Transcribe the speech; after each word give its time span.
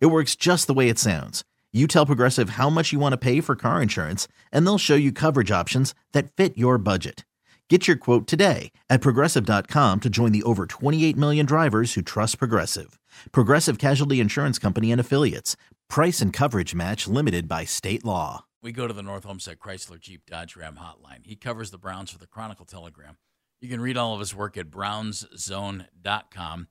It 0.00 0.06
works 0.06 0.34
just 0.34 0.66
the 0.66 0.74
way 0.74 0.88
it 0.88 0.98
sounds. 0.98 1.44
You 1.72 1.86
tell 1.86 2.06
Progressive 2.06 2.50
how 2.50 2.70
much 2.70 2.92
you 2.92 2.98
want 2.98 3.12
to 3.12 3.18
pay 3.18 3.42
for 3.42 3.54
car 3.54 3.82
insurance, 3.82 4.26
and 4.50 4.66
they'll 4.66 4.78
show 4.78 4.94
you 4.94 5.12
coverage 5.12 5.50
options 5.50 5.94
that 6.12 6.32
fit 6.32 6.56
your 6.56 6.78
budget. 6.78 7.26
Get 7.68 7.86
your 7.86 7.98
quote 7.98 8.26
today 8.26 8.72
at 8.88 9.02
progressive.com 9.02 10.00
to 10.00 10.08
join 10.08 10.32
the 10.32 10.42
over 10.44 10.64
28 10.64 11.14
million 11.18 11.44
drivers 11.44 11.92
who 11.92 12.00
trust 12.00 12.38
Progressive. 12.38 12.98
Progressive 13.30 13.76
Casualty 13.76 14.20
Insurance 14.20 14.58
Company 14.58 14.90
and 14.90 15.00
Affiliates. 15.00 15.54
Price 15.90 16.22
and 16.22 16.32
coverage 16.32 16.74
match 16.74 17.06
limited 17.06 17.46
by 17.46 17.66
state 17.66 18.06
law. 18.06 18.46
We 18.62 18.72
go 18.72 18.86
to 18.86 18.94
the 18.94 19.02
North 19.02 19.26
Olmsted 19.26 19.58
Chrysler 19.58 20.00
Jeep 20.00 20.24
Dodge 20.26 20.56
Ram 20.56 20.78
hotline. 20.82 21.26
He 21.26 21.36
covers 21.36 21.70
the 21.70 21.78
Browns 21.78 22.10
for 22.10 22.18
the 22.18 22.26
Chronicle 22.26 22.64
Telegram. 22.64 23.18
You 23.60 23.68
can 23.68 23.80
read 23.80 23.96
all 23.96 24.14
of 24.14 24.20
his 24.20 24.34
work 24.34 24.56
at 24.56 24.70
brownszone.com. 24.70 26.68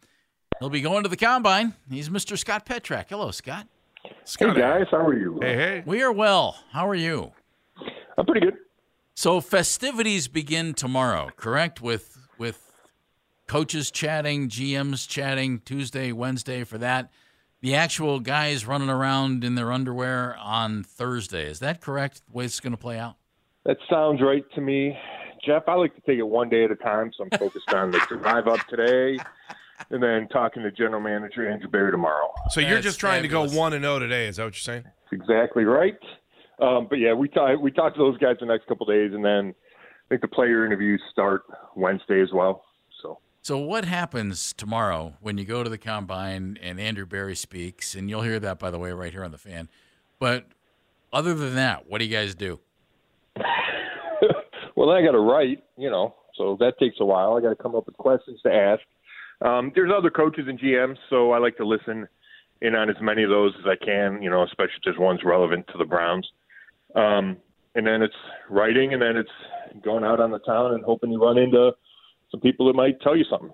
He'll 0.59 0.69
be 0.69 0.81
going 0.81 1.03
to 1.03 1.09
the 1.09 1.17
combine. 1.17 1.73
He's 1.89 2.09
Mr. 2.09 2.37
Scott 2.37 2.65
Petrak. 2.65 3.05
Hello, 3.09 3.31
Scott. 3.31 3.67
Hey 4.03 4.53
guys, 4.53 4.85
how 4.89 5.05
are 5.05 5.17
you? 5.17 5.39
Hey, 5.41 5.55
hey. 5.55 5.83
We 5.85 6.01
are 6.01 6.11
well. 6.11 6.57
How 6.71 6.87
are 6.87 6.95
you? 6.95 7.31
I'm 8.17 8.25
pretty 8.25 8.45
good. 8.45 8.57
So 9.13 9.41
festivities 9.41 10.27
begin 10.27 10.73
tomorrow, 10.73 11.29
correct? 11.35 11.81
With 11.81 12.17
with 12.37 12.71
coaches 13.47 13.91
chatting, 13.91 14.49
GMs 14.49 15.07
chatting 15.07 15.59
Tuesday, 15.59 16.11
Wednesday 16.11 16.63
for 16.63 16.77
that. 16.77 17.11
The 17.61 17.75
actual 17.75 18.19
guys 18.19 18.65
running 18.65 18.89
around 18.89 19.43
in 19.43 19.55
their 19.55 19.71
underwear 19.71 20.37
on 20.37 20.83
Thursday. 20.83 21.47
Is 21.47 21.59
that 21.59 21.81
correct? 21.81 22.21
The 22.27 22.37
way 22.37 22.45
it's 22.45 22.59
going 22.59 22.71
to 22.71 22.77
play 22.77 22.99
out? 22.99 23.15
That 23.65 23.77
sounds 23.89 24.21
right 24.21 24.45
to 24.53 24.61
me. 24.61 24.97
Jeff, 25.43 25.63
I 25.67 25.73
like 25.73 25.95
to 25.95 26.01
take 26.01 26.19
it 26.19 26.27
one 26.27 26.49
day 26.49 26.65
at 26.65 26.71
a 26.71 26.75
time, 26.75 27.11
so 27.17 27.23
I'm 27.23 27.39
focused 27.39 27.73
on 27.73 27.91
the 27.91 27.99
drive 28.09 28.47
up 28.47 28.65
today 28.67 29.17
and 29.89 30.01
then 30.01 30.27
talking 30.29 30.63
to 30.63 30.71
general 30.71 31.01
manager 31.01 31.49
Andrew 31.49 31.69
Berry 31.69 31.91
tomorrow. 31.91 32.31
So 32.49 32.59
you're 32.59 32.75
That's 32.75 32.85
just 32.85 32.99
trying 32.99 33.23
fabulous. 33.23 33.51
to 33.51 33.55
go 33.55 33.59
one 33.59 33.73
and 33.73 33.83
zero 33.83 33.99
today. 33.99 34.27
Is 34.27 34.37
that 34.37 34.43
what 34.45 34.55
you're 34.55 34.59
saying? 34.61 34.83
That's 34.83 35.13
exactly 35.21 35.63
right. 35.63 35.97
Um, 36.59 36.87
but 36.89 36.95
yeah, 36.97 37.13
we 37.13 37.27
talk 37.29 37.59
we 37.59 37.71
talked 37.71 37.95
to 37.97 38.01
those 38.03 38.17
guys 38.17 38.37
the 38.39 38.45
next 38.45 38.67
couple 38.67 38.89
of 38.89 38.93
days, 38.95 39.11
and 39.13 39.23
then 39.23 39.53
I 39.53 40.07
think 40.09 40.21
the 40.21 40.27
player 40.27 40.65
interviews 40.65 41.01
start 41.11 41.43
Wednesday 41.75 42.21
as 42.21 42.29
well. 42.33 42.63
So 43.01 43.19
So 43.43 43.57
what 43.59 43.85
happens 43.85 44.53
tomorrow 44.53 45.13
when 45.21 45.37
you 45.37 45.45
go 45.45 45.63
to 45.63 45.69
the 45.69 45.77
combine 45.77 46.57
and 46.61 46.79
Andrew 46.79 47.05
Berry 47.05 47.35
speaks, 47.35 47.93
and 47.93 48.09
you'll 48.09 48.23
hear 48.23 48.39
that 48.39 48.57
by 48.57 48.71
the 48.71 48.79
way 48.79 48.91
right 48.91 49.11
here 49.11 49.23
on 49.23 49.31
the 49.31 49.37
fan. 49.37 49.69
But 50.19 50.47
other 51.13 51.35
than 51.35 51.55
that, 51.55 51.87
what 51.87 51.99
do 51.99 52.05
you 52.05 52.11
guys 52.11 52.33
do? 52.33 52.59
well, 54.75 54.87
then 54.87 54.97
I 54.97 55.05
got 55.05 55.11
to 55.11 55.19
write, 55.19 55.63
you 55.77 55.89
know, 55.89 56.15
so 56.35 56.57
that 56.59 56.77
takes 56.79 56.97
a 56.99 57.05
while. 57.05 57.35
I 57.37 57.41
got 57.41 57.49
to 57.49 57.55
come 57.55 57.75
up 57.75 57.85
with 57.85 57.97
questions 57.97 58.39
to 58.43 58.51
ask. 58.51 58.81
Um, 59.41 59.71
there's 59.75 59.91
other 59.95 60.09
coaches 60.09 60.45
and 60.47 60.59
GMs, 60.59 60.97
so 61.09 61.31
I 61.31 61.37
like 61.37 61.57
to 61.57 61.65
listen 61.65 62.07
in 62.61 62.75
on 62.75 62.89
as 62.89 62.95
many 63.01 63.23
of 63.23 63.29
those 63.29 63.53
as 63.59 63.65
I 63.67 63.75
can, 63.83 64.21
you 64.21 64.29
know, 64.29 64.43
especially 64.43 64.75
if 64.77 64.83
there's 64.83 64.97
ones 64.97 65.19
relevant 65.23 65.67
to 65.67 65.77
the 65.77 65.85
Browns. 65.85 66.27
Um, 66.95 67.37
and 67.75 67.85
then 67.85 68.01
it's 68.01 68.15
writing, 68.49 68.93
and 68.93 69.01
then 69.01 69.15
it's 69.15 69.83
going 69.83 70.03
out 70.03 70.19
on 70.19 70.31
the 70.31 70.39
town 70.39 70.73
and 70.73 70.83
hoping 70.83 71.11
you 71.11 71.21
run 71.21 71.37
into 71.37 71.71
some 72.31 72.39
people 72.39 72.65
that 72.67 72.73
might 72.73 72.99
tell 73.01 73.15
you 73.15 73.25
something. 73.29 73.51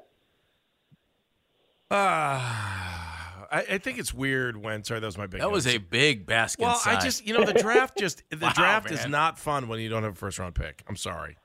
Ah, 1.91 3.47
I, 3.51 3.59
I 3.71 3.77
think 3.77 3.99
it's 3.99 4.13
weird 4.13 4.57
when. 4.57 4.83
Sorry, 4.83 4.99
that 4.99 5.05
was 5.05 5.17
my 5.17 5.27
big. 5.27 5.41
That 5.41 5.51
was 5.51 5.67
a 5.67 5.77
big 5.77 6.25
basket. 6.25 6.63
Well, 6.63 6.81
I 6.85 6.99
just 6.99 7.25
you 7.27 7.33
know 7.33 7.43
the 7.43 7.53
draft 7.53 7.97
just 7.97 8.23
the 8.29 8.37
Wow, 8.37 8.53
draft 8.55 8.91
is 8.91 9.05
not 9.07 9.37
fun 9.37 9.67
when 9.67 9.79
you 9.79 9.89
don't 9.89 10.03
have 10.03 10.13
a 10.13 10.15
first 10.15 10.39
round 10.39 10.55
pick. 10.55 10.83
I'm 10.87 10.95
sorry, 10.95 11.37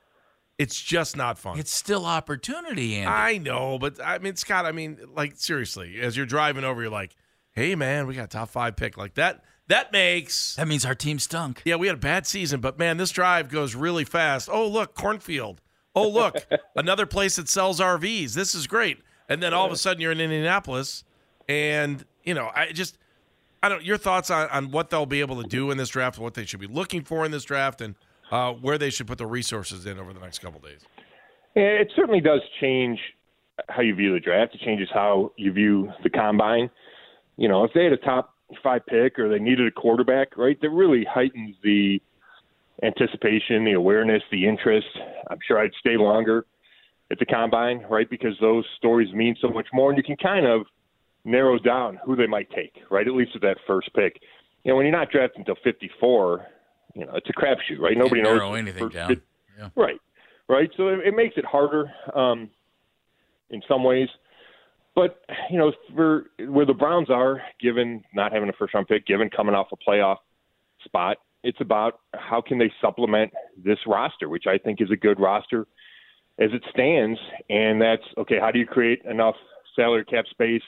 it's 0.59 0.79
just 0.79 1.17
not 1.17 1.39
fun. 1.39 1.57
it's 1.57 1.73
still 1.73 2.05
opportunity, 2.05 2.97
Andy. 2.97 3.07
I 3.07 3.37
know, 3.37 3.79
but 3.79 3.99
I 4.03 4.19
mean, 4.19 4.35
Scott. 4.35 4.65
I 4.65 4.71
mean, 4.73 4.99
like 5.15 5.37
seriously, 5.37 5.99
as 6.01 6.15
you're 6.15 6.25
driving 6.27 6.63
over, 6.65 6.81
you're 6.81 6.91
like, 6.91 7.15
"Hey, 7.53 7.73
man, 7.75 8.05
we 8.05 8.13
got 8.13 8.25
a 8.25 8.27
top 8.27 8.49
five 8.49 8.75
pick 8.75 8.97
like 8.97 9.15
that." 9.15 9.43
That 9.67 9.91
makes 9.91 10.55
that 10.55 10.67
means 10.67 10.85
our 10.85 10.95
team 10.95 11.17
stunk. 11.17 11.61
Yeah, 11.63 11.75
we 11.77 11.87
had 11.87 11.95
a 11.95 11.99
bad 11.99 12.27
season, 12.27 12.59
but 12.59 12.77
man, 12.77 12.97
this 12.97 13.11
drive 13.11 13.49
goes 13.49 13.73
really 13.73 14.03
fast. 14.03 14.49
Oh, 14.51 14.67
look, 14.67 14.95
cornfield. 14.95 15.61
Oh, 15.95 16.09
look, 16.09 16.45
another 16.75 17.05
place 17.05 17.37
that 17.37 17.47
sells 17.47 17.79
RVs. 17.79 18.33
This 18.33 18.53
is 18.53 18.67
great. 18.67 18.99
And 19.29 19.41
then 19.41 19.53
all 19.53 19.65
of 19.65 19.71
a 19.71 19.77
sudden 19.77 20.01
you're 20.01 20.11
in 20.11 20.19
Indianapolis, 20.19 21.03
and 21.47 22.03
you 22.23 22.33
know, 22.33 22.51
I 22.53 22.71
just, 22.71 22.97
I 23.63 23.69
don't. 23.69 23.83
Your 23.83 23.97
thoughts 23.97 24.29
on, 24.29 24.49
on 24.49 24.71
what 24.71 24.89
they'll 24.89 25.05
be 25.05 25.21
able 25.21 25.41
to 25.41 25.47
do 25.47 25.71
in 25.71 25.77
this 25.77 25.89
draft, 25.89 26.17
what 26.17 26.33
they 26.33 26.45
should 26.45 26.59
be 26.59 26.67
looking 26.67 27.03
for 27.03 27.23
in 27.23 27.31
this 27.31 27.43
draft, 27.43 27.79
and 27.79 27.95
uh, 28.31 28.53
where 28.53 28.77
they 28.77 28.89
should 28.89 29.07
put 29.07 29.17
the 29.17 29.27
resources 29.27 29.85
in 29.85 29.99
over 29.99 30.13
the 30.13 30.19
next 30.19 30.39
couple 30.39 30.59
days. 30.59 30.81
It 31.55 31.91
certainly 31.95 32.21
does 32.21 32.41
change 32.61 32.99
how 33.67 33.81
you 33.81 33.95
view 33.95 34.13
the 34.13 34.19
draft. 34.19 34.55
It 34.55 34.61
changes 34.61 34.87
how 34.93 35.31
you 35.35 35.51
view 35.51 35.91
the 36.03 36.09
combine. 36.09 36.69
You 37.37 37.49
know, 37.49 37.63
if 37.63 37.71
they 37.73 37.83
had 37.83 37.93
a 37.93 37.97
top 37.97 38.33
five 38.63 38.85
pick 38.85 39.19
or 39.19 39.29
they 39.29 39.39
needed 39.39 39.67
a 39.67 39.71
quarterback, 39.71 40.37
right, 40.37 40.59
that 40.61 40.69
really 40.69 41.05
heightens 41.09 41.55
the 41.63 42.01
anticipation, 42.83 43.65
the 43.65 43.73
awareness, 43.73 44.23
the 44.31 44.47
interest. 44.47 44.87
I'm 45.29 45.39
sure 45.45 45.59
I'd 45.59 45.71
stay 45.79 45.97
longer 45.97 46.45
at 47.11 47.19
the 47.19 47.25
combine, 47.25 47.85
right, 47.89 48.09
because 48.09 48.33
those 48.39 48.65
stories 48.77 49.13
mean 49.13 49.35
so 49.41 49.49
much 49.49 49.67
more, 49.73 49.89
and 49.89 49.97
you 49.97 50.03
can 50.03 50.15
kind 50.15 50.45
of 50.45 50.61
narrow 51.25 51.57
down 51.59 51.99
who 52.05 52.15
they 52.15 52.27
might 52.27 52.49
take, 52.51 52.73
right, 52.89 53.07
at 53.07 53.13
least 53.13 53.31
with 53.33 53.41
that 53.41 53.57
first 53.67 53.93
pick. 53.93 54.21
You 54.63 54.71
know, 54.71 54.77
when 54.77 54.85
you're 54.85 54.95
not 54.95 55.09
drafted 55.11 55.39
until 55.39 55.55
54, 55.63 56.45
you 56.95 57.05
know, 57.05 57.15
it's 57.15 57.29
a 57.29 57.33
crapshoot, 57.33 57.79
right? 57.79 57.97
Nobody 57.97 58.21
knows 58.21 58.37
narrow 58.37 58.53
anything 58.53 58.89
down. 58.89 59.21
Yeah. 59.57 59.69
Right, 59.75 59.99
right. 60.47 60.69
So 60.77 60.87
it, 60.89 60.99
it 61.07 61.15
makes 61.15 61.35
it 61.37 61.45
harder 61.45 61.91
um, 62.15 62.49
in 63.49 63.61
some 63.67 63.83
ways. 63.83 64.07
But 64.95 65.21
you 65.49 65.57
know, 65.57 65.71
for 65.95 66.25
where 66.47 66.65
the 66.65 66.73
Browns 66.73 67.09
are, 67.09 67.41
given 67.61 68.03
not 68.13 68.31
having 68.33 68.49
a 68.49 68.53
first 68.53 68.73
round 68.73 68.87
pick, 68.87 69.05
given 69.05 69.29
coming 69.29 69.55
off 69.55 69.67
a 69.71 69.89
playoff 69.89 70.17
spot, 70.83 71.17
it's 71.43 71.61
about 71.61 71.99
how 72.13 72.41
can 72.41 72.57
they 72.57 72.71
supplement 72.81 73.31
this 73.57 73.77
roster, 73.87 74.27
which 74.29 74.45
I 74.47 74.57
think 74.57 74.81
is 74.81 74.91
a 74.91 74.97
good 74.97 75.19
roster 75.19 75.67
as 76.39 76.49
it 76.53 76.63
stands. 76.71 77.19
And 77.49 77.81
that's 77.81 78.03
okay. 78.17 78.39
How 78.39 78.51
do 78.51 78.59
you 78.59 78.65
create 78.65 79.01
enough 79.05 79.35
salary 79.75 80.05
cap 80.05 80.25
space 80.29 80.63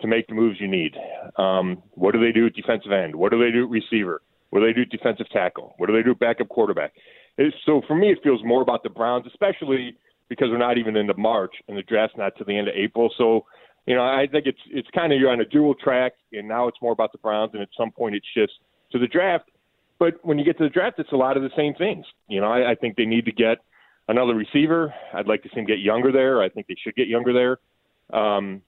to 0.00 0.06
make 0.06 0.26
the 0.28 0.34
moves 0.34 0.60
you 0.60 0.68
need? 0.68 0.94
Um, 1.36 1.82
what 1.92 2.12
do 2.12 2.20
they 2.20 2.32
do 2.32 2.46
at 2.46 2.54
defensive 2.54 2.92
end? 2.92 3.14
What 3.14 3.30
do 3.30 3.38
they 3.38 3.52
do 3.52 3.64
at 3.64 3.70
receiver? 3.70 4.22
What 4.50 4.60
do 4.60 4.66
they 4.66 4.72
do 4.72 4.84
defensive 4.84 5.28
tackle? 5.30 5.74
What 5.76 5.86
do 5.86 5.92
they 5.92 6.02
do 6.02 6.14
backup 6.14 6.48
quarterback? 6.48 6.92
It's, 7.36 7.56
so 7.66 7.82
for 7.86 7.94
me, 7.94 8.10
it 8.10 8.18
feels 8.22 8.40
more 8.44 8.62
about 8.62 8.82
the 8.82 8.88
Browns, 8.88 9.26
especially 9.26 9.96
because 10.28 10.48
we're 10.50 10.58
not 10.58 10.78
even 10.78 10.96
into 10.96 11.14
March 11.16 11.54
and 11.68 11.76
the 11.76 11.82
draft's 11.82 12.16
not 12.16 12.36
to 12.38 12.44
the 12.44 12.56
end 12.56 12.68
of 12.68 12.74
April. 12.74 13.10
So, 13.16 13.46
you 13.86 13.94
know, 13.94 14.02
I 14.02 14.26
think 14.30 14.46
it's 14.46 14.58
it's 14.70 14.88
kind 14.94 15.12
of 15.12 15.18
you're 15.18 15.30
on 15.30 15.40
a 15.40 15.44
dual 15.44 15.74
track, 15.74 16.12
and 16.32 16.46
now 16.46 16.68
it's 16.68 16.76
more 16.82 16.92
about 16.92 17.12
the 17.12 17.18
Browns, 17.18 17.52
and 17.54 17.62
at 17.62 17.68
some 17.76 17.90
point 17.90 18.14
it 18.14 18.22
shifts 18.34 18.54
to 18.92 18.98
the 18.98 19.06
draft. 19.06 19.50
But 19.98 20.14
when 20.22 20.38
you 20.38 20.44
get 20.44 20.58
to 20.58 20.64
the 20.64 20.70
draft, 20.70 20.98
it's 20.98 21.12
a 21.12 21.16
lot 21.16 21.36
of 21.36 21.42
the 21.42 21.50
same 21.56 21.74
things. 21.74 22.04
You 22.28 22.40
know, 22.40 22.48
I, 22.48 22.72
I 22.72 22.74
think 22.74 22.96
they 22.96 23.06
need 23.06 23.24
to 23.24 23.32
get 23.32 23.58
another 24.06 24.34
receiver. 24.34 24.92
I'd 25.14 25.26
like 25.26 25.42
to 25.42 25.48
see 25.50 25.56
them 25.56 25.66
get 25.66 25.78
younger 25.78 26.12
there. 26.12 26.42
I 26.42 26.48
think 26.48 26.66
they 26.66 26.76
should 26.82 26.94
get 26.94 27.08
younger 27.08 27.32
there. 27.32 28.18
Um, 28.18 28.62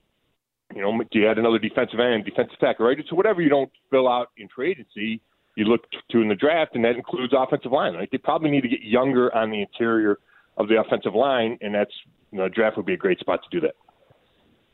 you 0.75 0.83
know, 0.83 1.03
do 1.11 1.19
you 1.19 1.29
add 1.29 1.39
another 1.39 1.59
defensive 1.59 1.99
end, 1.99 2.25
defensive 2.25 2.59
tackle, 2.61 2.87
right? 2.87 2.97
So 3.09 3.17
whatever 3.17 3.43
you 3.43 3.49
don't 3.49 3.71
fill 3.91 4.09
out 4.09 4.29
in 4.37 4.49
free 4.55 4.71
agency, 4.71 5.21
you 5.57 5.65
look 5.65 5.83
to 6.11 6.21
in 6.21 6.29
the 6.29 6.35
draft, 6.35 6.75
and 6.75 6.85
that 6.85 6.97
includes 6.97 7.33
offensive 7.37 7.73
line. 7.73 7.95
Right? 7.95 8.09
They 8.11 8.19
probably 8.19 8.51
need 8.51 8.63
to 8.63 8.69
get 8.69 8.83
younger 8.83 9.35
on 9.35 9.51
the 9.51 9.61
interior 9.61 10.19
of 10.57 10.69
the 10.69 10.81
offensive 10.81 11.15
line, 11.15 11.59
and 11.61 11.75
that's 11.75 11.93
you 12.33 12.39
know, 12.39 12.49
draft 12.49 12.77
would 12.77 12.87
be 12.87 12.95
a 12.95 12.99
great 12.99 13.19
spot 13.19 13.41
to 13.43 13.49
do 13.51 13.61
that. 13.67 13.75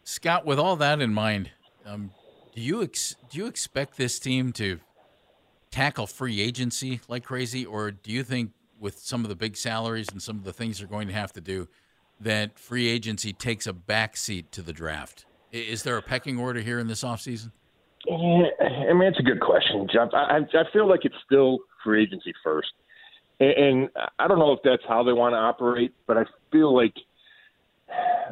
Scott, 0.05 0.44
with 0.44 0.58
all 0.58 0.76
that 0.76 1.00
in 1.00 1.12
mind, 1.12 1.50
um, 1.84 2.11
do 2.55 2.61
you 2.61 2.82
ex- 2.82 3.17
do 3.31 3.38
you 3.38 3.46
expect 3.46 3.96
this 3.96 4.19
team 4.19 4.52
to 4.55 4.81
tackle 5.70 6.06
free 6.06 6.40
agency 6.40 7.00
like 7.08 7.25
crazy, 7.25 7.64
or 7.64 7.90
do 7.90 8.12
you 8.12 8.22
think 8.22 8.52
with 8.79 8.99
some 8.99 9.22
of 9.22 9.29
the 9.29 9.34
big 9.34 9.56
salaries 9.56 10.08
and 10.11 10.22
some 10.22 10.37
of 10.37 10.44
the 10.44 10.52
things 10.52 10.79
they're 10.79 10.88
going 10.88 11.08
to 11.08 11.14
have 11.14 11.32
to 11.32 11.40
do, 11.40 11.69
that 12.20 12.58
free 12.58 12.88
agency 12.88 13.32
takes 13.32 13.67
a 13.67 13.72
backseat 13.72 14.50
to 14.52 14.62
the 14.62 14.72
draft? 14.72 15.25
Is 15.50 15.82
there 15.82 15.96
a 15.96 16.02
pecking 16.02 16.38
order 16.38 16.61
here 16.61 16.79
in 16.79 16.87
this 16.87 17.02
offseason? 17.02 17.52
Yeah, 18.06 18.44
I 18.88 18.93
mean, 18.93 19.08
it's 19.08 19.19
a 19.19 19.23
good 19.23 19.41
question, 19.41 19.88
Jeff. 19.93 20.11
I, 20.12 20.38
I 20.38 20.73
feel 20.73 20.88
like 20.88 21.05
it's 21.05 21.17
still 21.25 21.58
free 21.85 22.03
agency 22.03 22.32
first. 22.44 22.69
And, 23.41 23.50
and 23.50 23.88
I 24.19 24.29
don't 24.29 24.38
know 24.38 24.53
if 24.53 24.61
that's 24.62 24.82
how 24.88 25.03
they 25.03 25.12
want 25.12 25.32
to 25.32 25.38
operate, 25.38 25.93
but 26.06 26.17
I 26.17 26.25
feel 26.53 26.75
like 26.75 26.94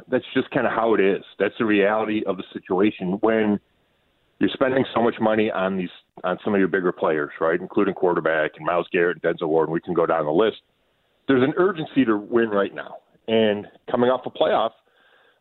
that's 0.08 0.24
just 0.34 0.50
kind 0.50 0.66
of 0.66 0.72
how 0.72 0.94
it 0.94 1.00
is. 1.00 1.22
That's 1.38 1.54
the 1.58 1.64
reality 1.64 2.22
of 2.26 2.36
the 2.36 2.44
situation 2.52 3.18
when 3.20 3.58
you're 4.38 4.50
spending 4.52 4.84
so 4.94 5.02
much 5.02 5.14
money 5.20 5.50
on 5.50 5.76
these 5.76 5.90
on 6.22 6.38
some 6.44 6.54
of 6.54 6.58
your 6.58 6.68
bigger 6.68 6.92
players, 6.92 7.30
right, 7.40 7.60
including 7.60 7.94
quarterback 7.94 8.52
and 8.56 8.66
Myles 8.66 8.86
Garrett 8.92 9.18
and 9.22 9.36
Denzel 9.36 9.48
Ward, 9.48 9.68
and 9.68 9.72
we 9.72 9.80
can 9.80 9.94
go 9.94 10.06
down 10.06 10.24
the 10.24 10.32
list. 10.32 10.58
There's 11.26 11.42
an 11.42 11.54
urgency 11.56 12.04
to 12.04 12.16
win 12.16 12.50
right 12.50 12.74
now, 12.74 12.96
and 13.28 13.66
coming 13.90 14.10
off 14.10 14.22
a 14.26 14.30
playoff 14.30 14.70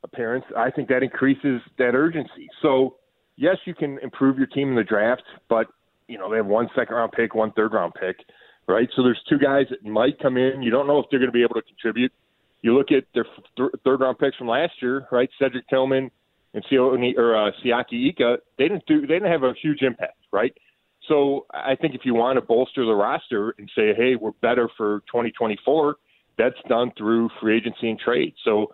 appearance, 0.03 0.45
I 0.57 0.71
think 0.71 0.89
that 0.89 1.03
increases 1.03 1.62
that 1.77 1.95
urgency. 1.95 2.50
So, 2.62 2.95
yes, 3.35 3.57
you 3.65 3.74
can 3.74 4.00
improve 4.00 4.38
your 4.38 4.47
team 4.47 4.69
in 4.69 4.75
the 4.75 4.83
draft, 4.83 5.24
but 5.50 5.68
you 6.07 6.18
know 6.18 6.30
they 6.30 6.38
have 6.38 6.45
one 6.45 6.69
second 6.75 6.95
round 6.95 7.12
pick, 7.12 7.35
one 7.35 7.51
third 7.53 7.74
round 7.74 7.94
pick, 8.00 8.18
right? 8.68 8.89
So 8.95 9.03
there's 9.03 9.21
two 9.30 9.38
guys 9.38 9.65
that 9.69 9.83
might 9.85 10.19
come 10.19 10.38
in. 10.38 10.62
You 10.62 10.71
don't 10.71 10.88
know 10.88 11.00
if 11.00 11.06
they're 11.09 11.19
going 11.19 11.31
to 11.31 11.33
be 11.33 11.44
able 11.44 11.56
to 11.56 11.62
contribute. 11.62 12.12
You 12.62 12.77
look 12.77 12.91
at 12.91 13.03
their 13.13 13.25
th- 13.57 13.71
third 13.83 14.00
round 14.00 14.19
picks 14.19 14.38
from 14.38 14.47
last 14.47 14.74
year, 14.81 15.07
right? 15.12 15.30
Cedric 15.39 15.68
Tillman 15.68 16.09
and 16.53 16.63
Sione, 16.65 17.18
or 17.18 17.35
uh, 17.35 17.51
Siaki 17.63 18.09
Ika, 18.09 18.38
they 18.57 18.68
didn't 18.68 18.85
do 18.85 19.01
they 19.01 19.15
didn't 19.15 19.31
have 19.31 19.44
a 19.44 19.53
huge 19.62 19.81
impact, 19.81 20.18
right? 20.31 20.53
So 21.07 21.45
I 21.51 21.75
think 21.75 21.95
if 21.95 22.01
you 22.06 22.13
want 22.13 22.38
to 22.38 22.41
bolster 22.41 22.85
the 22.85 22.94
roster 22.94 23.53
and 23.57 23.69
say, 23.75 23.94
hey, 23.94 24.15
we're 24.15 24.31
better 24.41 24.69
for 24.77 25.00
2024, 25.12 25.97
that's 26.38 26.56
done 26.69 26.91
through 26.97 27.30
free 27.41 27.57
agency 27.57 27.89
and 27.89 28.00
trade. 28.00 28.33
So 28.45 28.71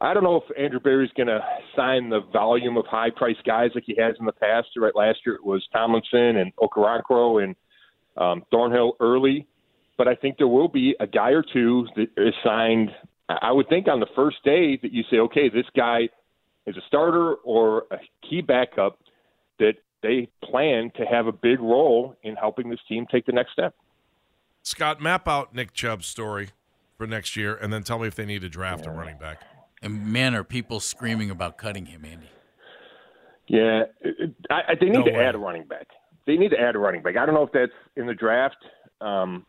I 0.00 0.14
don't 0.14 0.24
know 0.24 0.36
if 0.36 0.58
Andrew 0.58 0.80
Berry's 0.80 1.10
going 1.16 1.28
to 1.28 1.40
sign 1.74 2.10
the 2.10 2.20
volume 2.32 2.76
of 2.76 2.86
high 2.86 3.10
priced 3.14 3.44
guys 3.44 3.70
like 3.74 3.84
he 3.86 3.96
has 3.98 4.14
in 4.18 4.26
the 4.26 4.32
past. 4.32 4.68
Right, 4.76 4.94
last 4.94 5.18
year 5.24 5.34
it 5.36 5.44
was 5.44 5.66
Tomlinson 5.72 6.36
and 6.36 6.54
Okoronkwo 6.56 7.42
and 7.42 7.56
um, 8.16 8.42
Thornhill 8.50 8.96
early, 9.00 9.46
but 9.98 10.08
I 10.08 10.14
think 10.14 10.38
there 10.38 10.48
will 10.48 10.68
be 10.68 10.94
a 11.00 11.06
guy 11.06 11.30
or 11.30 11.42
two 11.42 11.86
that 11.96 12.08
is 12.16 12.34
signed. 12.44 12.90
I 13.28 13.52
would 13.52 13.68
think 13.68 13.88
on 13.88 14.00
the 14.00 14.06
first 14.14 14.36
day 14.44 14.78
that 14.82 14.92
you 14.92 15.02
say, 15.10 15.18
okay, 15.18 15.48
this 15.48 15.66
guy 15.76 16.08
is 16.66 16.76
a 16.76 16.82
starter 16.86 17.34
or 17.44 17.84
a 17.90 17.98
key 18.28 18.40
backup 18.40 18.98
that 19.58 19.74
they 20.02 20.28
plan 20.44 20.90
to 20.96 21.04
have 21.04 21.26
a 21.26 21.32
big 21.32 21.60
role 21.60 22.14
in 22.22 22.36
helping 22.36 22.70
this 22.70 22.80
team 22.88 23.06
take 23.10 23.26
the 23.26 23.32
next 23.32 23.52
step. 23.52 23.74
Scott, 24.62 25.00
map 25.00 25.28
out 25.28 25.54
Nick 25.54 25.72
Chubb's 25.72 26.06
story 26.06 26.50
for 26.96 27.06
next 27.06 27.36
year, 27.36 27.54
and 27.54 27.72
then 27.72 27.82
tell 27.82 27.98
me 27.98 28.08
if 28.08 28.14
they 28.14 28.26
need 28.26 28.42
to 28.42 28.48
draft 28.48 28.84
yeah. 28.84 28.90
a 28.90 28.94
running 28.94 29.18
back. 29.18 29.42
And 29.82 30.06
man, 30.06 30.34
are 30.34 30.44
people 30.44 30.80
screaming 30.80 31.30
about 31.30 31.58
cutting 31.58 31.86
him, 31.86 32.04
Andy? 32.04 32.30
Yeah, 33.48 33.84
I, 34.50 34.54
I, 34.54 34.74
they 34.80 34.86
need 34.86 34.94
no 34.94 35.04
to 35.04 35.12
way. 35.12 35.24
add 35.24 35.34
a 35.34 35.38
running 35.38 35.64
back. 35.64 35.86
They 36.26 36.36
need 36.36 36.50
to 36.50 36.60
add 36.60 36.74
a 36.74 36.78
running 36.78 37.02
back. 37.02 37.16
I 37.16 37.24
don't 37.24 37.34
know 37.34 37.44
if 37.44 37.52
that's 37.52 37.72
in 37.96 38.06
the 38.06 38.14
draft. 38.14 38.56
Um, 39.00 39.46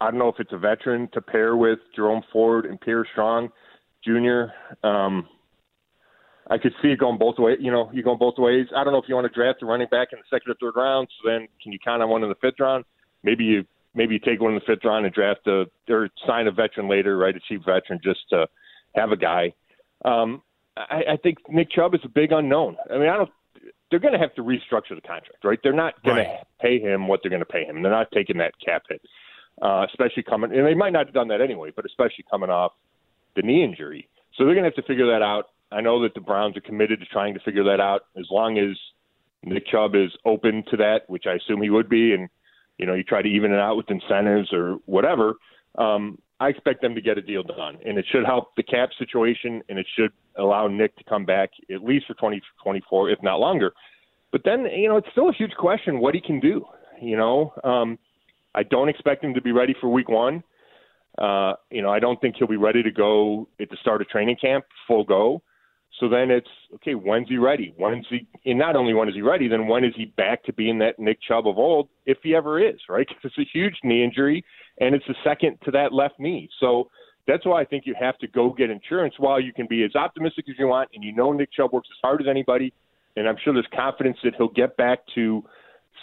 I 0.00 0.10
don't 0.10 0.18
know 0.18 0.28
if 0.28 0.38
it's 0.38 0.52
a 0.52 0.58
veteran 0.58 1.08
to 1.14 1.22
pair 1.22 1.56
with 1.56 1.78
Jerome 1.96 2.22
Ford 2.32 2.66
and 2.66 2.80
Pierre 2.80 3.06
Strong 3.12 3.50
Jr. 4.04 4.52
Um, 4.86 5.28
I 6.50 6.58
could 6.58 6.72
see 6.82 6.88
it 6.88 6.98
going 6.98 7.18
both 7.18 7.36
ways. 7.38 7.58
You 7.60 7.70
know, 7.70 7.88
you're 7.92 8.02
going 8.02 8.18
both 8.18 8.34
ways. 8.36 8.66
I 8.76 8.84
don't 8.84 8.92
know 8.92 8.98
if 8.98 9.08
you 9.08 9.14
want 9.14 9.32
to 9.32 9.34
draft 9.34 9.62
a 9.62 9.66
running 9.66 9.86
back 9.90 10.08
in 10.12 10.18
the 10.18 10.24
second 10.36 10.52
or 10.52 10.56
third 10.60 10.78
round. 10.78 11.08
So 11.22 11.30
then, 11.30 11.46
can 11.62 11.72
you 11.72 11.78
count 11.82 12.02
on 12.02 12.10
one 12.10 12.22
in 12.22 12.28
the 12.28 12.34
fifth 12.36 12.58
round? 12.58 12.84
Maybe 13.22 13.44
you 13.44 13.64
maybe 13.94 14.14
you 14.14 14.20
take 14.20 14.40
one 14.40 14.52
in 14.52 14.56
the 14.58 14.74
fifth 14.74 14.84
round 14.84 15.06
and 15.06 15.14
draft 15.14 15.46
a 15.46 15.66
or 15.88 16.08
sign 16.26 16.48
a 16.48 16.52
veteran 16.52 16.88
later, 16.88 17.16
right? 17.16 17.34
A 17.36 17.40
cheap 17.48 17.64
veteran 17.64 18.00
just 18.02 18.20
to 18.30 18.46
have 18.94 19.12
a 19.12 19.16
guy. 19.16 19.52
Um, 20.04 20.42
I, 20.76 21.02
I 21.12 21.16
think 21.22 21.38
Nick 21.48 21.70
Chubb 21.70 21.94
is 21.94 22.00
a 22.04 22.08
big 22.08 22.32
unknown. 22.32 22.76
I 22.90 22.98
mean, 22.98 23.08
I 23.08 23.16
don't. 23.16 23.30
They're 23.90 24.00
going 24.00 24.14
to 24.14 24.18
have 24.18 24.34
to 24.36 24.42
restructure 24.42 24.94
the 24.94 25.02
contract, 25.02 25.44
right? 25.44 25.58
They're 25.62 25.74
not 25.74 26.02
going 26.02 26.16
right. 26.16 26.40
to 26.40 26.46
pay 26.60 26.80
him 26.80 27.08
what 27.08 27.20
they're 27.22 27.30
going 27.30 27.40
to 27.40 27.46
pay 27.46 27.64
him. 27.64 27.82
They're 27.82 27.92
not 27.92 28.10
taking 28.12 28.38
that 28.38 28.54
cap 28.64 28.84
hit, 28.88 29.02
uh, 29.60 29.84
especially 29.88 30.22
coming. 30.22 30.50
And 30.56 30.66
they 30.66 30.74
might 30.74 30.94
not 30.94 31.06
have 31.06 31.14
done 31.14 31.28
that 31.28 31.42
anyway, 31.42 31.72
but 31.76 31.84
especially 31.84 32.24
coming 32.30 32.48
off 32.48 32.72
the 33.36 33.42
knee 33.42 33.62
injury. 33.62 34.08
So 34.34 34.44
they're 34.44 34.54
going 34.54 34.64
to 34.64 34.74
have 34.74 34.82
to 34.82 34.90
figure 34.90 35.06
that 35.12 35.22
out. 35.22 35.50
I 35.70 35.82
know 35.82 36.02
that 36.02 36.14
the 36.14 36.20
Browns 36.20 36.56
are 36.56 36.62
committed 36.62 37.00
to 37.00 37.06
trying 37.06 37.34
to 37.34 37.40
figure 37.40 37.64
that 37.64 37.80
out 37.80 38.06
as 38.18 38.26
long 38.30 38.58
as 38.58 38.76
Nick 39.44 39.66
Chubb 39.66 39.94
is 39.94 40.10
open 40.24 40.64
to 40.70 40.76
that, 40.78 41.02
which 41.08 41.24
I 41.26 41.34
assume 41.34 41.62
he 41.62 41.70
would 41.70 41.88
be, 41.88 42.14
and 42.14 42.28
you 42.78 42.86
know 42.86 42.94
you 42.94 43.02
try 43.02 43.22
to 43.22 43.28
even 43.28 43.52
it 43.52 43.58
out 43.58 43.76
with 43.76 43.90
incentives 43.90 44.52
or 44.52 44.76
whatever. 44.86 45.34
Um, 45.76 46.18
I 46.42 46.48
expect 46.48 46.82
them 46.82 46.96
to 46.96 47.00
get 47.00 47.16
a 47.16 47.22
deal 47.22 47.44
done, 47.44 47.78
and 47.86 47.96
it 47.96 48.04
should 48.10 48.26
help 48.26 48.56
the 48.56 48.64
cap 48.64 48.88
situation, 48.98 49.62
and 49.68 49.78
it 49.78 49.86
should 49.96 50.10
allow 50.36 50.66
Nick 50.66 50.96
to 50.96 51.04
come 51.04 51.24
back 51.24 51.50
at 51.72 51.84
least 51.84 52.06
for 52.08 52.14
2024, 52.14 53.10
if 53.10 53.22
not 53.22 53.38
longer. 53.38 53.72
But 54.32 54.40
then, 54.44 54.64
you 54.64 54.88
know, 54.88 54.96
it's 54.96 55.06
still 55.12 55.28
a 55.28 55.32
huge 55.32 55.52
question 55.56 56.00
what 56.00 56.16
he 56.16 56.20
can 56.20 56.40
do. 56.40 56.66
You 57.00 57.16
know, 57.16 57.54
um, 57.62 57.96
I 58.56 58.64
don't 58.64 58.88
expect 58.88 59.22
him 59.22 59.34
to 59.34 59.40
be 59.40 59.52
ready 59.52 59.72
for 59.80 59.88
Week 59.88 60.08
One. 60.08 60.42
Uh, 61.16 61.52
you 61.70 61.80
know, 61.80 61.90
I 61.90 62.00
don't 62.00 62.20
think 62.20 62.34
he'll 62.36 62.48
be 62.48 62.56
ready 62.56 62.82
to 62.82 62.90
go 62.90 63.46
at 63.60 63.70
the 63.70 63.76
start 63.80 64.00
of 64.00 64.08
training 64.08 64.36
camp, 64.40 64.64
full 64.88 65.04
go. 65.04 65.42
So 66.00 66.08
then 66.08 66.30
it's 66.30 66.48
okay. 66.76 66.94
When's 66.94 67.28
he 67.28 67.36
ready? 67.36 67.74
When's 67.76 68.06
he? 68.08 68.26
And 68.44 68.58
not 68.58 68.76
only 68.76 68.94
when 68.94 69.08
is 69.08 69.14
he 69.14 69.22
ready, 69.22 69.46
then 69.48 69.66
when 69.66 69.84
is 69.84 69.92
he 69.96 70.06
back 70.06 70.42
to 70.44 70.52
being 70.52 70.78
that 70.78 70.98
Nick 70.98 71.18
Chubb 71.26 71.46
of 71.46 71.58
old, 71.58 71.88
if 72.06 72.18
he 72.22 72.34
ever 72.34 72.60
is, 72.60 72.80
right? 72.88 73.06
Because 73.22 73.32
it's 73.36 73.48
a 73.48 73.58
huge 73.58 73.76
knee 73.84 74.02
injury, 74.02 74.44
and 74.80 74.94
it's 74.94 75.06
the 75.06 75.14
second 75.22 75.58
to 75.64 75.70
that 75.72 75.92
left 75.92 76.18
knee. 76.18 76.48
So 76.60 76.90
that's 77.28 77.44
why 77.44 77.60
I 77.60 77.64
think 77.64 77.84
you 77.86 77.94
have 78.00 78.18
to 78.18 78.26
go 78.26 78.50
get 78.50 78.70
insurance. 78.70 79.14
While 79.18 79.40
you 79.40 79.52
can 79.52 79.66
be 79.68 79.84
as 79.84 79.94
optimistic 79.94 80.46
as 80.48 80.56
you 80.58 80.66
want, 80.66 80.90
and 80.94 81.04
you 81.04 81.14
know 81.14 81.32
Nick 81.32 81.52
Chubb 81.52 81.72
works 81.72 81.88
as 81.92 81.98
hard 82.02 82.20
as 82.20 82.26
anybody, 82.28 82.72
and 83.16 83.28
I'm 83.28 83.36
sure 83.44 83.52
there's 83.52 83.66
confidence 83.74 84.16
that 84.24 84.34
he'll 84.36 84.48
get 84.48 84.76
back 84.76 85.00
to 85.14 85.44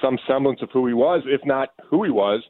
some 0.01 0.17
semblance 0.27 0.61
of 0.61 0.69
who 0.71 0.87
he 0.87 0.93
was, 0.93 1.23
if 1.25 1.41
not 1.45 1.69
who 1.89 2.03
he 2.03 2.11
was 2.11 2.43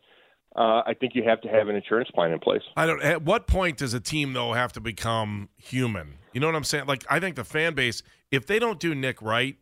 uh, 0.56 0.84
I 0.86 0.94
think 1.00 1.14
you 1.16 1.24
have 1.24 1.42
to 1.42 1.48
have 1.48 1.68
an 1.68 1.76
insurance 1.76 2.10
plan 2.12 2.32
in 2.32 2.40
place. 2.40 2.62
I 2.76 2.86
don't. 2.86 3.02
At 3.02 3.22
what 3.22 3.48
point 3.48 3.78
does 3.78 3.94
a 3.94 4.00
team 4.00 4.34
though 4.34 4.54
have 4.54 4.74
to 4.74 4.82
become 4.82 5.50
human? 5.58 6.19
You 6.34 6.40
know 6.40 6.48
what 6.48 6.56
I'm 6.56 6.64
saying? 6.64 6.86
Like 6.86 7.06
I 7.10 7.20
think 7.20 7.36
the 7.36 7.44
fan 7.44 7.74
base, 7.74 8.04
if 8.31 8.46
they 8.46 8.60
don't 8.60 8.80
do 8.80 8.94
Nick 8.94 9.22
right, 9.22 9.58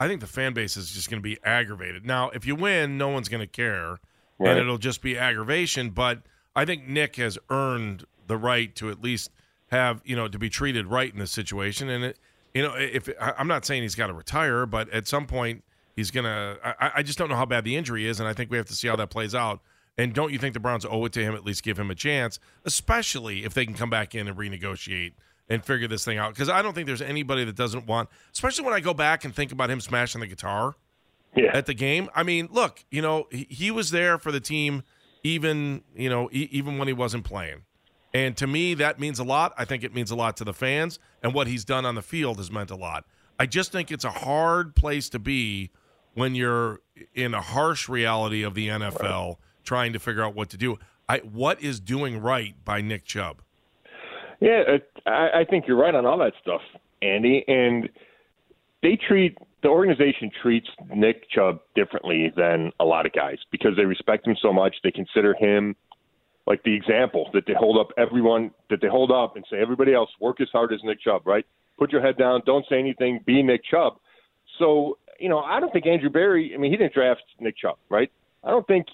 I 0.00 0.08
think 0.08 0.20
the 0.20 0.26
fan 0.26 0.52
base 0.52 0.76
is 0.76 0.90
just 0.90 1.10
going 1.10 1.20
to 1.20 1.26
be 1.26 1.38
aggravated. 1.44 2.04
Now, 2.04 2.30
if 2.30 2.46
you 2.46 2.54
win, 2.54 2.98
no 2.98 3.08
one's 3.08 3.28
going 3.28 3.40
to 3.40 3.46
care, 3.46 3.98
right. 4.38 4.50
and 4.50 4.58
it'll 4.58 4.78
just 4.78 5.02
be 5.02 5.16
aggravation. 5.16 5.90
But 5.90 6.22
I 6.54 6.64
think 6.64 6.86
Nick 6.86 7.16
has 7.16 7.38
earned 7.50 8.04
the 8.26 8.36
right 8.36 8.74
to 8.76 8.90
at 8.90 9.02
least 9.02 9.30
have 9.68 10.00
you 10.04 10.16
know 10.16 10.28
to 10.28 10.38
be 10.38 10.48
treated 10.48 10.86
right 10.86 11.12
in 11.12 11.18
this 11.18 11.30
situation. 11.30 11.88
And 11.88 12.04
it, 12.04 12.18
you 12.54 12.62
know, 12.62 12.74
if 12.74 13.08
I'm 13.20 13.48
not 13.48 13.64
saying 13.64 13.82
he's 13.82 13.94
got 13.94 14.06
to 14.06 14.14
retire, 14.14 14.66
but 14.66 14.88
at 14.90 15.06
some 15.06 15.26
point 15.26 15.64
he's 15.94 16.10
gonna. 16.10 16.56
I, 16.64 16.92
I 16.96 17.02
just 17.02 17.18
don't 17.18 17.28
know 17.28 17.36
how 17.36 17.46
bad 17.46 17.64
the 17.64 17.76
injury 17.76 18.06
is, 18.06 18.20
and 18.20 18.28
I 18.28 18.32
think 18.32 18.50
we 18.50 18.56
have 18.56 18.66
to 18.66 18.74
see 18.74 18.88
how 18.88 18.96
that 18.96 19.10
plays 19.10 19.34
out 19.34 19.60
and 19.98 20.12
don't 20.12 20.32
you 20.32 20.38
think 20.38 20.54
the 20.54 20.60
Browns 20.60 20.84
owe 20.84 21.04
it 21.06 21.12
to 21.14 21.22
him 21.22 21.34
at 21.34 21.44
least 21.44 21.62
give 21.62 21.78
him 21.78 21.90
a 21.90 21.94
chance, 21.94 22.38
especially 22.64 23.44
if 23.44 23.54
they 23.54 23.64
can 23.64 23.74
come 23.74 23.90
back 23.90 24.14
in 24.14 24.28
and 24.28 24.36
renegotiate 24.36 25.12
and 25.48 25.64
figure 25.64 25.88
this 25.88 26.04
thing 26.04 26.18
out? 26.18 26.34
Because 26.34 26.48
I 26.48 26.62
don't 26.62 26.74
think 26.74 26.86
there's 26.86 27.02
anybody 27.02 27.44
that 27.44 27.56
doesn't 27.56 27.86
want, 27.86 28.08
especially 28.32 28.64
when 28.64 28.74
I 28.74 28.80
go 28.80 28.94
back 28.94 29.24
and 29.24 29.34
think 29.34 29.52
about 29.52 29.70
him 29.70 29.80
smashing 29.80 30.20
the 30.20 30.26
guitar 30.26 30.74
yeah. 31.34 31.56
at 31.56 31.66
the 31.66 31.74
game. 31.74 32.08
I 32.14 32.22
mean, 32.22 32.48
look, 32.50 32.84
you 32.90 33.02
know, 33.02 33.26
he, 33.30 33.46
he 33.50 33.70
was 33.70 33.90
there 33.90 34.18
for 34.18 34.32
the 34.32 34.40
team 34.40 34.82
even, 35.22 35.82
you 35.94 36.08
know, 36.08 36.28
e- 36.32 36.48
even 36.52 36.78
when 36.78 36.88
he 36.88 36.94
wasn't 36.94 37.24
playing. 37.24 37.62
And 38.14 38.36
to 38.38 38.46
me, 38.46 38.74
that 38.74 38.98
means 38.98 39.18
a 39.18 39.24
lot. 39.24 39.52
I 39.58 39.64
think 39.64 39.84
it 39.84 39.94
means 39.94 40.10
a 40.10 40.16
lot 40.16 40.36
to 40.38 40.44
the 40.44 40.54
fans, 40.54 40.98
and 41.22 41.34
what 41.34 41.48
he's 41.48 41.64
done 41.64 41.84
on 41.84 41.96
the 41.96 42.02
field 42.02 42.38
has 42.38 42.50
meant 42.50 42.70
a 42.70 42.76
lot. 42.76 43.04
I 43.38 43.44
just 43.44 43.72
think 43.72 43.90
it's 43.90 44.04
a 44.04 44.10
hard 44.10 44.74
place 44.74 45.10
to 45.10 45.18
be 45.18 45.70
when 46.14 46.34
you're 46.34 46.80
in 47.14 47.34
a 47.34 47.42
harsh 47.42 47.90
reality 47.90 48.42
of 48.42 48.54
the 48.54 48.68
NFL. 48.68 49.00
Right 49.02 49.36
trying 49.66 49.92
to 49.92 49.98
figure 49.98 50.22
out 50.22 50.34
what 50.34 50.48
to 50.50 50.56
do. 50.56 50.78
I, 51.08 51.18
what 51.18 51.60
is 51.60 51.78
doing 51.80 52.22
right 52.22 52.54
by 52.64 52.80
Nick 52.80 53.04
Chubb? 53.04 53.42
Yeah, 54.40 54.62
I, 55.06 55.40
I 55.40 55.44
think 55.48 55.66
you're 55.66 55.78
right 55.78 55.94
on 55.94 56.04
all 56.06 56.18
that 56.18 56.34
stuff, 56.42 56.60
Andy. 57.02 57.44
And 57.48 57.88
they 58.82 58.98
treat 59.08 59.36
the 59.62 59.68
organization 59.68 60.30
treats 60.42 60.68
Nick 60.94 61.28
Chubb 61.30 61.60
differently 61.74 62.32
than 62.36 62.72
a 62.78 62.84
lot 62.84 63.06
of 63.06 63.12
guys 63.12 63.38
because 63.50 63.72
they 63.76 63.84
respect 63.84 64.26
him 64.26 64.36
so 64.40 64.52
much. 64.52 64.76
They 64.84 64.90
consider 64.90 65.34
him 65.34 65.74
like 66.46 66.62
the 66.62 66.74
example 66.74 67.28
that 67.32 67.44
they 67.46 67.54
hold 67.58 67.78
up 67.78 67.88
everyone 67.98 68.52
that 68.70 68.80
they 68.80 68.88
hold 68.88 69.10
up 69.10 69.36
and 69.36 69.44
say 69.50 69.56
everybody 69.60 69.92
else 69.92 70.10
work 70.20 70.40
as 70.40 70.48
hard 70.52 70.72
as 70.72 70.80
Nick 70.84 71.00
Chubb, 71.00 71.26
right? 71.26 71.44
Put 71.78 71.90
your 71.90 72.00
head 72.00 72.16
down, 72.16 72.42
don't 72.46 72.64
say 72.68 72.78
anything, 72.78 73.20
be 73.26 73.42
Nick 73.42 73.62
Chubb. 73.68 73.94
So, 74.58 74.98
you 75.18 75.28
know, 75.28 75.40
I 75.40 75.58
don't 75.60 75.72
think 75.72 75.86
Andrew 75.86 76.10
Berry, 76.10 76.52
I 76.54 76.58
mean, 76.58 76.70
he 76.70 76.76
didn't 76.76 76.94
draft 76.94 77.22
Nick 77.40 77.56
Chubb, 77.58 77.76
right? 77.90 78.10
I 78.44 78.50
don't 78.50 78.66
think 78.66 78.86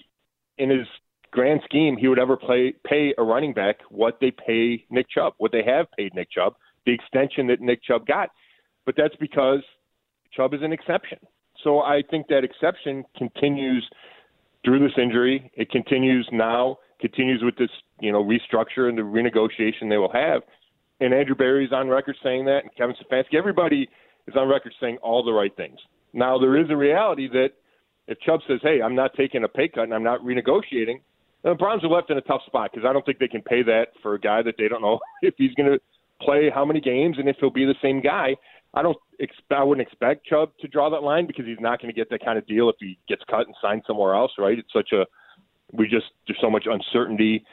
in 0.57 0.69
his 0.69 0.87
grand 1.33 1.61
scheme 1.65 1.97
he 1.97 2.07
would 2.07 2.19
ever 2.19 2.37
play 2.37 2.73
pay 2.85 3.13
a 3.17 3.23
running 3.23 3.53
back 3.53 3.77
what 3.89 4.19
they 4.21 4.31
pay 4.31 4.85
Nick 4.89 5.07
Chubb, 5.09 5.33
what 5.37 5.51
they 5.51 5.63
have 5.65 5.87
paid 5.97 6.13
Nick 6.13 6.31
Chubb, 6.31 6.53
the 6.85 6.93
extension 6.93 7.47
that 7.47 7.59
Nick 7.59 7.83
Chubb 7.83 8.05
got. 8.05 8.29
But 8.85 8.95
that's 8.95 9.15
because 9.19 9.59
Chubb 10.31 10.53
is 10.53 10.61
an 10.61 10.71
exception. 10.71 11.17
So 11.63 11.79
I 11.79 12.03
think 12.09 12.27
that 12.27 12.43
exception 12.43 13.03
continues 13.17 13.87
through 14.63 14.79
this 14.79 14.97
injury. 14.97 15.51
It 15.55 15.69
continues 15.71 16.27
now, 16.31 16.77
continues 17.01 17.41
with 17.43 17.57
this, 17.57 17.69
you 17.99 18.11
know, 18.11 18.23
restructure 18.23 18.87
and 18.87 18.97
the 18.97 19.01
renegotiation 19.01 19.89
they 19.89 19.97
will 19.97 20.11
have. 20.11 20.41
And 20.99 21.13
Andrew 21.13 21.35
Berry's 21.35 21.71
on 21.71 21.89
record 21.89 22.15
saying 22.23 22.45
that, 22.45 22.59
and 22.63 22.75
Kevin 22.77 22.95
Stefanski, 22.95 23.37
everybody 23.37 23.89
is 24.27 24.35
on 24.35 24.47
record 24.47 24.73
saying 24.79 24.97
all 25.01 25.23
the 25.23 25.33
right 25.33 25.55
things. 25.55 25.79
Now, 26.13 26.37
there 26.37 26.57
is 26.57 26.69
a 26.69 26.77
reality 26.77 27.27
that 27.29 27.49
if 28.07 28.19
Chubb 28.19 28.41
says, 28.47 28.59
hey, 28.61 28.81
I'm 28.81 28.95
not 28.95 29.11
taking 29.15 29.43
a 29.43 29.47
pay 29.47 29.67
cut 29.67 29.83
and 29.83 29.93
I'm 29.93 30.03
not 30.03 30.21
renegotiating, 30.21 31.01
the 31.43 31.55
Browns 31.55 31.83
are 31.83 31.89
left 31.89 32.09
in 32.09 32.17
a 32.17 32.21
tough 32.21 32.41
spot 32.45 32.71
because 32.71 32.87
I 32.87 32.93
don't 32.93 33.05
think 33.05 33.19
they 33.19 33.27
can 33.27 33.41
pay 33.41 33.63
that 33.63 33.87
for 34.01 34.13
a 34.13 34.19
guy 34.19 34.41
that 34.41 34.55
they 34.57 34.67
don't 34.67 34.81
know 34.81 34.99
if 35.21 35.33
he's 35.37 35.53
going 35.55 35.71
to 35.71 35.79
play 36.21 36.49
how 36.53 36.65
many 36.65 36.79
games 36.79 37.17
and 37.19 37.27
if 37.27 37.35
he'll 37.39 37.49
be 37.49 37.65
the 37.65 37.75
same 37.81 38.01
guy. 38.01 38.35
I 38.75 38.81
don't 38.81 38.97
expect, 39.19 39.51
I 39.51 39.63
wouldn't 39.63 39.87
expect 39.87 40.25
Chubb 40.25 40.49
to 40.61 40.67
draw 40.67 40.89
that 40.89 41.03
line 41.03 41.27
because 41.27 41.45
he's 41.45 41.59
not 41.59 41.79
going 41.79 41.93
to 41.93 41.99
get 41.99 42.09
that 42.09 42.25
kind 42.25 42.39
of 42.39 42.47
deal 42.47 42.69
if 42.69 42.75
he 42.79 42.97
gets 43.07 43.21
cut 43.29 43.45
and 43.45 43.55
signed 43.61 43.83
somewhere 43.85 44.15
else, 44.15 44.31
right? 44.39 44.57
It's 44.57 44.73
such 44.73 44.91
a 44.93 45.05
we 45.73 45.87
just 45.87 46.05
there's 46.27 46.37
so 46.41 46.49
much 46.49 46.65
uncertainty 46.65 47.43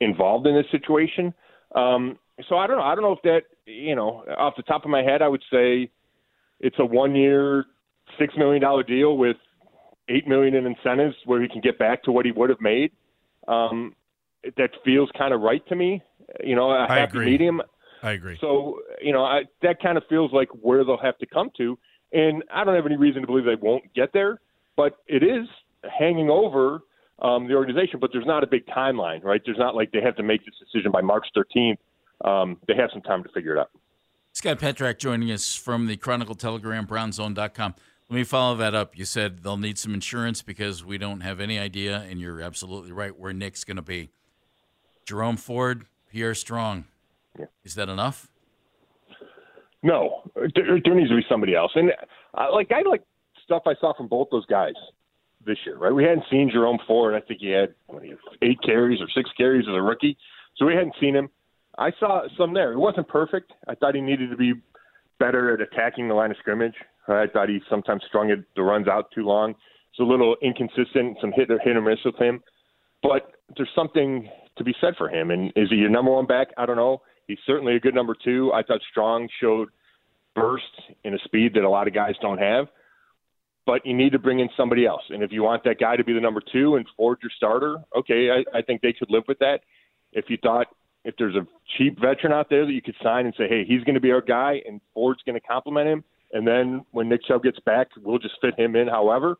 involved 0.00 0.46
in 0.46 0.54
this 0.54 0.66
situation. 0.70 1.34
Um, 1.74 2.18
so 2.48 2.56
I 2.56 2.66
don't 2.66 2.78
know. 2.78 2.82
I 2.82 2.94
don't 2.94 3.04
know 3.04 3.12
if 3.12 3.22
that 3.22 3.42
you 3.66 3.94
know 3.94 4.24
off 4.38 4.54
the 4.56 4.62
top 4.62 4.84
of 4.84 4.90
my 4.90 5.02
head, 5.02 5.22
I 5.22 5.28
would 5.28 5.42
say 5.52 5.90
it's 6.58 6.76
a 6.78 6.84
one 6.84 7.14
year, 7.14 7.66
six 8.18 8.34
million 8.36 8.62
dollar 8.62 8.82
deal 8.82 9.16
with 9.16 9.36
eight 10.08 10.26
million 10.26 10.54
in 10.54 10.66
incentives 10.66 11.14
where 11.26 11.40
he 11.40 11.48
can 11.48 11.60
get 11.60 11.78
back 11.78 12.02
to 12.04 12.12
what 12.12 12.24
he 12.24 12.32
would 12.32 12.50
have 12.50 12.60
made. 12.60 12.92
Um, 13.50 13.94
that 14.56 14.70
feels 14.84 15.10
kind 15.18 15.34
of 15.34 15.40
right 15.40 15.66
to 15.68 15.76
me. 15.76 16.02
You 16.42 16.56
know, 16.56 16.70
a 16.70 16.86
I 16.88 17.00
happy 17.00 17.18
agree. 17.18 17.26
medium. 17.26 17.60
I 18.02 18.12
agree. 18.12 18.38
So, 18.40 18.80
you 19.02 19.12
know, 19.12 19.24
I, 19.24 19.42
that 19.62 19.82
kind 19.82 19.98
of 19.98 20.04
feels 20.08 20.32
like 20.32 20.48
where 20.60 20.84
they'll 20.84 20.96
have 20.96 21.18
to 21.18 21.26
come 21.26 21.50
to. 21.58 21.78
And 22.12 22.42
I 22.52 22.64
don't 22.64 22.74
have 22.74 22.86
any 22.86 22.96
reason 22.96 23.20
to 23.22 23.26
believe 23.26 23.44
they 23.44 23.56
won't 23.60 23.92
get 23.94 24.12
there, 24.12 24.40
but 24.76 24.96
it 25.06 25.22
is 25.22 25.46
hanging 25.98 26.30
over 26.30 26.80
um, 27.20 27.46
the 27.46 27.54
organization. 27.54 28.00
But 28.00 28.10
there's 28.12 28.26
not 28.26 28.42
a 28.42 28.46
big 28.46 28.66
timeline, 28.66 29.22
right? 29.22 29.40
There's 29.44 29.58
not 29.58 29.74
like 29.74 29.92
they 29.92 30.00
have 30.00 30.16
to 30.16 30.22
make 30.22 30.44
this 30.44 30.54
decision 30.58 30.90
by 30.90 31.02
March 31.02 31.26
13th. 31.36 31.76
Um, 32.24 32.58
they 32.66 32.74
have 32.74 32.90
some 32.92 33.02
time 33.02 33.22
to 33.22 33.28
figure 33.30 33.56
it 33.56 33.60
out. 33.60 33.70
Scott 34.32 34.58
Petrak 34.60 34.98
joining 34.98 35.30
us 35.30 35.54
from 35.54 35.86
the 35.86 35.96
Chronicle 35.96 36.34
Telegram, 36.34 36.86
brownszone.com. 36.86 37.74
Let 38.10 38.16
me 38.16 38.24
follow 38.24 38.56
that 38.56 38.74
up. 38.74 38.98
You 38.98 39.04
said 39.04 39.44
they'll 39.44 39.56
need 39.56 39.78
some 39.78 39.94
insurance 39.94 40.42
because 40.42 40.84
we 40.84 40.98
don't 40.98 41.20
have 41.20 41.38
any 41.38 41.60
idea, 41.60 42.04
and 42.10 42.20
you're 42.20 42.40
absolutely 42.40 42.90
right, 42.90 43.16
where 43.16 43.32
Nick's 43.32 43.62
going 43.62 43.76
to 43.76 43.82
be. 43.82 44.10
Jerome 45.06 45.36
Ford, 45.36 45.86
Pierre 46.10 46.34
Strong. 46.34 46.86
Yeah. 47.38 47.44
Is 47.62 47.76
that 47.76 47.88
enough? 47.88 48.28
No, 49.84 50.22
there, 50.34 50.80
there 50.84 50.94
needs 50.96 51.10
to 51.10 51.16
be 51.16 51.24
somebody 51.28 51.54
else. 51.54 51.70
And 51.76 51.92
uh, 52.34 52.52
like 52.52 52.72
I 52.72 52.82
like 52.82 53.04
stuff 53.44 53.62
I 53.66 53.74
saw 53.80 53.94
from 53.96 54.08
both 54.08 54.26
those 54.32 54.46
guys 54.46 54.74
this 55.46 55.58
year, 55.64 55.78
right? 55.78 55.94
We 55.94 56.02
hadn't 56.02 56.24
seen 56.28 56.50
Jerome 56.52 56.78
Ford. 56.88 57.14
I 57.14 57.20
think 57.20 57.40
he 57.40 57.50
had 57.50 57.74
what, 57.86 58.02
he 58.02 58.10
had 58.10 58.18
eight 58.42 58.58
carries 58.62 59.00
or 59.00 59.06
six 59.14 59.30
carries 59.36 59.66
as 59.68 59.74
a 59.74 59.80
rookie, 59.80 60.18
so 60.56 60.66
we 60.66 60.74
hadn't 60.74 60.96
seen 61.00 61.14
him. 61.14 61.30
I 61.78 61.92
saw 62.00 62.22
some 62.36 62.54
there. 62.54 62.72
It 62.72 62.78
wasn't 62.78 63.06
perfect. 63.06 63.52
I 63.68 63.76
thought 63.76 63.94
he 63.94 64.00
needed 64.00 64.30
to 64.30 64.36
be 64.36 64.54
better 65.20 65.54
at 65.54 65.60
attacking 65.60 66.08
the 66.08 66.14
line 66.14 66.32
of 66.32 66.36
scrimmage. 66.38 66.74
I 67.18 67.26
thought 67.26 67.48
he 67.48 67.60
sometimes 67.68 68.02
strung 68.08 68.32
the 68.56 68.62
runs 68.62 68.88
out 68.88 69.10
too 69.14 69.24
long. 69.24 69.50
It's 69.50 70.00
a 70.00 70.04
little 70.04 70.36
inconsistent, 70.42 71.18
some 71.20 71.32
hit 71.32 71.50
or 71.50 71.58
hit 71.58 71.76
or 71.76 71.80
miss 71.80 71.98
with 72.04 72.16
him. 72.16 72.42
But 73.02 73.32
there's 73.56 73.70
something 73.74 74.28
to 74.58 74.64
be 74.64 74.74
said 74.80 74.94
for 74.96 75.08
him. 75.08 75.30
And 75.30 75.52
is 75.56 75.70
he 75.70 75.76
your 75.76 75.90
number 75.90 76.12
one 76.12 76.26
back? 76.26 76.48
I 76.56 76.66
don't 76.66 76.76
know. 76.76 77.02
He's 77.26 77.38
certainly 77.46 77.76
a 77.76 77.80
good 77.80 77.94
number 77.94 78.14
two. 78.24 78.52
I 78.52 78.62
thought 78.62 78.80
Strong 78.90 79.28
showed 79.40 79.68
burst 80.34 80.64
in 81.04 81.14
a 81.14 81.18
speed 81.24 81.54
that 81.54 81.64
a 81.64 81.68
lot 81.68 81.88
of 81.88 81.94
guys 81.94 82.14
don't 82.20 82.38
have. 82.38 82.66
But 83.66 83.84
you 83.84 83.94
need 83.94 84.12
to 84.12 84.18
bring 84.18 84.40
in 84.40 84.48
somebody 84.56 84.86
else. 84.86 85.02
And 85.10 85.22
if 85.22 85.32
you 85.32 85.42
want 85.42 85.64
that 85.64 85.78
guy 85.78 85.96
to 85.96 86.04
be 86.04 86.12
the 86.12 86.20
number 86.20 86.42
two 86.52 86.76
and 86.76 86.86
Ford 86.96 87.18
your 87.22 87.30
starter, 87.36 87.78
okay, 87.96 88.30
I, 88.30 88.58
I 88.58 88.62
think 88.62 88.80
they 88.80 88.92
could 88.92 89.10
live 89.10 89.24
with 89.28 89.38
that. 89.38 89.60
If 90.12 90.24
you 90.28 90.38
thought 90.42 90.66
if 91.04 91.14
there's 91.18 91.36
a 91.36 91.46
cheap 91.76 91.98
veteran 92.00 92.32
out 92.32 92.50
there 92.50 92.66
that 92.66 92.72
you 92.72 92.82
could 92.82 92.96
sign 93.02 93.26
and 93.26 93.34
say, 93.36 93.48
hey, 93.48 93.64
he's 93.66 93.82
going 93.84 93.94
to 93.94 94.00
be 94.00 94.12
our 94.12 94.20
guy 94.20 94.60
and 94.66 94.80
Ford's 94.92 95.22
going 95.24 95.38
to 95.40 95.46
complement 95.46 95.88
him, 95.88 96.04
and 96.32 96.46
then 96.46 96.84
when 96.92 97.08
Nick 97.08 97.24
Chubb 97.26 97.42
gets 97.42 97.58
back, 97.60 97.88
we'll 98.02 98.18
just 98.18 98.34
fit 98.40 98.58
him 98.58 98.76
in 98.76 98.88
however, 98.88 99.36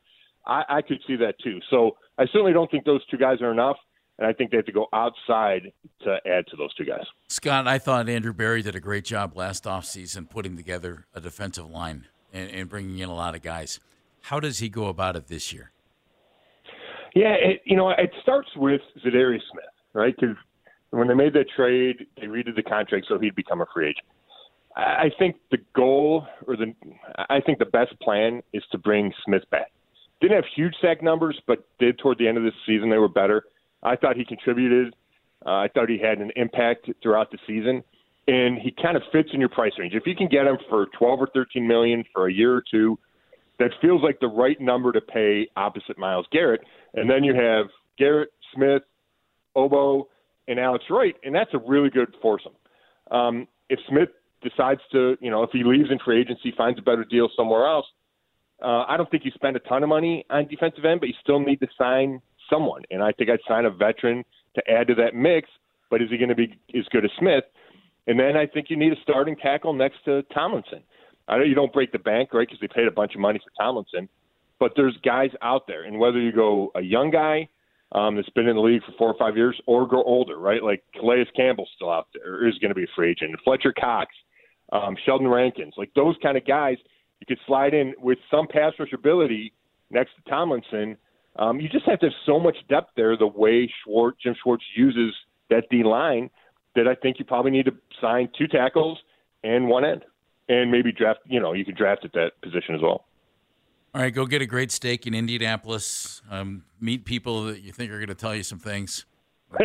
I, 0.46 0.62
I 0.68 0.82
could 0.82 1.00
see 1.06 1.16
that 1.16 1.34
too. 1.42 1.60
So 1.70 1.96
I 2.18 2.26
certainly 2.26 2.52
don't 2.52 2.70
think 2.70 2.84
those 2.84 3.04
two 3.06 3.16
guys 3.16 3.40
are 3.40 3.52
enough, 3.52 3.76
and 4.18 4.26
I 4.26 4.32
think 4.32 4.50
they 4.50 4.56
have 4.56 4.66
to 4.66 4.72
go 4.72 4.86
outside 4.92 5.72
to 6.02 6.18
add 6.26 6.46
to 6.48 6.56
those 6.56 6.74
two 6.74 6.84
guys. 6.84 7.04
Scott, 7.28 7.66
I 7.66 7.78
thought 7.78 8.08
Andrew 8.08 8.32
Berry 8.32 8.62
did 8.62 8.74
a 8.74 8.80
great 8.80 9.04
job 9.04 9.36
last 9.36 9.64
offseason 9.64 10.28
putting 10.28 10.56
together 10.56 11.06
a 11.14 11.20
defensive 11.20 11.68
line 11.68 12.06
and, 12.32 12.50
and 12.50 12.68
bringing 12.68 12.98
in 12.98 13.08
a 13.08 13.14
lot 13.14 13.34
of 13.34 13.42
guys. 13.42 13.80
How 14.22 14.40
does 14.40 14.58
he 14.58 14.68
go 14.68 14.86
about 14.86 15.16
it 15.16 15.28
this 15.28 15.52
year? 15.52 15.70
Yeah, 17.14 17.34
it, 17.34 17.62
you 17.64 17.76
know, 17.76 17.90
it 17.90 18.12
starts 18.22 18.48
with 18.56 18.80
Za'Darius 19.04 19.40
Smith, 19.50 19.64
right? 19.94 20.14
Because 20.18 20.36
when 20.90 21.08
they 21.08 21.14
made 21.14 21.32
that 21.32 21.46
trade, 21.54 22.06
they 22.16 22.26
redid 22.26 22.54
the 22.54 22.62
contract 22.62 23.06
so 23.08 23.18
he'd 23.18 23.34
become 23.34 23.60
a 23.60 23.66
free 23.72 23.88
agent. 23.88 24.06
I 24.76 25.10
think 25.18 25.36
the 25.50 25.58
goal, 25.74 26.26
or 26.46 26.56
the, 26.56 26.74
I 27.28 27.40
think 27.40 27.58
the 27.58 27.64
best 27.64 27.98
plan 28.00 28.42
is 28.52 28.62
to 28.70 28.78
bring 28.78 29.12
Smith 29.24 29.42
back. 29.50 29.72
Didn't 30.20 30.36
have 30.36 30.44
huge 30.54 30.74
sack 30.80 31.02
numbers, 31.02 31.40
but 31.46 31.66
did 31.78 31.98
toward 31.98 32.18
the 32.18 32.28
end 32.28 32.38
of 32.38 32.44
the 32.44 32.52
season 32.66 32.90
they 32.90 32.98
were 32.98 33.08
better. 33.08 33.44
I 33.82 33.96
thought 33.96 34.16
he 34.16 34.24
contributed. 34.24 34.94
Uh, 35.44 35.50
I 35.50 35.68
thought 35.72 35.88
he 35.88 35.98
had 35.98 36.18
an 36.18 36.30
impact 36.36 36.90
throughout 37.02 37.30
the 37.30 37.38
season, 37.46 37.82
and 38.28 38.58
he 38.58 38.70
kind 38.70 38.96
of 38.96 39.02
fits 39.10 39.30
in 39.32 39.40
your 39.40 39.48
price 39.48 39.72
range. 39.78 39.94
If 39.94 40.06
you 40.06 40.14
can 40.14 40.28
get 40.28 40.46
him 40.46 40.58
for 40.68 40.86
twelve 40.98 41.20
or 41.20 41.28
thirteen 41.32 41.66
million 41.66 42.04
for 42.12 42.28
a 42.28 42.32
year 42.32 42.54
or 42.54 42.62
two, 42.70 42.98
that 43.58 43.70
feels 43.80 44.02
like 44.02 44.20
the 44.20 44.28
right 44.28 44.60
number 44.60 44.92
to 44.92 45.00
pay 45.00 45.48
opposite 45.56 45.98
Myles 45.98 46.26
Garrett. 46.30 46.60
And 46.94 47.08
then 47.08 47.24
you 47.24 47.34
have 47.34 47.66
Garrett, 47.98 48.30
Smith, 48.54 48.82
Ogbo, 49.56 50.04
and 50.48 50.60
Alex 50.60 50.84
Wright, 50.90 51.14
and 51.24 51.34
that's 51.34 51.54
a 51.54 51.58
really 51.58 51.90
good 51.90 52.14
foursome. 52.20 52.52
Um, 53.10 53.48
if 53.68 53.78
Smith 53.88 54.10
decides 54.42 54.80
to, 54.92 55.16
you 55.20 55.30
know, 55.30 55.42
if 55.42 55.50
he 55.52 55.62
leaves 55.64 55.90
in 55.90 55.98
free 56.04 56.20
agency, 56.20 56.52
finds 56.56 56.78
a 56.78 56.82
better 56.82 57.04
deal 57.04 57.28
somewhere 57.36 57.66
else, 57.66 57.86
uh, 58.62 58.84
I 58.88 58.96
don't 58.96 59.10
think 59.10 59.24
you 59.24 59.30
spend 59.34 59.56
a 59.56 59.60
ton 59.60 59.82
of 59.82 59.88
money 59.88 60.24
on 60.30 60.46
defensive 60.46 60.84
end, 60.84 61.00
but 61.00 61.08
you 61.08 61.14
still 61.22 61.40
need 61.40 61.60
to 61.60 61.68
sign 61.78 62.20
someone. 62.50 62.82
And 62.90 63.02
I 63.02 63.12
think 63.12 63.30
I'd 63.30 63.40
sign 63.48 63.64
a 63.64 63.70
veteran 63.70 64.24
to 64.54 64.70
add 64.70 64.88
to 64.88 64.94
that 64.96 65.14
mix. 65.14 65.48
But 65.90 66.02
is 66.02 66.10
he 66.10 66.18
going 66.18 66.28
to 66.28 66.34
be 66.34 66.58
as 66.78 66.84
good 66.92 67.04
as 67.04 67.10
Smith? 67.18 67.44
And 68.06 68.18
then 68.18 68.36
I 68.36 68.46
think 68.46 68.70
you 68.70 68.76
need 68.76 68.92
a 68.92 69.00
starting 69.02 69.36
tackle 69.36 69.72
next 69.72 70.04
to 70.04 70.22
Tomlinson. 70.34 70.82
I 71.28 71.38
know 71.38 71.44
you 71.44 71.54
don't 71.54 71.72
break 71.72 71.92
the 71.92 71.98
bank, 71.98 72.32
right? 72.32 72.46
Because 72.46 72.60
they 72.60 72.68
paid 72.68 72.88
a 72.88 72.90
bunch 72.90 73.14
of 73.14 73.20
money 73.20 73.38
for 73.38 73.50
Tomlinson, 73.62 74.08
but 74.58 74.72
there's 74.74 74.96
guys 75.04 75.30
out 75.42 75.66
there, 75.66 75.84
and 75.84 75.98
whether 75.98 76.20
you 76.20 76.32
go 76.32 76.72
a 76.74 76.80
young 76.80 77.10
guy 77.10 77.48
um, 77.92 78.16
that's 78.16 78.28
been 78.30 78.48
in 78.48 78.56
the 78.56 78.62
league 78.62 78.82
for 78.84 78.92
four 78.98 79.08
or 79.08 79.18
five 79.18 79.36
years, 79.36 79.60
or 79.66 79.86
go 79.86 80.02
older, 80.02 80.38
right? 80.38 80.62
Like 80.62 80.82
Calais 80.98 81.26
Campbell's 81.36 81.70
still 81.76 81.90
out 81.90 82.08
there, 82.14 82.48
is 82.48 82.58
going 82.58 82.70
to 82.70 82.74
be 82.74 82.84
a 82.84 82.92
free 82.96 83.10
agent. 83.10 83.38
Fletcher 83.44 83.72
Cox, 83.78 84.14
um, 84.72 84.96
Sheldon 85.04 85.28
Rankins, 85.28 85.74
like 85.76 85.92
those 85.94 86.16
kind 86.22 86.36
of 86.36 86.46
guys, 86.46 86.76
you 87.20 87.26
could 87.26 87.38
slide 87.46 87.74
in 87.74 87.94
with 87.98 88.18
some 88.30 88.46
pass 88.46 88.72
rush 88.78 88.92
ability 88.92 89.52
next 89.90 90.10
to 90.16 90.30
Tomlinson. 90.30 90.96
Um, 91.36 91.60
you 91.60 91.68
just 91.68 91.86
have 91.86 92.00
to 92.00 92.06
have 92.06 92.14
so 92.26 92.38
much 92.40 92.56
depth 92.68 92.90
there. 92.96 93.16
The 93.16 93.26
way 93.26 93.70
Schwartz, 93.84 94.18
Jim 94.22 94.34
Schwartz 94.42 94.64
uses 94.74 95.14
that 95.48 95.64
D 95.70 95.82
line, 95.82 96.30
that 96.74 96.86
I 96.88 96.94
think 96.94 97.18
you 97.18 97.24
probably 97.24 97.50
need 97.50 97.66
to 97.66 97.72
sign 98.00 98.28
two 98.36 98.46
tackles 98.46 98.98
and 99.42 99.68
one 99.68 99.84
end, 99.84 100.04
and 100.48 100.70
maybe 100.70 100.92
draft. 100.92 101.20
You 101.26 101.40
know, 101.40 101.52
you 101.52 101.64
could 101.64 101.76
draft 101.76 102.04
at 102.04 102.12
that 102.12 102.32
position 102.42 102.74
as 102.74 102.80
well. 102.80 103.04
All 103.92 104.02
right, 104.02 104.14
go 104.14 104.24
get 104.24 104.40
a 104.40 104.46
great 104.46 104.70
steak 104.70 105.06
in 105.06 105.14
Indianapolis. 105.14 106.22
Um, 106.30 106.64
meet 106.80 107.04
people 107.04 107.44
that 107.44 107.60
you 107.60 107.72
think 107.72 107.90
are 107.90 107.96
going 107.96 108.08
to 108.08 108.14
tell 108.14 108.34
you 108.34 108.44
some 108.44 108.60
things. 108.60 109.04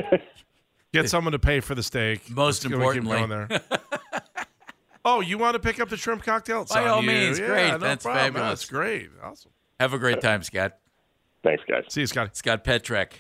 Get 0.94 1.10
someone 1.10 1.34
to 1.34 1.40
pay 1.40 1.60
for 1.60 1.76
the 1.76 1.84
steak. 1.84 2.30
Most 2.30 2.64
Let's 2.64 2.74
importantly. 2.74 3.60
going 5.06 5.20
there. 5.20 5.26
oh, 5.26 5.30
you 5.30 5.38
want 5.38 5.54
to 5.54 5.60
pick 5.60 5.80
up 5.80 5.90
the 5.90 5.98
shrimp 5.98 6.24
cocktail? 6.24 6.64
It's 6.64 6.74
By 6.74 6.88
all 6.88 7.02
you. 7.02 7.08
means, 7.08 7.40
Yeah, 7.40 7.48
great. 7.48 7.72
no 7.72 7.78
That's 7.78 8.04
problem. 8.04 8.24
fabulous. 8.34 8.50
That's 8.62 8.66
great. 8.70 9.10
Awesome. 9.24 9.52
Have 9.80 9.94
a 9.94 10.00
great 10.00 10.22
time, 10.22 10.44
Scott. 10.44 10.74
Thanks, 11.44 11.64
guys. 11.70 11.84
See 11.90 12.02
you, 12.02 12.08
Scotty. 12.08 12.32
Scott 12.34 12.64
Petrak, 12.64 13.12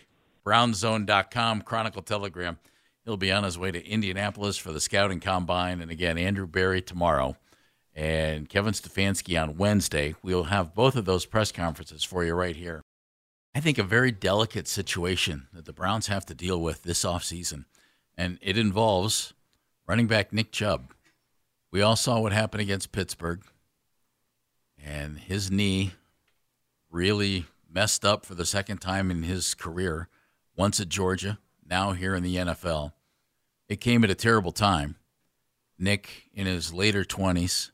brownszone.com, 0.46 1.62
Chronicle 1.62 2.02
Telegram. 2.02 2.58
He'll 3.04 3.18
be 3.18 3.32
on 3.32 3.44
his 3.44 3.58
way 3.60 3.70
to 3.72 3.86
Indianapolis 3.88 4.58
for 4.58 4.72
the 4.72 4.80
scouting 4.80 5.20
combine. 5.20 5.80
And 5.82 5.92
again, 5.92 6.18
Andrew 6.18 6.48
Berry 6.48 6.82
tomorrow 6.82 7.36
and 7.94 8.50
Kevin 8.50 8.74
Stefanski 8.74 9.40
on 9.40 9.58
Wednesday. 9.58 10.16
We'll 10.24 10.46
have 10.46 10.74
both 10.74 10.96
of 10.96 11.06
those 11.06 11.26
press 11.28 11.52
conferences 11.52 12.04
for 12.04 12.24
you 12.26 12.34
right 12.34 12.56
here. 12.56 12.82
I 13.54 13.60
think 13.60 13.78
a 13.78 13.84
very 13.84 14.12
delicate 14.12 14.68
situation 14.68 15.48
that 15.54 15.66
the 15.66 15.72
Browns 15.72 16.08
have 16.08 16.26
to 16.26 16.34
deal 16.34 16.60
with 16.60 16.82
this 16.82 17.06
offseason, 17.06 17.66
and 18.18 18.40
it 18.42 18.58
involves 18.58 19.34
running 19.88 20.08
back 20.08 20.34
Nick 20.34 20.52
Chubb. 20.52 20.94
We 21.76 21.82
all 21.82 21.98
saw 21.98 22.22
what 22.22 22.32
happened 22.32 22.62
against 22.62 22.94
Pittsburgh, 22.94 23.42
and 24.82 25.20
his 25.20 25.52
knee 25.52 25.92
really 26.90 27.48
messed 27.70 28.06
up 28.06 28.26
for 28.26 28.34
the 28.34 28.46
second 28.46 28.78
time 28.78 29.12
in 29.12 29.24
his 29.24 29.54
career, 29.54 30.08
once 30.56 30.80
at 30.80 30.88
Georgia, 30.88 31.38
now 31.70 31.92
here 31.92 32.16
in 32.16 32.24
the 32.24 32.38
NFL. 32.38 32.94
It 33.68 33.82
came 33.82 34.06
at 34.06 34.10
a 34.10 34.16
terrible 34.16 34.54
time. 34.54 34.96
Nick 35.78 36.30
in 36.34 36.46
his 36.46 36.74
later 36.74 37.04
20s, 37.04 37.72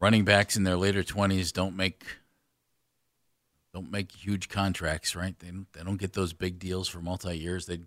running 0.00 0.24
backs 0.24 0.56
in 0.56 0.64
their 0.64 0.76
later 0.76 1.04
20s 1.04 1.52
don't 1.52 1.76
make 1.76 2.04
don't 3.72 3.92
make 3.92 4.10
huge 4.10 4.48
contracts, 4.48 5.14
right? 5.14 5.38
They 5.38 5.52
don't, 5.52 5.72
they 5.72 5.84
don't 5.84 6.00
get 6.00 6.14
those 6.14 6.32
big 6.32 6.58
deals 6.58 6.88
for 6.88 7.00
multi 7.00 7.38
years. 7.38 7.66
They 7.66 7.78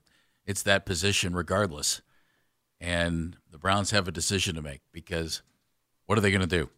it's 0.46 0.64
that 0.64 0.86
position 0.86 1.36
regardless. 1.36 2.02
And 2.80 3.38
the 3.52 3.58
Browns 3.58 3.92
have 3.92 4.08
a 4.08 4.12
decision 4.12 4.56
to 4.56 4.62
make 4.62 4.82
because 4.92 5.42
what 6.06 6.18
are 6.18 6.22
they 6.22 6.30
going 6.32 6.42
to 6.42 6.48
do? 6.48 6.70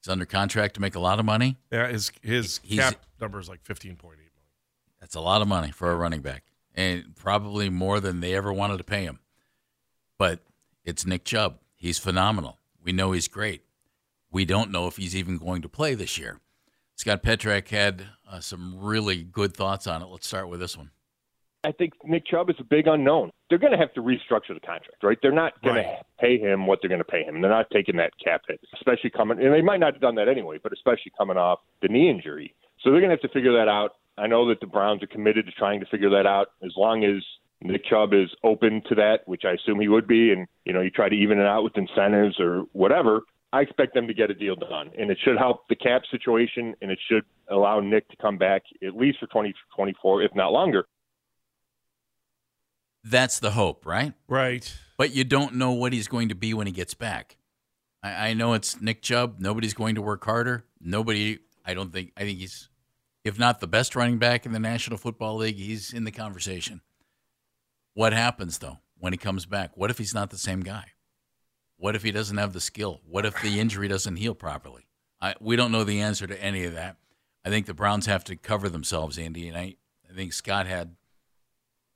He's 0.00 0.08
under 0.10 0.26
contract 0.26 0.74
to 0.74 0.80
make 0.80 0.94
a 0.94 1.00
lot 1.00 1.18
of 1.18 1.24
money. 1.24 1.56
Yeah, 1.72 1.88
his 1.88 2.12
his 2.22 2.60
He's- 2.62 2.90
cap 2.92 3.02
number 3.20 3.38
is 3.40 3.48
like 3.48 3.62
fifteen 3.64 3.96
point 3.96 4.18
eight 4.18 4.30
million. 4.34 4.52
That's 5.00 5.14
a 5.14 5.20
lot 5.20 5.42
of 5.42 5.48
money 5.48 5.70
for 5.70 5.90
a 5.90 5.96
running 5.96 6.20
back, 6.20 6.44
and 6.74 7.16
probably 7.16 7.68
more 7.70 8.00
than 8.00 8.20
they 8.20 8.34
ever 8.34 8.52
wanted 8.52 8.78
to 8.78 8.84
pay 8.84 9.04
him. 9.04 9.18
But 10.18 10.40
it's 10.84 11.04
Nick 11.06 11.24
Chubb. 11.24 11.58
He's 11.74 11.98
phenomenal. 11.98 12.58
We 12.82 12.92
know 12.92 13.12
he's 13.12 13.28
great. 13.28 13.62
We 14.30 14.44
don't 14.44 14.70
know 14.70 14.86
if 14.86 14.96
he's 14.96 15.16
even 15.16 15.38
going 15.38 15.62
to 15.62 15.68
play 15.68 15.94
this 15.94 16.16
year. 16.18 16.40
Scott 16.96 17.22
Petrak 17.22 17.68
had 17.68 18.04
uh, 18.30 18.40
some 18.40 18.78
really 18.78 19.22
good 19.22 19.56
thoughts 19.56 19.86
on 19.86 20.00
it. 20.02 20.06
Let's 20.06 20.26
start 20.26 20.48
with 20.48 20.60
this 20.60 20.76
one. 20.76 20.90
I 21.64 21.72
think 21.72 21.94
Nick 22.04 22.26
Chubb 22.26 22.50
is 22.50 22.56
a 22.58 22.64
big 22.64 22.86
unknown. 22.86 23.30
They're 23.48 23.58
going 23.58 23.72
to 23.72 23.78
have 23.78 23.92
to 23.94 24.00
restructure 24.02 24.52
the 24.54 24.60
contract, 24.60 25.02
right? 25.02 25.18
They're 25.22 25.32
not 25.32 25.60
going 25.62 25.76
Right. 25.76 25.98
to 25.98 26.04
pay 26.20 26.38
him 26.38 26.66
what 26.66 26.80
they're 26.82 26.88
going 26.88 27.00
to 27.00 27.04
pay 27.04 27.24
him. 27.24 27.40
They're 27.40 27.50
not 27.50 27.70
taking 27.70 27.96
that 27.96 28.12
cap 28.22 28.42
hit, 28.46 28.60
especially 28.74 29.10
coming, 29.10 29.40
and 29.42 29.52
they 29.52 29.62
might 29.62 29.80
not 29.80 29.94
have 29.94 30.00
done 30.00 30.14
that 30.16 30.28
anyway, 30.28 30.58
but 30.62 30.72
especially 30.72 31.12
coming 31.16 31.36
off 31.36 31.60
the 31.80 31.88
knee 31.88 32.10
injury. 32.10 32.54
So 32.82 32.90
they're 32.90 33.00
going 33.00 33.10
to 33.10 33.16
have 33.16 33.30
to 33.30 33.34
figure 33.34 33.52
that 33.54 33.68
out. 33.68 33.96
I 34.18 34.26
know 34.26 34.48
that 34.48 34.60
the 34.60 34.66
Browns 34.66 35.02
are 35.02 35.06
committed 35.08 35.46
to 35.46 35.52
trying 35.52 35.80
to 35.80 35.86
figure 35.86 36.10
that 36.10 36.26
out 36.26 36.48
as 36.62 36.72
long 36.76 37.04
as 37.04 37.22
Nick 37.62 37.84
Chubb 37.86 38.12
is 38.12 38.28
open 38.44 38.82
to 38.88 38.94
that, 38.96 39.20
which 39.26 39.44
I 39.44 39.52
assume 39.52 39.80
he 39.80 39.88
would 39.88 40.06
be, 40.06 40.30
and 40.32 40.46
you 40.64 40.72
know 40.72 40.82
you 40.82 40.90
try 40.90 41.08
to 41.08 41.16
even 41.16 41.38
it 41.38 41.46
out 41.46 41.64
with 41.64 41.76
incentives 41.76 42.38
or 42.38 42.64
whatever. 42.72 43.22
I 43.52 43.60
expect 43.60 43.94
them 43.94 44.06
to 44.08 44.14
get 44.14 44.30
a 44.30 44.34
deal 44.34 44.56
done, 44.56 44.90
and 44.98 45.10
it 45.10 45.18
should 45.24 45.38
help 45.38 45.68
the 45.68 45.76
cap 45.76 46.02
situation, 46.10 46.74
and 46.82 46.90
it 46.90 46.98
should 47.08 47.24
allow 47.48 47.80
Nick 47.80 48.08
to 48.10 48.16
come 48.16 48.36
back 48.36 48.62
at 48.86 48.96
least 48.96 49.20
for 49.20 49.26
2024, 49.26 50.22
if 50.22 50.34
not 50.34 50.52
longer. 50.52 50.86
That's 53.04 53.38
the 53.38 53.50
hope, 53.50 53.84
right? 53.84 54.14
Right. 54.28 54.74
But 54.96 55.14
you 55.14 55.24
don't 55.24 55.56
know 55.56 55.72
what 55.72 55.92
he's 55.92 56.08
going 56.08 56.30
to 56.30 56.34
be 56.34 56.54
when 56.54 56.66
he 56.66 56.72
gets 56.72 56.94
back. 56.94 57.36
I, 58.02 58.28
I 58.28 58.34
know 58.34 58.54
it's 58.54 58.80
Nick 58.80 59.02
Chubb. 59.02 59.36
Nobody's 59.38 59.74
going 59.74 59.96
to 59.96 60.02
work 60.02 60.24
harder. 60.24 60.64
Nobody, 60.80 61.40
I 61.64 61.74
don't 61.74 61.92
think, 61.92 62.12
I 62.16 62.22
think 62.22 62.38
he's, 62.38 62.70
if 63.22 63.38
not 63.38 63.60
the 63.60 63.66
best 63.66 63.94
running 63.94 64.18
back 64.18 64.46
in 64.46 64.52
the 64.52 64.58
National 64.58 64.96
Football 64.96 65.36
League, 65.36 65.56
he's 65.56 65.92
in 65.92 66.04
the 66.04 66.10
conversation. 66.10 66.80
What 67.92 68.12
happens, 68.12 68.58
though, 68.58 68.78
when 68.98 69.12
he 69.12 69.18
comes 69.18 69.46
back? 69.46 69.76
What 69.76 69.90
if 69.90 69.98
he's 69.98 70.14
not 70.14 70.30
the 70.30 70.38
same 70.38 70.60
guy? 70.60 70.86
What 71.76 71.94
if 71.94 72.02
he 72.02 72.10
doesn't 72.10 72.38
have 72.38 72.52
the 72.52 72.60
skill? 72.60 73.02
What 73.06 73.26
if 73.26 73.40
the 73.42 73.60
injury 73.60 73.88
doesn't 73.88 74.16
heal 74.16 74.34
properly? 74.34 74.86
I, 75.20 75.34
we 75.40 75.56
don't 75.56 75.72
know 75.72 75.84
the 75.84 76.00
answer 76.00 76.26
to 76.26 76.42
any 76.42 76.64
of 76.64 76.74
that. 76.74 76.96
I 77.44 77.50
think 77.50 77.66
the 77.66 77.74
Browns 77.74 78.06
have 78.06 78.24
to 78.24 78.36
cover 78.36 78.68
themselves, 78.68 79.18
Andy, 79.18 79.48
and 79.48 79.56
I, 79.56 79.76
I 80.08 80.14
think 80.14 80.32
Scott 80.32 80.66
had 80.66 80.96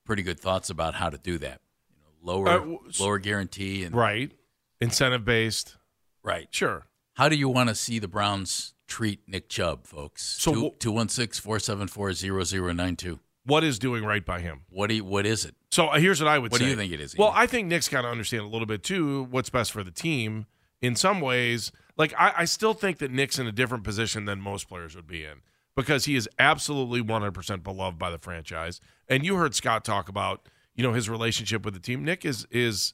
pretty 0.09 0.23
good 0.23 0.41
thoughts 0.41 0.71
about 0.71 0.95
how 0.95 1.11
to 1.11 1.19
do 1.19 1.39
that. 1.39 1.61
You 1.91 1.97
know, 2.01 2.33
lower 2.33 2.49
Uh, 2.49 2.59
w- 2.59 2.81
lower 2.99 3.19
guarantee 3.19 3.85
and 3.85 3.95
Right. 3.95 4.33
Incentive 4.81 5.25
based. 5.25 5.77
right. 6.25 6.49
Sure. 6.51 6.87
How 7.15 7.29
do 7.29 7.37
you 7.37 7.49
want 7.49 7.69
to 7.69 7.75
see 7.75 7.99
the 7.99 8.09
Browns 8.09 8.75
treat 8.87 9.21
Nick 9.29 9.49
Chubb, 9.49 9.87
folks? 9.87 10.23
So 10.41 10.55
Two- 10.55 10.71
wh- 10.71 10.79
216-474-0092. 10.79 13.19
What 13.45 13.65
is 13.65 13.79
doing 13.79 14.05
right 14.05 14.25
by 14.25 14.41
him? 14.41 14.63
What 14.69 14.89
do 14.89 14.97
you, 14.97 15.05
what 15.05 15.25
is 15.27 15.45
it? 15.45 15.55
So 15.71 15.89
uh, 15.89 15.99
here's 15.99 16.21
what 16.21 16.29
I 16.29 16.39
would 16.39 16.53
say. 16.53 16.55
What 16.55 16.59
say. 16.59 16.65
do 16.67 16.71
you 16.71 16.77
think 16.77 16.93
it 16.93 17.01
is, 17.01 17.17
Well, 17.17 17.33
I 17.35 17.47
think 17.47 17.69
Nick's 17.69 17.89
got 17.89 18.03
to 18.03 18.09
understand 18.09 18.43
a 18.43 18.47
little 18.47 18.67
bit 18.67 18.83
too 18.83 19.27
what's 19.31 19.51
best 19.51 19.73
for 19.73 19.83
the 19.83 19.91
team. 19.91 20.47
In 20.81 20.95
some 20.95 21.21
ways, 21.21 21.73
like 21.97 22.15
I, 22.19 22.33
I 22.39 22.45
still 22.45 22.75
think 22.75 22.99
that 22.99 23.11
Nick's 23.11 23.39
in 23.39 23.47
a 23.47 23.53
different 23.53 23.85
position 23.85 24.27
than 24.27 24.41
most 24.41 24.69
players 24.69 24.95
would 24.95 25.07
be 25.09 25.25
in 25.25 25.41
because 25.79 26.07
he 26.07 26.17
is 26.17 26.29
absolutely 26.39 27.01
100% 27.01 27.63
beloved 27.63 27.99
by 27.99 28.11
the 28.11 28.19
franchise. 28.19 28.81
And 29.09 29.25
you 29.25 29.37
heard 29.37 29.55
Scott 29.55 29.85
talk 29.85 30.09
about 30.09 30.49
you 30.75 30.83
know 30.83 30.93
his 30.93 31.09
relationship 31.09 31.65
with 31.65 31.75
the 31.75 31.81
team. 31.81 32.05
Nick 32.05 32.25
is 32.25 32.47
is 32.51 32.93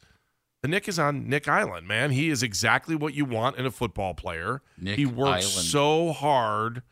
Nick 0.65 0.89
is 0.89 0.99
on 0.99 1.29
Nick 1.29 1.49
Island, 1.49 1.87
man. 1.87 2.11
He 2.11 2.31
is 2.31 2.43
exactly 2.43 2.95
what 2.95 3.15
you 3.15 3.25
want 3.25 3.57
in 3.57 3.67
a 3.67 3.71
football 3.71 4.15
player. 4.15 4.63
Nick 4.79 4.97
he 4.97 5.07
works 5.07 5.47
Island. 5.47 5.69
so 5.69 6.13
hard 6.13 6.83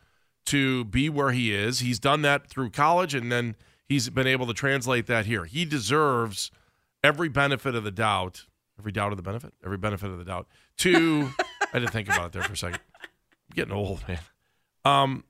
to 0.47 0.85
be 0.85 1.09
where 1.09 1.31
he 1.31 1.53
is. 1.53 1.79
He's 1.79 1.99
done 1.99 2.21
that 2.23 2.47
through 2.47 2.71
college, 2.71 3.15
and 3.15 3.31
then 3.31 3.55
he's 3.87 4.09
been 4.09 4.27
able 4.27 4.45
to 4.47 4.53
translate 4.53 5.07
that 5.07 5.25
here. 5.25 5.45
He 5.45 5.65
deserves 5.65 6.51
every 7.03 7.29
benefit 7.29 7.73
of 7.73 7.83
the 7.83 7.91
doubt, 7.91 8.45
every 8.77 8.91
doubt 8.91 9.11
of 9.11 9.17
the 9.17 9.23
benefit, 9.23 9.53
every 9.65 9.77
benefit 9.77 10.11
of 10.11 10.17
the 10.19 10.25
doubt. 10.25 10.47
To 10.77 11.29
I 11.73 11.79
didn't 11.79 11.91
think 11.91 12.07
about 12.07 12.27
it 12.27 12.31
there 12.33 12.43
for 12.43 12.53
a 12.53 12.57
second. 12.57 12.81
I'm 13.01 13.55
getting 13.55 13.73
old, 13.73 14.07
man. 14.07 14.19
Um, 14.85 15.23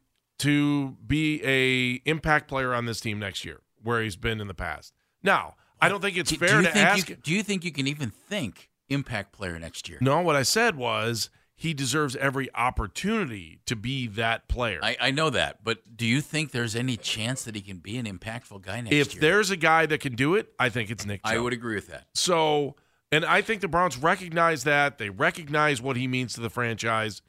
to 0.43 0.95
be 1.05 1.41
a 1.43 2.01
impact 2.09 2.47
player 2.47 2.73
on 2.73 2.85
this 2.85 2.99
team 3.01 3.19
next 3.19 3.43
year, 3.43 3.61
where 3.81 4.01
he's 4.01 4.15
been 4.15 4.39
in 4.39 4.47
the 4.47 4.53
past. 4.53 4.93
Now, 5.21 5.55
I 5.81 5.89
don't 5.89 6.01
think 6.01 6.15
it's 6.17 6.29
Do- 6.31 6.37
fair 6.37 6.49
do 6.49 6.55
you 6.57 6.63
to 6.63 6.71
think 6.71 6.85
ask. 6.87 7.09
You, 7.09 7.15
do 7.15 7.33
you 7.33 7.43
think 7.43 7.65
you 7.65 7.71
can 7.71 7.87
even 7.87 8.09
think 8.09 8.69
impact 8.89 9.33
player 9.33 9.57
next 9.59 9.89
year? 9.89 9.97
no, 10.01 10.21
what 10.21 10.35
I 10.35 10.43
said 10.43 10.75
was 10.75 11.29
he 11.55 11.73
deserves 11.73 12.15
every 12.17 12.49
opportunity 12.55 13.59
to 13.65 13.75
be 13.75 14.07
that 14.07 14.47
player. 14.47 14.79
I, 14.83 14.97
I 14.99 15.11
know 15.11 15.29
that, 15.29 15.63
but 15.63 15.95
do 15.95 16.05
you 16.05 16.19
think 16.21 16.51
there's 16.51 16.75
any 16.75 16.97
chance 16.97 17.43
that 17.43 17.55
he 17.55 17.61
can 17.61 17.77
be 17.77 17.97
an 17.97 18.05
impactful 18.05 18.61
guy 18.63 18.81
next 18.81 18.93
if 18.93 19.07
year? 19.13 19.15
If 19.15 19.19
there's 19.21 19.51
a 19.51 19.55
guy 19.57 19.85
that 19.85 19.99
can 19.99 20.15
do 20.15 20.35
it, 20.35 20.49
I 20.59 20.69
think 20.69 20.89
it's 20.89 21.05
Nick. 21.05 21.21
I 21.23 21.37
would 21.39 21.53
agree 21.53 21.75
with 21.75 21.87
that. 21.87 22.05
So, 22.13 22.75
and 23.11 23.23
I 23.23 23.41
think 23.41 23.61
the 23.61 23.67
Browns 23.67 23.97
recognize 23.97 24.63
that. 24.65 24.97
They 24.97 25.09
recognize 25.09 25.81
what 25.81 25.95
he 25.95 26.07
means 26.07 26.33
to 26.33 26.41
the 26.41 26.49
franchise, 26.49 27.21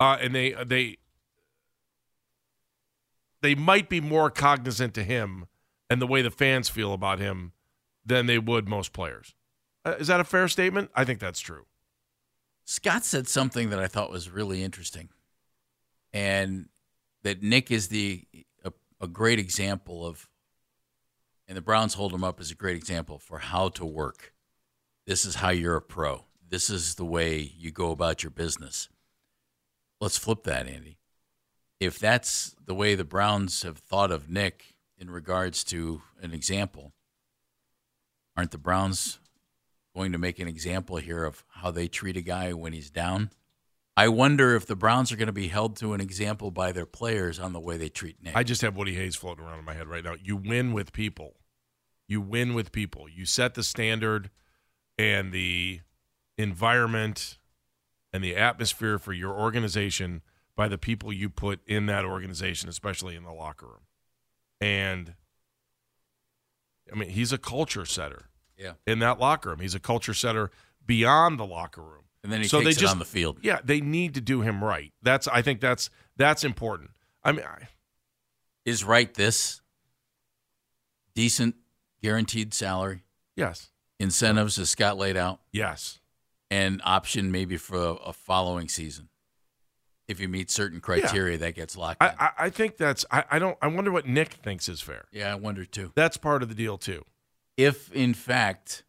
uh, 0.00 0.18
and 0.20 0.34
they 0.34 0.52
they 0.64 0.98
they 3.42 3.54
might 3.54 3.88
be 3.88 4.00
more 4.00 4.30
cognizant 4.30 4.94
to 4.94 5.02
him 5.02 5.46
and 5.88 6.00
the 6.00 6.06
way 6.06 6.22
the 6.22 6.30
fans 6.30 6.68
feel 6.68 6.92
about 6.92 7.18
him 7.18 7.52
than 8.04 8.26
they 8.26 8.38
would 8.38 8.68
most 8.68 8.92
players. 8.92 9.34
Uh, 9.84 9.96
is 9.98 10.06
that 10.06 10.20
a 10.20 10.24
fair 10.24 10.48
statement? 10.48 10.90
I 10.94 11.04
think 11.04 11.20
that's 11.20 11.40
true. 11.40 11.66
Scott 12.64 13.04
said 13.04 13.26
something 13.26 13.70
that 13.70 13.80
I 13.80 13.88
thought 13.88 14.10
was 14.10 14.30
really 14.30 14.62
interesting, 14.62 15.08
and 16.12 16.68
that 17.22 17.42
Nick 17.42 17.70
is 17.70 17.88
the 17.88 18.26
a, 18.64 18.72
a 19.00 19.08
great 19.08 19.38
example 19.38 20.06
of, 20.06 20.28
and 21.48 21.56
the 21.56 21.62
Browns 21.62 21.94
hold 21.94 22.12
him 22.12 22.22
up 22.22 22.40
as 22.40 22.50
a 22.50 22.54
great 22.54 22.76
example 22.76 23.18
for 23.18 23.38
how 23.38 23.70
to 23.70 23.84
work. 23.84 24.34
This 25.06 25.24
is 25.24 25.36
how 25.36 25.50
you're 25.50 25.76
a 25.76 25.82
pro. 25.82 26.26
This 26.48 26.70
is 26.70 26.94
the 26.94 27.04
way 27.04 27.38
you 27.38 27.72
go 27.72 27.90
about 27.90 28.22
your 28.22 28.30
business. 28.30 28.88
Let's 30.00 30.18
flip 30.18 30.44
that, 30.44 30.68
Andy. 30.68 30.99
If 31.80 31.98
that's 31.98 32.54
the 32.64 32.74
way 32.74 32.94
the 32.94 33.04
Browns 33.04 33.62
have 33.62 33.78
thought 33.78 34.12
of 34.12 34.28
Nick 34.28 34.76
in 34.98 35.10
regards 35.10 35.64
to 35.64 36.02
an 36.20 36.32
example, 36.32 36.92
aren't 38.36 38.50
the 38.50 38.58
Browns 38.58 39.18
going 39.94 40.12
to 40.12 40.18
make 40.18 40.38
an 40.38 40.48
example 40.48 40.98
here 40.98 41.24
of 41.24 41.44
how 41.48 41.70
they 41.70 41.88
treat 41.88 42.16
a 42.16 42.22
guy 42.22 42.52
when 42.52 42.72
he's 42.72 42.90
down. 42.90 43.30
I 43.96 44.08
wonder 44.08 44.54
if 44.54 44.66
the 44.66 44.76
Browns 44.76 45.10
are 45.10 45.16
going 45.16 45.26
to 45.26 45.32
be 45.32 45.48
held 45.48 45.76
to 45.76 45.92
an 45.94 46.00
example 46.00 46.50
by 46.50 46.72
their 46.72 46.86
players 46.86 47.38
on 47.38 47.52
the 47.52 47.60
way 47.60 47.76
they 47.76 47.88
treat 47.88 48.22
Nick. 48.22 48.36
I 48.36 48.42
just 48.44 48.62
have 48.62 48.76
Woody 48.76 48.94
Hayes 48.94 49.16
floating 49.16 49.44
around 49.44 49.58
in 49.58 49.64
my 49.64 49.74
head 49.74 49.88
right 49.88 50.04
now. 50.04 50.14
You 50.22 50.36
win 50.36 50.72
with 50.72 50.92
people. 50.92 51.34
You 52.06 52.20
win 52.20 52.54
with 52.54 52.72
people. 52.72 53.08
You 53.08 53.26
set 53.26 53.54
the 53.54 53.62
standard 53.62 54.30
and 54.96 55.32
the 55.32 55.80
environment 56.38 57.38
and 58.12 58.22
the 58.24 58.36
atmosphere 58.36 58.98
for 58.98 59.12
your 59.12 59.32
organization 59.38 60.22
by 60.60 60.68
the 60.68 60.76
people 60.76 61.10
you 61.10 61.30
put 61.30 61.58
in 61.66 61.86
that 61.86 62.04
organization, 62.04 62.68
especially 62.68 63.16
in 63.16 63.22
the 63.24 63.32
locker 63.32 63.64
room. 63.64 63.86
And 64.60 65.14
I 66.92 66.96
mean, 66.96 67.08
he's 67.08 67.32
a 67.32 67.38
culture 67.38 67.86
setter 67.86 68.26
yeah. 68.58 68.72
in 68.86 68.98
that 68.98 69.18
locker 69.18 69.48
room. 69.48 69.60
He's 69.60 69.74
a 69.74 69.80
culture 69.80 70.12
setter 70.12 70.50
beyond 70.84 71.40
the 71.40 71.46
locker 71.46 71.80
room. 71.80 72.04
And 72.22 72.30
then 72.30 72.42
he 72.42 72.46
So 72.46 72.58
takes 72.58 72.64
they 72.64 72.70
it 72.72 72.82
just- 72.82 72.92
on 72.92 72.98
the 72.98 73.06
field. 73.06 73.38
Yeah, 73.40 73.60
they 73.64 73.80
need 73.80 74.12
to 74.16 74.20
do 74.20 74.42
him 74.42 74.62
right. 74.62 74.92
That's 75.00 75.26
I 75.28 75.40
think 75.40 75.62
that's 75.62 75.88
that's 76.18 76.44
important. 76.44 76.90
I 77.24 77.32
mean, 77.32 77.46
I, 77.46 77.68
Is 78.66 78.84
right 78.84 79.14
this 79.14 79.62
decent 81.14 81.54
guaranteed 82.02 82.52
salary, 82.52 83.04
yes, 83.34 83.70
incentives 83.98 84.58
as 84.58 84.68
Scott 84.68 84.98
laid 84.98 85.16
out, 85.16 85.40
yes. 85.52 86.00
and 86.50 86.82
option 86.84 87.32
maybe 87.32 87.56
for 87.56 87.78
a, 87.78 87.92
a 87.92 88.12
following 88.12 88.68
season. 88.68 89.08
If 90.10 90.20
you 90.20 90.28
meet 90.28 90.50
certain 90.50 90.80
criteria, 90.80 91.38
that 91.38 91.54
gets 91.54 91.76
locked 91.76 92.02
I, 92.02 92.08
in. 92.08 92.14
I, 92.18 92.30
I 92.38 92.50
think 92.50 92.76
that's 92.76 93.06
I, 93.10 93.24
I 93.30 93.38
don't 93.38 93.56
I 93.62 93.68
wonder 93.68 93.92
what 93.92 94.06
Nick 94.06 94.34
thinks 94.34 94.68
is 94.68 94.80
fair. 94.80 95.06
yeah, 95.12 95.32
I 95.32 95.36
wonder 95.36 95.64
too. 95.64 95.92
That's 95.94 96.16
part 96.16 96.42
of 96.42 96.48
the 96.48 96.54
deal 96.54 96.76
too. 96.76 97.04
if 97.56 97.92
in 97.92 98.12
fact 98.14 98.84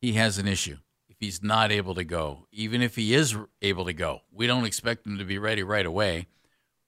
he 0.00 0.12
has 0.14 0.38
an 0.38 0.46
issue, 0.48 0.78
if 1.08 1.16
he's 1.20 1.42
not 1.42 1.70
able 1.72 1.94
to 1.94 2.04
go, 2.04 2.46
even 2.52 2.82
if 2.82 2.96
he 2.96 3.14
is 3.14 3.36
able 3.62 3.84
to 3.84 3.92
go, 3.94 4.20
we 4.32 4.46
don't 4.46 4.64
expect 4.64 5.06
him 5.06 5.16
to 5.18 5.24
be 5.24 5.38
ready 5.38 5.62
right 5.62 5.86
away. 5.86 6.26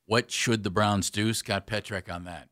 What 0.07 0.31
should 0.31 0.65
the 0.65 0.71
Browns 0.71 1.11
do? 1.11 1.33
Scott 1.33 1.67
Petrak 1.67 2.13
on 2.13 2.25
that. 2.25 2.49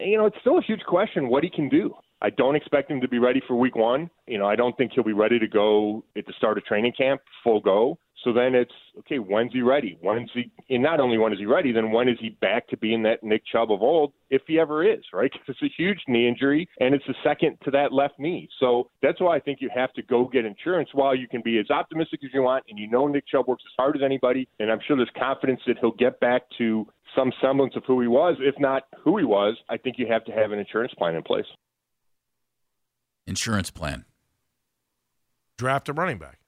you 0.00 0.16
know, 0.18 0.26
it's 0.26 0.36
still 0.40 0.58
a 0.58 0.62
huge 0.62 0.82
question 0.86 1.28
what 1.28 1.44
he 1.44 1.50
can 1.50 1.68
do. 1.68 1.94
I 2.22 2.30
don't 2.30 2.56
expect 2.56 2.90
him 2.90 3.00
to 3.02 3.08
be 3.08 3.18
ready 3.18 3.42
for 3.46 3.54
week 3.56 3.76
one. 3.76 4.10
You 4.26 4.38
know, 4.38 4.46
I 4.46 4.56
don't 4.56 4.76
think 4.76 4.92
he'll 4.94 5.04
be 5.04 5.12
ready 5.12 5.38
to 5.38 5.46
go 5.46 6.02
at 6.16 6.26
the 6.26 6.32
start 6.38 6.56
of 6.58 6.64
training 6.64 6.94
camp, 6.96 7.20
full 7.44 7.60
go. 7.60 7.98
So 8.26 8.32
then 8.32 8.56
it's 8.56 8.72
okay. 8.98 9.20
When's 9.20 9.52
he 9.52 9.62
ready? 9.62 9.96
When's 10.00 10.28
he? 10.34 10.50
And 10.68 10.82
not 10.82 10.98
only 10.98 11.16
when 11.16 11.32
is 11.32 11.38
he 11.38 11.46
ready, 11.46 11.70
then 11.70 11.92
when 11.92 12.08
is 12.08 12.18
he 12.20 12.30
back 12.30 12.66
to 12.68 12.76
being 12.76 13.04
that 13.04 13.22
Nick 13.22 13.42
Chubb 13.46 13.70
of 13.70 13.82
old, 13.82 14.14
if 14.30 14.42
he 14.48 14.58
ever 14.58 14.82
is, 14.84 15.04
right? 15.12 15.30
Because 15.46 15.54
it's 15.62 15.72
a 15.72 15.80
huge 15.80 16.00
knee 16.08 16.26
injury, 16.26 16.68
and 16.80 16.92
it's 16.92 17.04
the 17.06 17.14
second 17.22 17.56
to 17.62 17.70
that 17.70 17.92
left 17.92 18.18
knee. 18.18 18.48
So 18.58 18.90
that's 19.00 19.20
why 19.20 19.36
I 19.36 19.38
think 19.38 19.60
you 19.60 19.70
have 19.72 19.92
to 19.92 20.02
go 20.02 20.24
get 20.26 20.44
insurance. 20.44 20.88
While 20.92 21.14
you 21.14 21.28
can 21.28 21.40
be 21.40 21.58
as 21.58 21.70
optimistic 21.70 22.18
as 22.24 22.30
you 22.34 22.42
want, 22.42 22.64
and 22.68 22.76
you 22.76 22.90
know 22.90 23.06
Nick 23.06 23.28
Chubb 23.28 23.46
works 23.46 23.62
as 23.64 23.72
hard 23.78 23.94
as 23.94 24.02
anybody, 24.04 24.48
and 24.58 24.72
I'm 24.72 24.80
sure 24.88 24.96
there's 24.96 25.08
confidence 25.16 25.60
that 25.68 25.76
he'll 25.80 25.92
get 25.92 26.18
back 26.18 26.42
to 26.58 26.84
some 27.14 27.32
semblance 27.40 27.76
of 27.76 27.84
who 27.86 28.00
he 28.00 28.08
was, 28.08 28.36
if 28.40 28.56
not 28.58 28.82
who 29.04 29.18
he 29.18 29.24
was. 29.24 29.56
I 29.68 29.76
think 29.76 30.00
you 30.00 30.08
have 30.10 30.24
to 30.24 30.32
have 30.32 30.50
an 30.50 30.58
insurance 30.58 30.92
plan 30.94 31.14
in 31.14 31.22
place. 31.22 31.46
Insurance 33.28 33.70
plan. 33.70 34.04
Draft 35.56 35.88
a 35.88 35.92
running 35.92 36.18
back. 36.18 36.40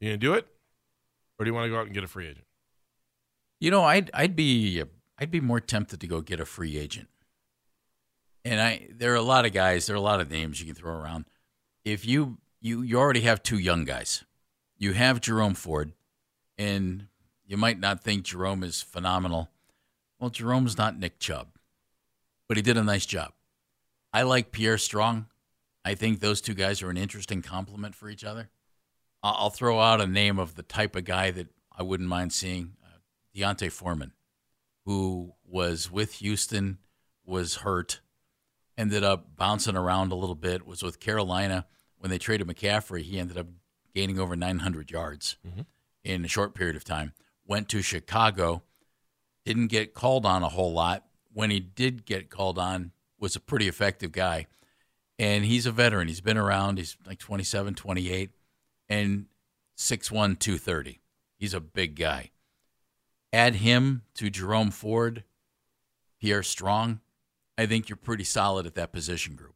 You 0.00 0.10
gonna 0.10 0.16
do 0.18 0.34
it, 0.34 0.46
or 1.38 1.44
do 1.44 1.50
you 1.50 1.54
want 1.54 1.66
to 1.66 1.70
go 1.70 1.78
out 1.78 1.86
and 1.86 1.94
get 1.94 2.04
a 2.04 2.08
free 2.08 2.26
agent? 2.26 2.46
You 3.60 3.70
know, 3.70 3.84
I'd 3.84 4.10
I'd 4.12 4.36
be 4.36 4.82
I'd 5.18 5.30
be 5.30 5.40
more 5.40 5.60
tempted 5.60 6.00
to 6.00 6.06
go 6.06 6.20
get 6.20 6.40
a 6.40 6.44
free 6.44 6.76
agent. 6.76 7.08
And 8.44 8.60
I 8.60 8.88
there 8.90 9.12
are 9.12 9.16
a 9.16 9.22
lot 9.22 9.46
of 9.46 9.52
guys, 9.52 9.86
there 9.86 9.94
are 9.94 9.98
a 9.98 10.02
lot 10.02 10.20
of 10.20 10.30
names 10.30 10.60
you 10.60 10.66
can 10.66 10.74
throw 10.74 10.94
around. 10.94 11.24
If 11.84 12.04
you 12.06 12.38
you 12.60 12.82
you 12.82 12.98
already 12.98 13.20
have 13.22 13.42
two 13.42 13.58
young 13.58 13.84
guys. 13.84 14.24
You 14.76 14.92
have 14.94 15.20
Jerome 15.20 15.54
Ford, 15.54 15.92
and 16.58 17.06
you 17.46 17.56
might 17.56 17.78
not 17.78 18.02
think 18.02 18.24
Jerome 18.24 18.64
is 18.64 18.82
phenomenal. 18.82 19.50
Well, 20.18 20.30
Jerome's 20.30 20.76
not 20.76 20.98
Nick 20.98 21.18
Chubb, 21.18 21.48
but 22.48 22.56
he 22.56 22.62
did 22.62 22.76
a 22.76 22.82
nice 22.82 23.06
job. 23.06 23.32
I 24.12 24.22
like 24.22 24.50
Pierre 24.50 24.78
Strong. 24.78 25.26
I 25.84 25.94
think 25.94 26.20
those 26.20 26.40
two 26.40 26.54
guys 26.54 26.82
are 26.82 26.90
an 26.90 26.96
interesting 26.96 27.42
complement 27.42 27.94
for 27.94 28.08
each 28.08 28.24
other. 28.24 28.48
I'll 29.24 29.50
throw 29.50 29.80
out 29.80 30.02
a 30.02 30.06
name 30.06 30.38
of 30.38 30.54
the 30.54 30.62
type 30.62 30.94
of 30.94 31.04
guy 31.04 31.30
that 31.30 31.48
I 31.76 31.82
wouldn't 31.82 32.08
mind 32.08 32.32
seeing 32.32 32.72
uh, 32.84 32.98
D'Onta 33.34 33.72
Foreman, 33.72 34.12
who 34.84 35.32
was 35.46 35.90
with 35.90 36.16
Houston, 36.16 36.78
was 37.24 37.56
hurt, 37.56 38.00
ended 38.76 39.02
up 39.02 39.34
bouncing 39.34 39.76
around 39.76 40.12
a 40.12 40.14
little 40.14 40.34
bit, 40.34 40.66
was 40.66 40.82
with 40.82 41.00
Carolina. 41.00 41.64
When 41.96 42.10
they 42.10 42.18
traded 42.18 42.46
McCaffrey, 42.46 43.00
he 43.00 43.18
ended 43.18 43.38
up 43.38 43.46
gaining 43.94 44.20
over 44.20 44.36
900 44.36 44.90
yards 44.90 45.36
mm-hmm. 45.46 45.62
in 46.04 46.22
a 46.22 46.28
short 46.28 46.54
period 46.54 46.76
of 46.76 46.84
time. 46.84 47.14
Went 47.46 47.70
to 47.70 47.80
Chicago, 47.80 48.62
didn't 49.46 49.68
get 49.68 49.94
called 49.94 50.26
on 50.26 50.42
a 50.42 50.50
whole 50.50 50.72
lot. 50.72 51.06
When 51.32 51.50
he 51.50 51.60
did 51.60 52.04
get 52.04 52.28
called 52.28 52.58
on, 52.58 52.92
was 53.18 53.36
a 53.36 53.40
pretty 53.40 53.68
effective 53.68 54.12
guy. 54.12 54.46
And 55.18 55.46
he's 55.46 55.64
a 55.64 55.72
veteran. 55.72 56.08
He's 56.08 56.20
been 56.20 56.36
around. 56.36 56.76
He's 56.76 56.98
like 57.06 57.18
27, 57.18 57.74
28 57.74 58.30
and 58.88 59.26
6'1, 59.76 60.38
230. 60.38 61.00
He's 61.36 61.54
a 61.54 61.60
big 61.60 61.96
guy. 61.96 62.30
Add 63.32 63.56
him 63.56 64.02
to 64.14 64.30
Jerome 64.30 64.70
Ford, 64.70 65.24
Pierre 66.20 66.42
Strong. 66.42 67.00
I 67.58 67.66
think 67.66 67.88
you're 67.88 67.96
pretty 67.96 68.24
solid 68.24 68.66
at 68.66 68.74
that 68.76 68.92
position 68.92 69.34
group. 69.34 69.54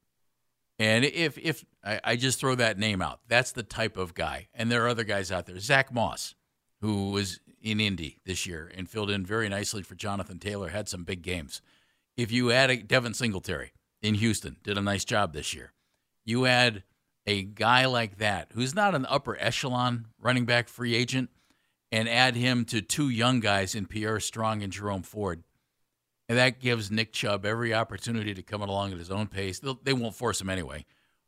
And 0.79 1.05
if 1.05 1.37
if 1.39 1.65
I, 1.85 2.01
I, 2.05 2.17
just 2.17 2.39
throw 2.39 2.55
that 2.55 2.79
name 2.79 3.03
out, 3.03 3.21
that's 3.27 3.51
the 3.51 3.65
type 3.65 3.97
of 3.97 4.15
guy. 4.15 4.49
And 4.55 4.71
there 4.71 4.85
are 4.85 4.89
other 4.89 5.05
guys 5.05 5.33
out 5.33 5.47
there. 5.47 5.59
Zach 5.59 5.93
Moss, 5.93 6.35
who 6.81 7.11
was 7.11 7.41
in 7.61 7.81
Indy 7.81 8.21
this 8.25 8.47
year 8.47 8.71
and 8.77 8.89
filled 8.89 9.11
in 9.11 9.27
very 9.27 9.49
nicely 9.49 9.83
for 9.83 9.97
Jonathan 9.97 10.39
Taylor, 10.39 10.69
had 10.69 10.89
some 10.89 11.03
big 11.03 11.23
games. 11.23 11.61
If 12.17 12.31
you 12.31 12.53
add 12.53 12.71
a 12.71 12.77
Devin 12.77 13.15
Singletary 13.15 13.73
in 14.03 14.15
Houston, 14.15 14.57
did 14.63 14.79
a 14.79 14.83
nice 14.83 15.05
job 15.05 15.33
this 15.33 15.53
year. 15.53 15.73
You 16.25 16.47
add 16.47 16.85
a 17.29 17.43
guy 17.43 17.85
like 17.85 18.17
that, 18.17 18.49
who's 18.55 18.75
not 18.75 18.95
an 18.95 19.05
upper 19.07 19.37
echelon 19.39 20.07
running 20.19 20.47
back 20.47 20.67
free 20.67 20.95
agent, 20.95 21.29
and 21.93 22.09
add 22.09 22.35
him 22.35 22.65
to 22.65 22.81
two 22.81 23.11
young 23.11 23.39
guys 23.39 23.75
in 23.75 23.85
Pierre 23.85 24.19
Strong 24.19 24.63
and 24.63 24.73
Jerome 24.73 25.03
Ford. 25.03 25.45
And 26.27 26.39
that 26.39 26.59
gives 26.59 26.91
Nick 26.91 27.13
Chubb 27.13 27.45
every 27.45 27.75
opportunity 27.75 28.33
to 28.33 28.43
come 28.43 28.63
along 28.63 28.93
at 28.93 28.99
his 28.99 29.11
own 29.11 29.27
pace. 29.27 29.61
They'll, 29.61 29.79
they 29.83 29.93
will 29.93 30.05
not 30.05 30.15
force 30.15 30.41
him 30.41 30.49
anyway, 30.49 30.87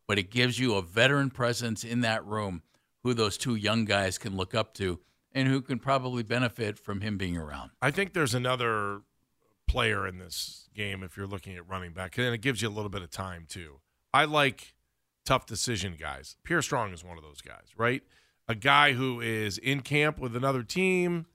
but 0.09 0.19
it 0.19 0.31
gives 0.31 0.59
you 0.59 0.75
a 0.75 0.83
veteran 0.83 1.29
presence 1.29 1.85
in 1.85 2.01
that 2.01 2.25
room 2.25 2.63
who 3.03 3.13
those 3.13 3.37
two 3.37 3.55
young 3.55 3.85
guys 3.85 4.17
can 4.17 4.35
look 4.37 4.55
up 4.55 4.73
to 4.75 5.01
and 5.33 5.49
who 5.49 5.61
can 5.61 5.79
probably 5.79 6.23
benefit 6.23 6.79
from 6.79 7.03
him 7.03 7.19
being 7.19 7.37
around. 7.37 7.73
I 7.83 7.91
think 7.91 8.15
there's 8.15 8.35
another 8.35 9.03
player 9.69 10.07
in 10.07 10.17
this 10.17 10.71
game 10.75 11.03
if 11.03 11.19
you're 11.19 11.27
looking 11.27 11.57
at 11.57 11.69
running 11.69 11.93
back, 11.93 12.17
and 12.17 12.35
it 12.35 12.41
gives 12.41 12.63
you 12.63 12.69
a 12.69 12.71
little 12.71 12.89
bit 12.89 13.03
of 13.03 13.11
time 13.11 13.45
too. 13.47 13.81
I 14.15 14.25
like 14.25 14.75
tough 15.31 15.47
decision 15.47 15.97
guys. 15.97 16.35
Pierre 16.43 16.61
Strong 16.61 16.93
is 16.93 17.05
one 17.05 17.17
of 17.17 17.23
those 17.23 17.41
guys, 17.41 17.69
right? 17.77 18.03
A 18.49 18.57
guy 18.57 18.95
who 18.95 19.21
is 19.21 19.59
in 19.59 19.81
camp 19.81 20.19
with 20.19 20.35
another 20.35 20.65
team, 20.65 21.27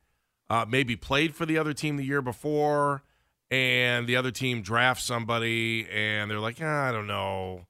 uh, 0.49 0.65
maybe 0.67 0.97
played 0.97 1.33
for 1.33 1.45
the 1.45 1.57
other 1.57 1.71
team 1.71 1.95
the 1.95 2.03
year 2.03 2.21
before, 2.21 3.03
and 3.49 4.05
the 4.05 4.17
other 4.17 4.31
team 4.31 4.61
drafts 4.61 5.05
somebody, 5.05 5.87
and 5.89 6.29
they're 6.29 6.41
like, 6.41 6.57
ah, 6.61 6.89
I 6.89 6.91
don't 6.91 7.07
know. 7.07 7.67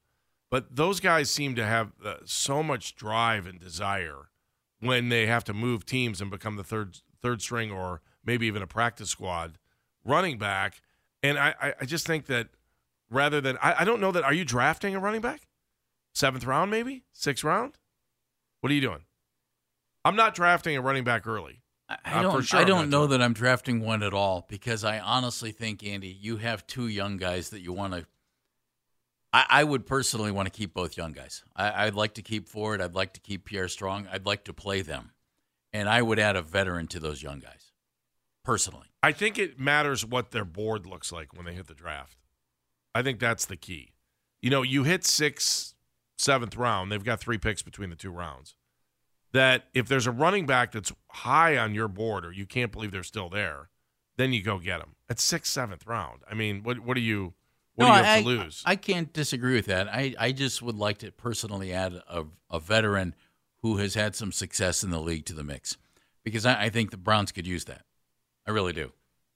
But 0.49 0.75
those 0.75 0.99
guys 0.99 1.29
seem 1.29 1.53
to 1.57 1.63
have 1.63 1.91
uh, 2.03 2.15
so 2.25 2.63
much 2.63 2.95
drive 2.95 3.45
and 3.45 3.59
desire 3.59 4.31
when 4.79 5.09
they 5.09 5.27
have 5.27 5.43
to 5.43 5.53
move 5.53 5.85
teams 5.85 6.21
and 6.21 6.31
become 6.31 6.55
the 6.55 6.63
third 6.63 7.01
third 7.21 7.43
string 7.43 7.69
or 7.69 8.01
maybe 8.25 8.47
even 8.47 8.63
a 8.63 8.67
practice 8.67 9.11
squad 9.11 9.59
running 10.03 10.39
back. 10.39 10.81
And 11.21 11.38
I, 11.38 11.75
I 11.79 11.85
just 11.85 12.07
think 12.07 12.25
that 12.25 12.47
rather 13.11 13.41
than 13.41 13.59
I, 13.61 13.81
I 13.81 13.83
don't 13.83 14.01
know 14.01 14.11
that 14.11 14.23
are 14.23 14.33
you 14.33 14.43
drafting 14.43 14.95
a 14.95 14.99
running 14.99 15.21
back? 15.21 15.41
Seventh 16.15 16.45
round, 16.45 16.71
maybe? 16.71 17.04
Sixth 17.12 17.43
round? 17.43 17.78
What 18.62 18.71
are 18.71 18.75
you 18.75 18.82
doing? 18.82 19.04
I'm 20.06 20.15
not 20.15 20.34
drafting 20.34 20.78
a 20.78 20.82
running 20.82 21.04
back 21.04 21.28
early. 21.28 21.62
I 21.89 21.97
uh, 22.06 22.21
don't, 22.23 22.41
sure 22.41 22.60
I 22.60 22.63
don't 22.63 22.89
know 22.89 23.06
that 23.08 23.21
I'm 23.21 23.34
drafting 23.34 23.82
one 23.82 24.01
at 24.01 24.13
all 24.13 24.45
because 24.49 24.84
I 24.84 24.97
honestly 24.99 25.51
think, 25.51 25.84
Andy, 25.84 26.08
you 26.08 26.38
have 26.38 26.65
two 26.65 26.88
young 26.88 27.17
guys 27.17 27.49
that 27.49 27.62
you 27.62 27.73
want 27.73 27.93
to. 27.93 28.06
I, 29.34 29.45
I, 29.49 29.63
would 29.63 29.86
personally 29.86 30.32
want 30.32 30.47
to 30.47 30.58
keep 30.58 30.73
both 30.73 30.97
young 30.97 31.12
guys. 31.12 31.43
I, 31.56 31.86
would 31.86 31.95
like 31.95 32.15
to 32.15 32.23
keep 32.23 32.47
Ford. 32.47 32.82
I'd 32.82 32.95
like 32.95 33.13
to 33.13 33.19
keep 33.19 33.45
Pierre 33.45 33.67
Strong. 33.67 34.08
I'd 34.12 34.25
like 34.25 34.45
to 34.45 34.54
play 34.54 34.82
them. 34.82 35.12
And 35.73 35.88
I 35.89 36.01
would 36.01 36.17
add 36.17 36.36
a 36.36 36.41
veteran 36.41 36.88
to 36.88 36.99
those 36.99 37.21
young 37.21 37.39
guys, 37.39 37.73
personally. 38.43 38.88
I 39.04 39.12
think 39.12 39.38
it 39.38 39.60
matters 39.60 40.06
what 40.06 40.32
their 40.32 40.45
board 40.45 40.88
looks 40.88 41.12
like 41.12 41.36
when 41.36 41.45
they 41.45 41.54
hit 41.54 41.67
the 41.67 41.75
draft. 41.75 42.17
I 42.95 43.04
think 43.04 43.19
that's 43.19 43.45
the 43.45 43.58
key. 43.58 43.91
You 44.41 44.49
know, 44.49 44.63
you 44.63 44.84
hit 44.86 45.06
six, 45.06 45.74
seventh 46.17 46.56
round, 46.56 46.91
they've 46.91 47.04
got 47.04 47.19
three 47.19 47.38
picks 47.38 47.62
between 47.62 47.89
the 47.89 47.95
two 47.95 48.12
rounds. 48.12 48.56
That 49.32 49.65
if 49.73 49.88
there's 49.88 50.08
a 50.08 50.12
running 50.12 50.45
back 50.45 50.71
that's 50.71 50.93
high 51.10 51.58
on 51.58 51.73
your 51.73 51.88
board 51.88 52.25
or 52.25 52.32
you 52.32 52.45
can't 52.45 52.71
believe 52.71 52.91
they're 52.91 53.04
still 53.04 53.30
there, 53.30 53.69
then 54.17 54.32
you 54.32 54.41
go 54.41 54.60
get 54.60 54.80
them 54.80 54.95
at 55.10 55.19
sixth, 55.19 55.51
seventh 55.51 55.86
round. 55.86 56.21
I 56.30 56.36
mean, 56.36 56.63
what 56.63 56.80
what 56.80 56.95
do 56.95 57.01
you 57.01 57.34
what 57.75 57.86
no, 57.86 57.91
do 57.91 57.97
you 57.97 58.04
have 58.04 58.17
I, 58.17 58.21
to 58.21 58.28
lose? 58.28 58.63
I, 58.65 58.71
I 58.71 58.75
can't 58.78 59.12
disagree 59.12 59.56
with 59.56 59.65
that. 59.65 59.88
I, 59.89 60.15
I 60.17 60.32
just 60.32 60.62
would 60.62 60.78
like 60.78 60.99
to 60.99 61.12
personally 61.12 61.73
add 61.73 62.01
a, 62.08 62.23
a 62.49 62.60
veteran 62.60 63.13
who 63.62 63.78
has 63.78 63.95
had 63.95 64.15
some 64.15 64.32
success 64.32 64.84
in 64.84 64.91
the 64.91 65.01
league 65.01 65.25
to 65.25 65.34
the 65.34 65.43
mix 65.43 65.78
because 66.23 66.45
I, 66.45 66.63
I 66.63 66.69
think 66.69 66.91
the 66.91 66.97
Browns 66.97 67.32
could 67.32 67.45
use 67.45 67.65
that. 67.65 67.82
I 68.47 68.51
really 68.51 68.73
do. 68.73 68.93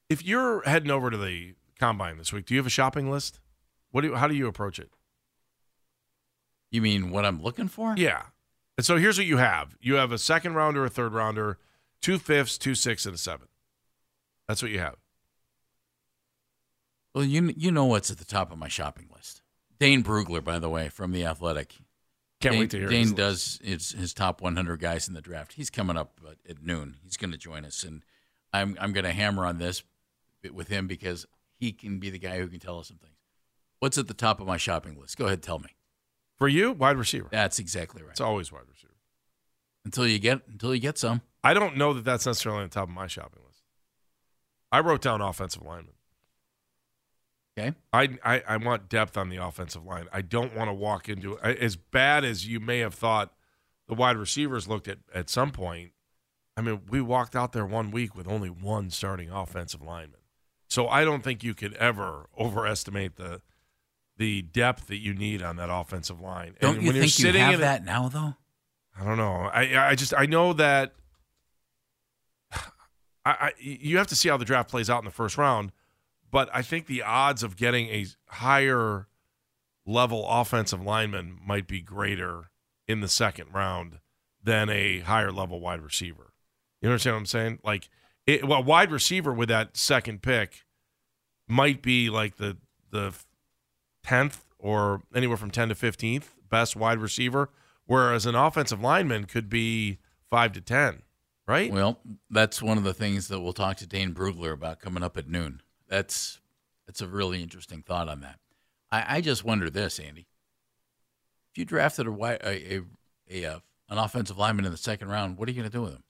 If 0.08 0.24
you're 0.24 0.62
heading 0.64 0.92
over 0.92 1.12
to 1.12 1.18
the 1.18 1.56
combine 1.78 2.18
this 2.18 2.32
week, 2.32 2.46
do 2.46 2.54
you 2.54 2.60
have 2.60 2.68
a 2.68 2.72
shopping 2.72 3.12
list? 3.12 3.40
What 3.92 4.02
do 4.02 4.10
you, 4.10 4.16
how 4.16 4.28
do 4.28 4.36
you 4.36 4.48
approach 4.48 4.80
it? 4.80 4.90
You 6.72 6.82
mean 6.82 7.12
what 7.12 7.26
I'm 7.26 7.42
looking 7.42 7.68
for? 7.68 7.96
Yeah. 7.98 8.24
And 8.78 8.86
so 8.86 8.98
here's 8.98 9.18
what 9.18 9.28
you 9.28 9.38
have 9.38 9.76
you 9.82 9.96
have 9.96 10.12
a 10.12 10.18
second 10.18 10.56
rounder, 10.56 10.86
a 10.86 10.90
third 10.90 11.14
rounder, 11.14 11.58
two 12.02 12.18
fifths, 12.18 12.58
two 12.58 12.76
sixths, 12.76 13.06
and 13.06 13.16
a 13.16 13.18
seventh. 13.18 13.50
That's 14.48 14.62
what 14.62 14.72
you 14.72 14.80
have. 14.80 14.96
Well, 17.14 17.24
you 17.24 17.54
you 17.58 17.72
know 17.72 17.86
what's 17.86 18.12
at 18.12 18.18
the 18.18 18.26
top 18.26 18.52
of 18.52 18.58
my 18.58 18.68
shopping 18.68 19.10
list. 19.14 19.42
Dane 19.80 20.04
Brugler, 20.04 20.44
by 20.44 20.60
the 20.60 20.70
way, 20.70 20.90
from 20.90 21.12
the 21.12 21.26
Athletic. 21.26 21.76
Can't 22.42 22.54
Dane, 22.54 22.60
wait 22.62 22.70
to 22.72 22.80
hear. 22.80 22.88
Dane 22.88 23.14
does 23.14 23.60
his, 23.64 23.92
his 23.92 24.14
top 24.14 24.42
100 24.42 24.80
guys 24.80 25.08
in 25.08 25.14
the 25.14 25.22
draft. 25.22 25.54
He's 25.54 25.70
coming 25.70 25.98
up 25.98 26.22
at 26.48 26.64
noon. 26.64 26.96
He's 27.04 27.18
going 27.18 27.32
to 27.32 27.38
join 27.38 27.66
us, 27.66 27.84
and 27.84 28.04
I'm 28.54 28.78
I'm 28.80 28.94
going 28.94 29.04
to 29.04 29.12
hammer 29.12 29.46
on 29.46 29.58
this 29.58 29.84
with 30.54 30.70
him 30.70 30.88
because 30.88 31.26
he 31.58 31.72
can 31.74 32.00
be 32.00 32.10
the 32.10 32.20
guy 32.20 32.40
who 32.40 32.48
can 32.48 32.60
tell 32.60 32.80
us 32.80 32.88
some 32.88 32.98
things. 32.98 33.18
What's 33.80 33.98
at 33.98 34.08
the 34.08 34.14
top 34.14 34.40
of 34.40 34.48
my 34.48 34.58
shopping 34.58 35.00
list? 35.00 35.18
Go 35.18 35.26
ahead, 35.26 35.42
tell 35.42 35.60
me. 35.60 35.70
For 36.40 36.48
you, 36.48 36.72
wide 36.72 36.98
receiver. 36.98 37.28
That's 37.32 37.60
exactly 37.60 38.02
right. 38.02 38.12
It's 38.12 38.22
always 38.22 38.52
wide 38.52 38.64
receiver. 38.72 38.94
Until 39.86 40.08
you 40.08 40.20
get 40.20 40.42
until 40.48 40.74
you 40.74 40.82
get 40.82 40.98
some. 40.98 41.22
I 41.44 41.54
don't 41.54 41.78
know 41.78 41.94
that 41.94 42.06
that's 42.06 42.26
necessarily 42.26 42.64
on 42.64 42.70
the 42.70 42.74
top 42.74 42.88
of 42.88 42.94
my 42.94 43.08
shopping 43.08 43.42
list. 43.46 43.64
I 44.72 44.80
wrote 44.80 45.02
down 45.02 45.22
offensive 45.22 45.64
lineman. 45.64 45.94
Okay. 47.58 47.76
I, 47.92 48.18
I, 48.24 48.44
I 48.48 48.58
want 48.58 48.90
depth 48.90 49.18
on 49.18 49.30
the 49.30 49.38
offensive 49.38 49.86
line. 49.86 50.08
I 50.14 50.22
don't 50.22 50.56
want 50.56 50.70
to 50.70 50.74
walk 50.74 51.10
into 51.10 51.38
as 51.40 51.76
bad 51.76 52.24
as 52.24 52.48
you 52.48 52.60
may 52.60 52.80
have 52.80 52.94
thought 52.94 53.34
the 53.88 53.96
wide 53.96 54.18
receivers 54.18 54.68
looked 54.68 54.88
at 54.88 55.00
at 55.14 55.30
some 55.30 55.52
point. 55.52 55.92
I 56.56 56.62
mean, 56.62 56.82
we 56.90 57.02
walked 57.02 57.36
out 57.36 57.52
there 57.54 57.66
one 57.66 57.92
week 57.92 58.16
with 58.16 58.28
only 58.28 58.50
one 58.50 58.90
starting 58.92 59.30
offensive 59.30 59.82
lineman. 59.82 60.20
So 60.68 60.88
I 60.88 61.04
don't 61.04 61.24
think 61.24 61.44
you 61.44 61.54
could 61.54 61.74
ever 61.76 62.30
overestimate 62.38 63.16
the 63.16 63.42
the 64.20 64.42
depth 64.42 64.88
that 64.88 64.98
you 64.98 65.14
need 65.14 65.42
on 65.42 65.56
that 65.56 65.70
offensive 65.72 66.20
line. 66.20 66.56
Don't 66.60 66.76
and 66.76 66.84
you 66.84 66.90
when 66.90 66.94
think 67.00 67.18
you're 67.18 67.28
sitting 67.28 67.42
you 67.42 67.52
have 67.52 67.62
that 67.62 67.86
now, 67.86 68.10
though? 68.10 68.36
I 69.00 69.06
don't 69.06 69.18
know. 69.18 69.50
I 69.52 69.90
I 69.90 69.96
just 69.96 70.14
I 70.16 70.26
know 70.26 70.54
that 70.54 70.94
I, 72.54 72.62
I 73.26 73.52
you 73.58 73.98
have 73.98 74.08
to 74.08 74.16
see 74.16 74.30
how 74.30 74.38
the 74.38 74.46
draft 74.46 74.70
plays 74.70 74.90
out 74.90 75.00
in 75.00 75.06
the 75.06 75.12
first 75.12 75.38
round, 75.38 75.72
but 76.30 76.50
I 76.54 76.62
think 76.62 76.86
the 76.86 77.02
odds 77.02 77.44
of 77.44 77.56
getting 77.56 77.88
a 77.88 78.06
higher 78.28 79.08
level 79.86 80.28
offensive 80.28 80.84
lineman 80.84 81.40
might 81.44 81.68
be 81.68 81.82
greater 81.82 82.52
in 82.88 83.00
the 83.00 83.08
second 83.08 83.54
round 83.54 84.00
than 84.44 84.70
a 84.70 85.00
higher 85.00 85.32
level 85.32 85.62
wide 85.62 85.82
receiver. 85.82 86.34
You 86.82 86.90
understand 86.90 87.16
what 87.16 87.20
I'm 87.20 87.26
saying? 87.26 87.60
Like, 87.64 87.90
it, 88.28 88.46
well, 88.46 88.64
wide 88.64 88.92
receiver 88.92 89.34
with 89.34 89.50
that 89.50 89.78
second 89.78 90.22
pick 90.22 90.66
might 91.48 91.82
be 91.82 92.10
like 92.10 92.36
the 92.36 92.58
the 92.92 93.14
tenth 94.04 94.44
or 94.58 95.04
anywhere 95.14 95.38
from 95.38 95.52
ten 95.52 95.70
to 95.70 95.76
fifteenth 95.76 96.36
best 96.50 96.76
wide 96.76 97.00
receiver, 97.00 97.50
whereas 97.86 98.26
an 98.26 98.36
offensive 98.36 98.82
lineman 98.82 99.26
could 99.26 99.50
be 99.50 100.00
five 100.30 100.52
to 100.54 100.62
ten, 100.62 101.04
right? 101.48 101.72
Well, 101.72 102.00
that's 102.30 102.62
one 102.62 102.78
of 102.78 102.84
the 102.84 102.94
things 102.94 103.28
that 103.28 103.40
we'll 103.40 103.54
talk 103.54 103.78
to 103.78 103.88
Dane 103.88 104.14
Brugler 104.14 104.54
about 104.54 104.80
coming 104.80 105.04
up 105.04 105.18
at 105.18 105.28
noon. 105.28 105.62
That's 105.88 106.40
that's 106.88 107.02
a 107.02 107.08
really 107.08 107.42
interesting 107.44 107.84
thought 107.84 108.10
on 108.10 108.22
that. 108.22 108.40
I, 108.92 109.18
I 109.18 109.22
just 109.22 109.44
wonder 109.44 109.70
this, 109.70 110.00
Andy. 110.00 110.28
If 111.52 111.58
you 111.58 111.66
drafted 111.66 112.08
a, 112.08 112.12
a, 112.12 112.78
a, 112.78 112.82
a 113.30 113.46
uh, 113.46 113.60
an 113.90 113.98
offensive 113.98 114.38
lineman 114.38 114.66
in 114.66 114.72
the 114.72 114.78
second 114.78 115.10
round, 115.10 115.38
what 115.38 115.48
are 115.48 115.52
you 115.52 115.58
going 115.58 115.70
to 115.70 115.78
do 115.78 115.84
with 115.84 115.94
him? 115.94 116.04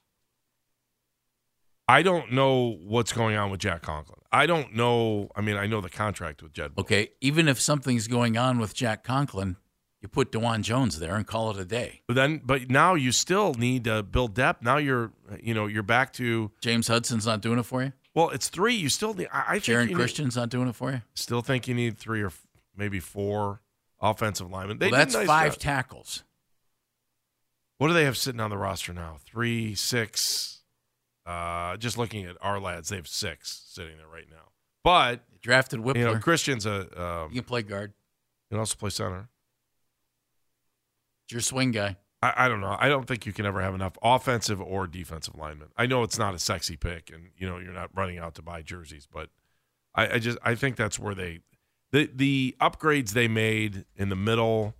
I 1.90 2.02
don't 2.02 2.30
know 2.30 2.78
what's 2.84 3.12
going 3.12 3.34
on 3.34 3.50
with 3.50 3.58
Jack 3.58 3.82
Conklin. 3.82 4.20
I 4.30 4.46
don't 4.46 4.74
know. 4.76 5.28
I 5.34 5.40
mean, 5.40 5.56
I 5.56 5.66
know 5.66 5.80
the 5.80 5.90
contract 5.90 6.40
with 6.40 6.52
Jed. 6.52 6.70
Okay, 6.78 7.08
even 7.20 7.48
if 7.48 7.60
something's 7.60 8.06
going 8.06 8.38
on 8.38 8.60
with 8.60 8.74
Jack 8.74 9.02
Conklin, 9.02 9.56
you 10.00 10.06
put 10.06 10.30
Dawand 10.30 10.62
Jones 10.62 11.00
there 11.00 11.16
and 11.16 11.26
call 11.26 11.50
it 11.50 11.56
a 11.56 11.64
day. 11.64 12.02
But 12.06 12.14
then, 12.14 12.42
but 12.44 12.70
now 12.70 12.94
you 12.94 13.10
still 13.10 13.54
need 13.54 13.82
to 13.84 14.04
build 14.04 14.34
depth. 14.34 14.62
Now 14.62 14.76
you're, 14.76 15.10
you 15.42 15.52
know, 15.52 15.66
you're 15.66 15.82
back 15.82 16.12
to 16.14 16.52
James 16.60 16.86
Hudson's 16.86 17.26
not 17.26 17.40
doing 17.40 17.58
it 17.58 17.64
for 17.64 17.82
you. 17.82 17.92
Well, 18.14 18.30
it's 18.30 18.48
three. 18.48 18.74
You 18.74 18.88
still 18.88 19.12
need. 19.12 19.26
I, 19.32 19.56
I 19.56 19.58
think 19.58 19.92
Christian's 19.92 20.36
need, 20.36 20.42
not 20.42 20.48
doing 20.48 20.68
it 20.68 20.76
for 20.76 20.92
you. 20.92 21.02
Still 21.14 21.42
think 21.42 21.66
you 21.66 21.74
need 21.74 21.98
three 21.98 22.22
or 22.22 22.30
maybe 22.76 23.00
four 23.00 23.62
offensive 24.00 24.48
linemen. 24.48 24.78
They 24.78 24.92
well, 24.92 25.00
that's 25.00 25.14
nice 25.14 25.26
five 25.26 25.52
job. 25.54 25.60
tackles. 25.60 26.22
What 27.78 27.88
do 27.88 27.94
they 27.94 28.04
have 28.04 28.16
sitting 28.16 28.40
on 28.40 28.50
the 28.50 28.58
roster 28.58 28.92
now? 28.92 29.16
Three, 29.24 29.74
six. 29.74 30.59
Uh, 31.30 31.76
just 31.76 31.96
looking 31.96 32.24
at 32.24 32.36
our 32.40 32.58
lads, 32.58 32.88
they 32.88 32.96
have 32.96 33.06
six 33.06 33.62
sitting 33.68 33.96
there 33.98 34.08
right 34.12 34.26
now. 34.28 34.48
But 34.82 35.20
drafted 35.40 35.78
Wypler. 35.78 35.96
You 35.96 36.04
know, 36.06 36.18
Christian's 36.18 36.66
a. 36.66 36.80
Um, 37.00 37.28
you 37.30 37.40
can 37.40 37.46
play 37.46 37.62
guard. 37.62 37.92
You 38.50 38.56
can 38.56 38.58
also 38.58 38.74
play 38.74 38.90
center. 38.90 39.28
It's 41.24 41.32
your 41.32 41.40
swing 41.40 41.70
guy. 41.70 41.98
I, 42.20 42.32
I, 42.36 42.48
don't 42.48 42.60
know. 42.60 42.76
I 42.80 42.88
don't 42.88 43.06
think 43.06 43.26
you 43.26 43.32
can 43.32 43.46
ever 43.46 43.62
have 43.62 43.74
enough 43.76 43.96
offensive 44.02 44.60
or 44.60 44.88
defensive 44.88 45.36
linemen. 45.36 45.68
I 45.76 45.86
know 45.86 46.02
it's 46.02 46.18
not 46.18 46.34
a 46.34 46.38
sexy 46.40 46.76
pick, 46.76 47.10
and 47.14 47.28
you 47.38 47.48
know 47.48 47.58
you're 47.58 47.72
not 47.72 47.90
running 47.94 48.18
out 48.18 48.34
to 48.34 48.42
buy 48.42 48.62
jerseys, 48.62 49.06
but 49.06 49.30
I, 49.94 50.14
I 50.14 50.18
just 50.18 50.36
I 50.42 50.56
think 50.56 50.74
that's 50.74 50.98
where 50.98 51.14
they 51.14 51.42
the 51.92 52.10
the 52.12 52.56
upgrades 52.60 53.10
they 53.10 53.28
made 53.28 53.84
in 53.94 54.08
the 54.08 54.16
middle 54.16 54.74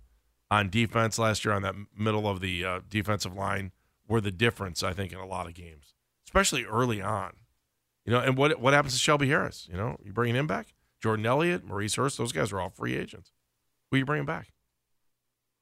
on 0.49 0.69
defense 0.69 1.17
last 1.17 1.45
year 1.45 1.53
on 1.53 1.61
that 1.61 1.75
middle 1.97 2.27
of 2.27 2.41
the 2.41 2.65
uh, 2.65 2.79
defensive 2.89 3.35
line 3.35 3.71
were 4.05 4.19
the 4.19 4.31
difference. 4.31 4.83
I 4.83 4.91
think 4.91 5.13
in 5.13 5.17
a 5.17 5.25
lot 5.25 5.47
of 5.47 5.53
games 5.53 5.93
especially 6.31 6.63
early 6.63 7.01
on. 7.01 7.33
You 8.05 8.13
know, 8.13 8.19
and 8.19 8.37
what 8.37 8.59
what 8.59 8.73
happens 8.73 8.93
to 8.93 8.99
Shelby 8.99 9.27
Harris? 9.27 9.67
You 9.69 9.77
know, 9.77 9.97
you 10.03 10.13
bringing 10.13 10.35
him 10.35 10.47
back? 10.47 10.73
Jordan 11.01 11.25
Elliott, 11.25 11.65
Maurice 11.65 11.95
Hurst, 11.95 12.17
those 12.17 12.31
guys 12.31 12.51
are 12.51 12.61
all 12.61 12.69
free 12.69 12.95
agents. 12.95 13.31
Who 13.91 13.97
you 13.97 14.05
bringing 14.05 14.25
back? 14.25 14.47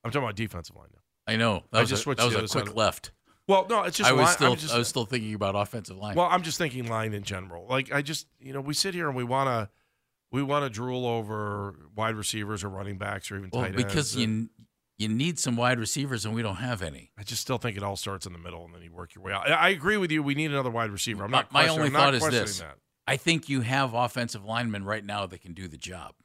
I'm 0.03 0.11
talking 0.11 0.23
about 0.23 0.35
defensive 0.35 0.75
line 0.75 0.87
now. 0.93 1.33
I 1.33 1.35
know. 1.35 1.63
That 1.71 1.81
I 1.81 1.83
just 1.85 2.05
a, 2.05 2.15
that 2.15 2.25
was 2.25 2.35
a 2.35 2.47
quick 2.47 2.75
left. 2.75 3.11
Well, 3.47 3.65
no, 3.69 3.83
it's 3.83 3.97
just 3.97 4.09
I 4.09 4.13
was 4.13 4.25
line, 4.25 4.33
still 4.33 4.55
just, 4.55 4.73
I 4.73 4.77
was 4.77 4.87
still 4.87 5.05
thinking 5.05 5.33
about 5.33 5.55
offensive 5.55 5.97
line. 5.97 6.15
Well, 6.15 6.27
I'm 6.29 6.43
just 6.43 6.57
thinking 6.57 6.87
line 6.87 7.13
in 7.13 7.23
general. 7.23 7.65
Like 7.67 7.91
I 7.91 8.01
just 8.01 8.27
you 8.39 8.53
know 8.53 8.61
we 8.61 8.73
sit 8.73 8.93
here 8.93 9.07
and 9.07 9.17
we 9.17 9.23
want 9.23 9.47
to 9.47 9.69
we 10.31 10.43
want 10.43 10.65
to 10.65 10.69
drool 10.69 11.05
over 11.05 11.75
wide 11.95 12.15
receivers 12.15 12.63
or 12.63 12.69
running 12.69 12.97
backs 12.97 13.31
or 13.31 13.37
even 13.37 13.49
well, 13.51 13.63
tight 13.63 13.71
ends. 13.71 13.83
Because 13.83 14.15
you 14.15 14.49
you 14.99 15.07
need 15.07 15.39
some 15.39 15.55
wide 15.55 15.79
receivers, 15.79 16.25
and 16.25 16.35
we 16.35 16.41
don't 16.41 16.57
have 16.57 16.81
any. 16.81 17.09
I 17.17 17.23
just 17.23 17.41
still 17.41 17.57
think 17.57 17.77
it 17.77 17.83
all 17.83 17.95
starts 17.95 18.25
in 18.25 18.33
the 18.33 18.39
middle, 18.39 18.65
and 18.65 18.75
then 18.75 18.83
you 18.83 18.91
work 18.91 19.15
your 19.15 19.23
way 19.23 19.31
out. 19.31 19.49
I 19.49 19.69
agree 19.69 19.95
with 19.95 20.11
you. 20.11 20.21
We 20.21 20.35
need 20.35 20.51
another 20.51 20.69
wide 20.69 20.91
receiver. 20.91 21.23
I'm 21.23 21.31
not. 21.31 21.51
My, 21.53 21.63
my 21.63 21.69
only 21.69 21.85
I'm 21.85 21.93
thought 21.93 22.13
is 22.13 22.27
this: 22.27 22.59
that. 22.59 22.75
I 23.07 23.15
think 23.15 23.47
you 23.47 23.61
have 23.61 23.93
offensive 23.93 24.43
linemen 24.43 24.83
right 24.83 25.03
now 25.03 25.25
that 25.25 25.41
can 25.41 25.53
do 25.53 25.69
the 25.69 25.77
job, 25.77 26.15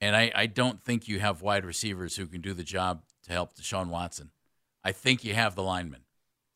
and 0.00 0.16
I, 0.16 0.32
I 0.34 0.46
don't 0.46 0.82
think 0.82 1.06
you 1.06 1.20
have 1.20 1.42
wide 1.42 1.64
receivers 1.64 2.16
who 2.16 2.26
can 2.26 2.40
do 2.40 2.52
the 2.52 2.64
job 2.64 3.02
to 3.26 3.32
help 3.32 3.54
Deshaun 3.54 3.86
Watson. 3.88 4.32
I 4.82 4.90
think 4.90 5.24
you 5.24 5.34
have 5.34 5.54
the 5.54 5.62
linemen. 5.62 6.00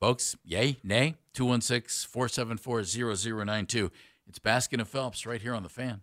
Folks, 0.00 0.36
yay, 0.44 0.78
nay, 0.82 1.14
216 1.34 2.10
474 2.10 2.82
0092. 2.84 3.92
It's 4.26 4.38
Baskin 4.40 4.80
and 4.80 4.88
Phelps 4.88 5.26
right 5.26 5.40
here 5.40 5.54
on 5.54 5.62
the 5.62 5.68
fan. 5.68 6.02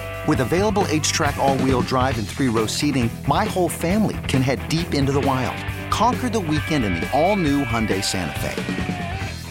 With 0.27 0.41
available 0.41 0.85
H-Track 0.89 1.37
all-wheel 1.37 1.81
drive 1.81 2.19
and 2.19 2.27
three-row 2.27 2.67
seating, 2.67 3.09
my 3.27 3.43
whole 3.43 3.67
family 3.67 4.17
can 4.27 4.43
head 4.43 4.67
deep 4.69 4.93
into 4.93 5.11
the 5.11 5.21
wild. 5.21 5.57
Conquer 5.91 6.29
the 6.29 6.39
weekend 6.39 6.85
in 6.85 6.93
the 6.93 7.09
all-new 7.11 7.65
Hyundai 7.65 8.03
Santa 8.03 8.39
Fe. 8.39 8.51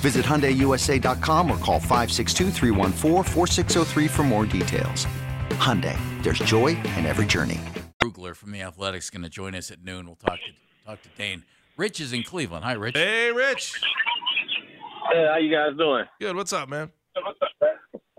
Visit 0.01 0.25
HyundaiUSA.com 0.25 1.51
or 1.51 1.57
call 1.59 1.81
562 1.81 2.51
for 4.09 4.23
more 4.23 4.47
details. 4.47 5.07
Hyundai, 5.59 5.99
there's 6.23 6.39
joy 6.39 6.69
in 6.69 7.05
every 7.05 7.27
journey. 7.27 7.61
Brugler 8.01 8.37
from 8.37 8.53
The 8.53 8.63
Athletics 8.63 9.11
going 9.11 9.25
to 9.25 9.29
join 9.29 9.57
us 9.57 9.71
at 9.73 9.83
noon. 9.83 10.07
We'll 10.07 10.15
talk 10.15 10.39
to, 10.39 10.87
talk 10.87 11.03
to 11.03 11.09
Dane. 11.19 11.43
Rich 11.77 12.01
is 12.01 12.13
in 12.13 12.23
Cleveland. 12.23 12.65
Hi, 12.65 12.75
Rich. 12.75 12.97
Hey, 12.97 13.33
Rich. 13.33 13.81
Hey, 15.13 15.27
how 15.29 15.37
you 15.37 15.53
guys 15.53 15.77
doing? 15.77 16.05
Good. 16.21 16.37
What's 16.37 16.53
up, 16.53 16.69
man? 16.69 16.93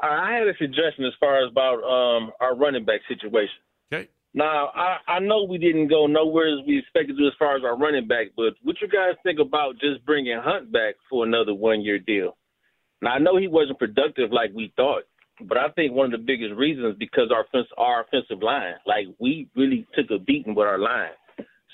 I 0.02 0.34
had 0.34 0.48
a 0.48 0.58
suggestion 0.58 1.06
as 1.06 1.14
far 1.20 1.44
as 1.44 1.52
about 1.52 1.84
um, 1.84 2.32
our 2.40 2.56
running 2.56 2.86
back 2.86 3.02
situation. 3.08 3.62
Okay. 3.94 4.10
Now, 4.34 4.72
I, 4.74 4.98
I 5.08 5.20
know 5.20 5.44
we 5.44 5.58
didn't 5.58 5.90
go 5.90 6.08
nowhere 6.08 6.48
as 6.48 6.66
we 6.66 6.80
expected 6.80 7.18
to 7.18 7.28
as 7.28 7.34
far 7.38 7.58
as 7.58 7.64
our 7.64 7.78
running 7.78 8.08
back, 8.08 8.28
but 8.36 8.54
what 8.64 8.78
you 8.82 8.88
guys 8.88 9.16
think 9.24 9.40
about 9.40 9.74
just 9.80 10.06
bringing 10.06 10.40
Hunt 10.42 10.72
back 10.72 10.96
for 11.10 11.26
another 11.26 11.54
one 11.54 11.82
year 11.82 12.00
deal? 12.00 12.38
Now, 13.02 13.12
I 13.12 13.20
know 13.20 13.38
he 13.38 13.48
wasn't 13.48 13.80
productive 13.80 14.32
like 14.32 14.52
we 14.54 14.74
thought, 14.76 15.04
but 15.48 15.58
I 15.58 15.70
think 15.70 15.94
one 15.94 16.14
of 16.14 16.20
the 16.20 16.26
biggest 16.26 16.54
reasons 16.54 16.94
is 16.94 16.98
because 16.98 17.32
our 17.32 17.46
our 17.78 18.02
offensive 18.02 18.42
line, 18.42 18.76
like 18.86 19.08
we 19.20 19.50
really 19.56 19.86
took 19.96 20.10
a 20.12 20.20
beating 20.20 20.56
with 20.56 20.68
our 20.68 20.78
line. 20.78 21.12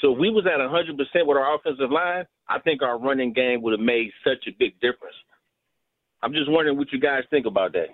So 0.01 0.13
if 0.13 0.19
we 0.19 0.29
was 0.29 0.45
at 0.45 0.59
100% 0.59 1.27
with 1.27 1.37
our 1.37 1.55
offensive 1.55 1.91
line, 1.91 2.25
I 2.47 2.59
think 2.59 2.81
our 2.81 2.99
running 2.99 3.33
game 3.33 3.61
would 3.63 3.73
have 3.73 3.85
made 3.85 4.11
such 4.23 4.47
a 4.47 4.51
big 4.57 4.79
difference. 4.79 5.15
I'm 6.21 6.33
just 6.33 6.49
wondering 6.49 6.77
what 6.77 6.91
you 6.91 6.99
guys 6.99 7.23
think 7.29 7.45
about 7.45 7.73
that. 7.73 7.87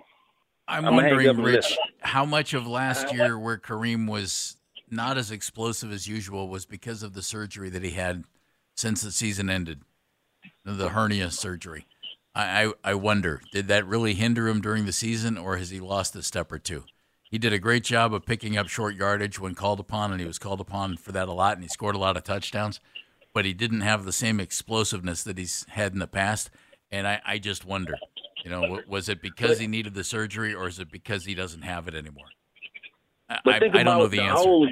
I'm, 0.66 0.86
I'm 0.86 0.94
wondering, 0.94 1.36
Rich, 1.38 1.76
how 2.00 2.24
much 2.24 2.54
of 2.54 2.66
last 2.66 3.08
uh, 3.08 3.14
year 3.14 3.38
where 3.38 3.58
Kareem 3.58 4.08
was 4.08 4.56
not 4.90 5.18
as 5.18 5.30
explosive 5.30 5.92
as 5.92 6.06
usual 6.06 6.48
was 6.48 6.66
because 6.66 7.02
of 7.02 7.14
the 7.14 7.22
surgery 7.22 7.70
that 7.70 7.82
he 7.82 7.90
had 7.90 8.24
since 8.74 9.02
the 9.02 9.12
season 9.12 9.50
ended, 9.50 9.82
the 10.64 10.90
hernia 10.90 11.30
surgery. 11.30 11.86
I, 12.34 12.64
I, 12.64 12.72
I 12.82 12.94
wonder, 12.94 13.40
did 13.52 13.68
that 13.68 13.86
really 13.86 14.14
hinder 14.14 14.48
him 14.48 14.60
during 14.60 14.86
the 14.86 14.92
season, 14.92 15.38
or 15.38 15.56
has 15.56 15.70
he 15.70 15.80
lost 15.80 16.16
a 16.16 16.22
step 16.22 16.50
or 16.50 16.58
two? 16.58 16.84
He 17.22 17.38
did 17.38 17.52
a 17.52 17.58
great 17.58 17.84
job 17.84 18.14
of 18.14 18.26
picking 18.26 18.56
up 18.56 18.68
short 18.68 18.94
yardage 18.94 19.38
when 19.38 19.54
called 19.54 19.80
upon, 19.80 20.12
and 20.12 20.20
he 20.20 20.26
was 20.26 20.38
called 20.38 20.60
upon 20.60 20.96
for 20.96 21.12
that 21.12 21.28
a 21.28 21.32
lot, 21.32 21.56
and 21.56 21.64
he 21.64 21.68
scored 21.68 21.94
a 21.94 21.98
lot 21.98 22.16
of 22.16 22.24
touchdowns. 22.24 22.80
But 23.32 23.44
he 23.44 23.52
didn't 23.52 23.80
have 23.80 24.04
the 24.04 24.12
same 24.12 24.38
explosiveness 24.38 25.24
that 25.24 25.38
he's 25.38 25.66
had 25.70 25.92
in 25.92 25.98
the 25.98 26.06
past, 26.06 26.50
and 26.90 27.06
I, 27.06 27.20
I 27.26 27.38
just 27.38 27.64
wonder, 27.64 27.96
you 28.44 28.50
know, 28.50 28.80
was 28.86 29.08
it 29.08 29.20
because 29.28 29.58
he 29.58 29.66
needed 29.66 29.94
the 29.94 30.04
surgery, 30.04 30.54
or 30.54 30.68
is 30.68 30.78
it 30.78 30.90
because 30.92 31.24
he 31.24 31.34
doesn't 31.34 31.62
have 31.62 31.88
it 31.88 31.94
anymore? 31.94 32.26
I, 33.28 33.40
I 33.46 33.58
don't 33.58 33.84
know 33.84 34.06
the 34.06 34.20
answer. 34.20 34.42
Holes, 34.44 34.68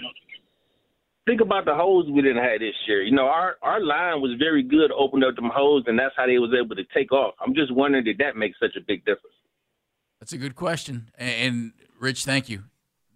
think 1.26 1.40
about 1.40 1.64
the 1.64 1.74
holes 1.74 2.06
we 2.10 2.20
didn't 2.20 2.42
have 2.42 2.60
this 2.60 2.74
year. 2.86 3.02
You 3.02 3.12
know, 3.12 3.26
our 3.26 3.56
our 3.62 3.80
line 3.80 4.20
was 4.20 4.36
very 4.38 4.62
good, 4.62 4.92
opened 4.92 5.24
up 5.24 5.34
them 5.36 5.50
holes, 5.52 5.84
and 5.86 5.98
that's 5.98 6.14
how 6.16 6.26
they 6.26 6.38
was 6.38 6.52
able 6.58 6.76
to 6.76 6.84
take 6.94 7.12
off. 7.12 7.34
I'm 7.44 7.54
just 7.54 7.72
wondering 7.74 8.04
did 8.04 8.18
that 8.18 8.36
make 8.36 8.52
such 8.60 8.76
a 8.76 8.80
big 8.86 9.00
difference? 9.04 9.34
That's 10.20 10.32
a 10.32 10.38
good 10.38 10.54
question. 10.54 11.10
A- 11.18 11.22
And 11.22 11.72
Rich, 11.98 12.24
thank 12.24 12.48
you. 12.48 12.64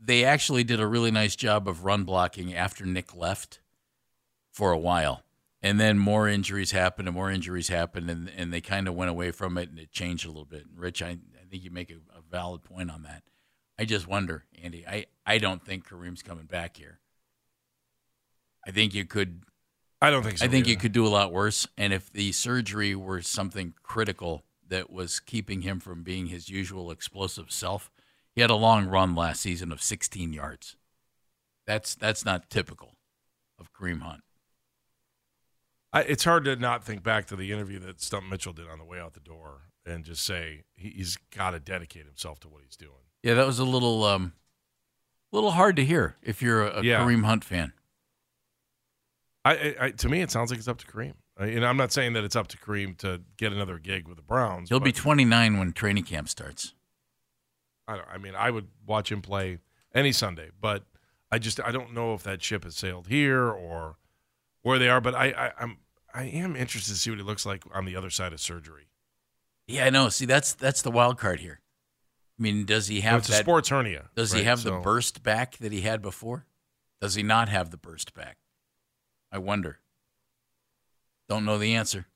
They 0.01 0.25
actually 0.25 0.65
did 0.65 0.81
a 0.81 0.87
really 0.87 1.11
nice 1.11 1.37
job 1.37 1.69
of 1.69 1.85
run 1.85 2.05
blocking 2.05 2.55
after 2.55 2.85
Nick 2.87 3.15
left 3.15 3.61
for 4.53 4.73
a 4.73 4.79
while. 4.79 5.23
And 5.67 5.81
then 5.81 5.99
more 5.99 6.29
injuries 6.29 6.71
happened 6.71 7.09
and 7.09 7.17
more 7.17 7.29
injuries 7.29 7.67
happened 7.67 8.09
and, 8.09 8.31
and 8.37 8.53
they 8.53 8.61
kind 8.61 8.87
of 8.87 8.95
went 8.95 9.11
away 9.11 9.33
from 9.33 9.59
it 9.59 9.69
and 9.69 9.81
it 9.81 9.91
changed 9.91 10.25
a 10.25 10.29
little 10.29 10.45
bit. 10.45 10.63
Rich, 10.73 11.03
I, 11.03 11.09
I 11.09 11.45
think 11.51 11.65
you 11.65 11.73
make 11.73 11.91
a, 11.91 11.97
a 12.17 12.23
valid 12.31 12.63
point 12.63 12.89
on 12.89 13.03
that. 13.03 13.25
I 13.77 13.85
just 13.85 14.07
wonder, 14.07 14.45
Andy, 14.63 14.87
I, 14.87 15.07
I 15.27 15.39
don't 15.39 15.61
think 15.61 15.89
Kareem's 15.89 16.23
coming 16.23 16.47
back 16.47 16.77
here. 16.77 17.01
I 18.65 18.71
think 18.71 18.95
you 18.95 19.05
could 19.05 19.43
I 20.01 20.11
don't 20.11 20.23
think 20.23 20.39
so. 20.39 20.45
I 20.45 20.49
think 20.49 20.69
you 20.69 20.77
could 20.77 20.93
do 20.93 21.05
a 21.05 21.09
lot 21.09 21.33
worse. 21.33 21.67
And 21.77 21.93
if 21.93 22.13
the 22.13 22.31
surgery 22.31 22.95
were 22.95 23.21
something 23.21 23.75
critical 23.83 24.45
that 24.69 24.89
was 24.89 25.19
keeping 25.19 25.63
him 25.63 25.81
from 25.81 26.05
being 26.05 26.27
his 26.27 26.49
usual 26.49 26.93
explosive 26.93 27.51
self, 27.51 27.91
he 28.37 28.41
had 28.41 28.51
a 28.51 28.55
long 28.55 28.87
run 28.87 29.17
last 29.17 29.41
season 29.41 29.73
of 29.73 29.83
16 29.83 30.33
yards. 30.33 30.77
That's 31.67 31.97
that's 31.97 32.25
not 32.25 32.51
typical 32.51 32.95
of 33.59 33.73
Kareem 33.73 34.03
Hunt. 34.03 34.23
I, 35.97 36.01
it's 36.03 36.25
hard 36.25 36.45
to 36.45 36.57
not 36.57 36.85
think 36.85 37.03
back 37.03 37.27
to 37.27 37.37
the 37.37 37.53
interview 37.53 37.79
that 37.81 38.01
Stump 38.01 38.29
Mitchell 38.29 38.53
did 38.53 38.69
on 38.69 38.79
the 38.79 38.85
way 38.85 39.01
out 39.01 39.15
the 39.15 39.21
door 39.21 39.63
and 39.87 40.05
just 40.05 40.25
say 40.25 40.65
he, 40.75 40.91
he's 40.91 41.17
got 41.35 41.53
to 41.53 41.61
dedicate 41.61 42.05
himself 42.05 42.39
to 42.41 42.49
what 42.49 42.63
he's 42.63 42.77
doing. 42.77 42.93
Yeah, 43.23 43.35
that 43.35 43.47
was 43.47 43.59
a 43.59 43.65
little 43.65 44.05
um, 44.05 44.33
little 45.33 45.53
hard 45.53 45.77
to 45.77 45.85
hear 45.85 46.17
if 46.23 46.43
you're 46.43 46.67
a, 46.67 46.81
a 46.81 46.83
Yeah. 46.83 47.01
Kareem 47.01 47.25
Hunt 47.25 47.45
fan. 47.45 47.73
I, 49.45 49.77
I, 49.81 49.91
to 49.93 50.09
me, 50.09 50.23
it 50.23 50.31
sounds 50.31 50.51
like 50.51 50.59
it's 50.59 50.69
up 50.69 50.79
to 50.79 50.87
Kareem. 50.87 51.15
I, 51.39 51.47
and 51.47 51.65
I'm 51.65 51.77
not 51.77 51.93
saying 51.93 52.15
that 52.15 52.25
it's 52.25 52.35
up 52.37 52.49
to 52.49 52.59
Kareem 52.59 52.97
to 52.99 53.23
get 53.37 53.53
another 53.53 53.79
gig 53.79 54.09
with 54.09 54.17
the 54.17 54.23
Browns. 54.23 54.69
He'll 54.69 54.81
be 54.81 54.93
29 54.93 55.59
when 55.59 55.73
training 55.73 56.05
camp 56.05 56.29
starts. 56.29 56.75
I, 57.87 57.97
don't, 57.97 58.09
I 58.13 58.19
mean, 58.19 58.35
I 58.35 58.51
would 58.51 58.67
watch 58.85 59.13
him 59.13 59.23
play 59.23 59.59
any 59.95 60.11
Sunday, 60.11 60.51
but 60.61 60.83
I 61.31 61.39
just 61.39 61.61
I 61.61 61.71
don't 61.71 61.95
know 61.95 62.15
if 62.15 62.23
that 62.25 62.43
ship 62.43 62.65
has 62.65 62.77
sailed 62.77 63.07
here 63.07 63.49
or 63.49 63.97
where 64.63 64.79
they 64.79 64.89
are. 64.89 65.01
But 65.01 65.15
I, 65.15 65.27
I 65.27 65.53
I'm 65.61 65.79
I 66.17 66.25
am 66.25 66.57
interested 66.57 66.95
to 66.95 66.99
see 66.99 67.11
what 67.11 67.19
he 67.19 67.25
looks 67.25 67.45
like 67.45 67.63
on 67.75 67.85
the 67.85 67.95
other 67.95 68.09
side 68.09 68.33
of 68.33 68.41
surgery. 68.41 68.89
Yeah, 69.67 69.85
I 69.85 69.91
know. 69.91 70.09
See, 70.09 70.25
that's 70.25 70.55
that's 70.55 70.81
the 70.81 70.91
wild 70.91 71.19
card 71.19 71.41
here. 71.41 71.61
I 72.39 72.43
mean, 72.43 72.65
does 72.65 72.89
he 72.89 73.03
have 73.03 73.21
it's 73.21 73.29
a 73.29 73.33
sports 73.35 73.69
hernia. 73.69 74.11
Does 74.15 74.33
he 74.33 74.39
right? 74.41 74.47
have 74.47 74.63
the 74.63 74.73
burst 74.73 75.23
back 75.23 75.59
that 75.59 75.73
he 75.73 75.83
had 75.83 76.01
before? 76.01 76.47
Does 77.01 77.15
he 77.15 77.23
not 77.23 77.49
have 77.49 77.71
the 77.71 77.77
burst 77.77 78.15
back? 78.15 78.39
I 79.31 79.39
wonder. 79.39 79.81
Don't 81.29 81.45
know 81.45 81.59
the 81.59 81.75
answer. 81.75 82.07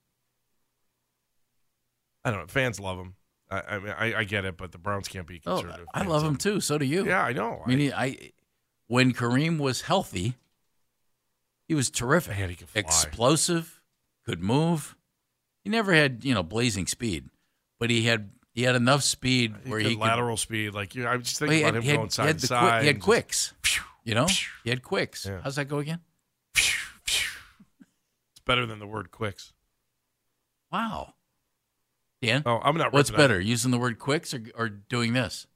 I 2.25 2.31
don't 2.31 2.41
know. 2.41 2.47
Fans 2.47 2.81
love 2.81 2.99
him. 2.99 3.15
I 3.51 3.61
I, 3.61 3.79
mean, 3.79 3.95
I, 3.99 4.15
I 4.21 4.25
get 4.25 4.45
it, 4.45 4.57
but 4.57 4.73
the 4.73 4.79
Browns 4.79 5.09
can't 5.09 5.27
be 5.27 5.41
Oh, 5.45 5.57
conservative. 5.57 5.87
I 5.93 6.05
love 6.05 6.23
him 6.23 6.37
too. 6.37 6.61
So 6.61 6.79
do 6.79 6.85
you. 6.87 7.07
Yeah, 7.07 7.23
I 7.23 7.33
know. 7.33 7.63
I 7.65 7.69
mean, 7.69 7.79
he, 7.79 7.93
I 7.93 8.33
when 8.87 9.13
Kareem 9.13 9.59
was 9.59 9.83
healthy, 9.83 10.35
he 11.67 11.75
was 11.75 11.91
terrific. 11.91 12.39
Man, 12.39 12.51
he 12.51 12.57
could 12.57 12.69
fly. 12.69 12.81
Explosive, 12.81 13.80
could 14.27 14.43
move. 14.43 14.97
He 15.65 15.71
never 15.71 15.93
had 15.93 16.25
you 16.25 16.35
know 16.35 16.43
blazing 16.43 16.87
speed, 16.87 17.29
but 17.79 17.91
he 17.91 18.03
had 18.03 18.31
he 18.55 18.63
had 18.63 18.75
enough 18.77 19.03
speed 19.03 19.55
He 19.65 19.71
where 19.71 19.81
could 19.81 19.89
he 19.91 19.95
could 19.97 20.03
lateral 20.03 20.37
speed. 20.37 20.75
Like 20.75 20.95
you, 20.95 21.07
I 21.07 21.17
was 21.17 21.27
just 21.29 21.39
thinking 21.39 21.59
he 21.59 21.63
about 21.63 21.75
had, 21.75 21.77
him 21.77 21.83
he 21.83 21.89
had- 21.91 21.97
going 21.97 22.09
he 22.09 22.13
side 22.13 22.27
had 22.27 22.37
to 22.37 22.41
the 22.41 22.47
side. 22.47 22.61
quick, 22.61 22.81
he 22.81 22.87
had 22.87 22.95
and 22.95 22.99
just- 22.99 23.05
quicks. 23.05 23.53
You 24.05 24.15
know, 24.15 24.27
he 24.65 24.71
had 24.71 24.83
quicks. 24.83 25.27
Yeah. 25.27 25.41
How's 25.45 25.57
that 25.57 25.67
go 25.69 25.79
again? 25.79 26.01
It's 26.57 28.41
better 28.47 28.65
than 28.67 28.79
the 28.79 28.87
word 28.87 29.11
quicks. 29.11 29.53
Wow. 30.73 31.15
Dan, 32.23 32.43
Oh, 32.47 32.61
I'm 32.63 32.77
not. 32.77 32.93
what's 32.93 33.11
ripping 33.11 33.23
on- 33.23 33.29
better, 33.29 33.41
using 33.41 33.71
the 33.71 33.79
word 33.79 33.99
quicks 33.99 34.33
or, 34.35 34.43
or 34.55 34.69
doing 34.69 35.13
this? 35.13 35.47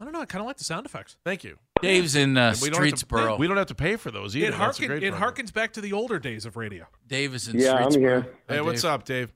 I 0.00 0.04
don't 0.04 0.12
know. 0.12 0.20
I 0.20 0.26
kind 0.26 0.40
of 0.40 0.46
like 0.46 0.56
the 0.58 0.64
sound 0.64 0.86
effects. 0.86 1.16
Thank 1.24 1.44
you. 1.44 1.58
Dave's 1.82 2.16
in 2.16 2.36
uh, 2.36 2.50
And 2.50 2.60
we 2.62 2.70
don't 2.70 2.82
to- 2.82 3.06
Streetsboro. 3.06 3.38
we 3.38 3.46
don't 3.46 3.56
have 3.56 3.66
to 3.66 3.74
pay 3.74 3.96
for 3.96 4.10
those 4.10 4.36
either. 4.36 4.48
It, 4.48 4.54
harken, 4.54 4.90
it 4.90 5.14
harkens 5.14 5.52
back 5.52 5.72
to 5.74 5.80
the 5.80 5.92
older 5.92 6.18
days 6.18 6.44
of 6.46 6.56
radio. 6.56 6.86
Dave 7.06 7.34
is 7.34 7.48
in 7.48 7.58
Yeah, 7.58 7.74
I'm 7.74 7.92
here. 7.92 8.26
Hi, 8.48 8.54
Hey, 8.56 8.60
what's 8.60 8.82
Dave. 8.82 8.90
up, 8.90 9.04
Dave? 9.04 9.32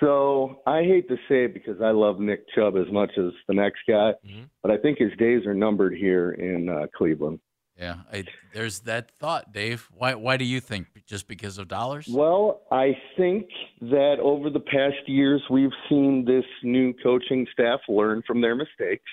So 0.00 0.60
I 0.66 0.82
hate 0.82 1.08
to 1.08 1.16
say 1.28 1.44
it 1.44 1.54
because 1.54 1.80
I 1.80 1.90
love 1.90 2.18
Nick 2.20 2.46
Chubb 2.54 2.76
as 2.76 2.90
much 2.92 3.12
as 3.16 3.32
the 3.48 3.54
next 3.54 3.78
guy, 3.88 4.12
Mhm. 4.26 4.48
but 4.62 4.70
I 4.70 4.76
think 4.76 4.98
his 4.98 5.12
days 5.18 5.46
are 5.46 5.54
numbered 5.54 5.94
here 5.94 6.32
in 6.32 6.68
uh, 6.68 6.86
Cleveland. 6.96 7.40
Yeah, 7.78 7.96
I, 8.12 8.24
there's 8.52 8.80
that 8.80 9.10
thought, 9.10 9.52
Dave. 9.52 9.88
Why? 9.92 10.14
Why 10.14 10.36
do 10.36 10.44
you 10.44 10.60
think? 10.60 10.86
Just 11.06 11.26
because 11.26 11.58
of 11.58 11.66
dollars? 11.66 12.06
Well, 12.08 12.62
I 12.70 12.96
think 13.16 13.48
that 13.80 14.18
over 14.20 14.48
the 14.48 14.60
past 14.60 15.08
years, 15.08 15.42
we've 15.50 15.72
seen 15.88 16.24
this 16.24 16.44
new 16.62 16.92
coaching 17.02 17.46
staff 17.52 17.80
learn 17.88 18.22
from 18.26 18.40
their 18.40 18.54
mistakes. 18.54 19.10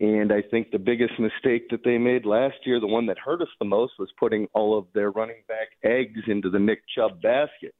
And 0.00 0.32
I 0.32 0.40
think 0.50 0.70
the 0.70 0.78
biggest 0.78 1.12
mistake 1.18 1.68
that 1.70 1.84
they 1.84 1.98
made 1.98 2.24
last 2.24 2.56
year, 2.64 2.80
the 2.80 2.86
one 2.86 3.04
that 3.06 3.18
hurt 3.18 3.42
us 3.42 3.48
the 3.58 3.66
most, 3.66 3.92
was 3.98 4.08
putting 4.18 4.48
all 4.54 4.76
of 4.76 4.86
their 4.94 5.10
running 5.10 5.42
back 5.46 5.68
eggs 5.84 6.20
into 6.26 6.48
the 6.48 6.58
Nick 6.58 6.80
Chubb 6.96 7.20
basket. 7.20 7.74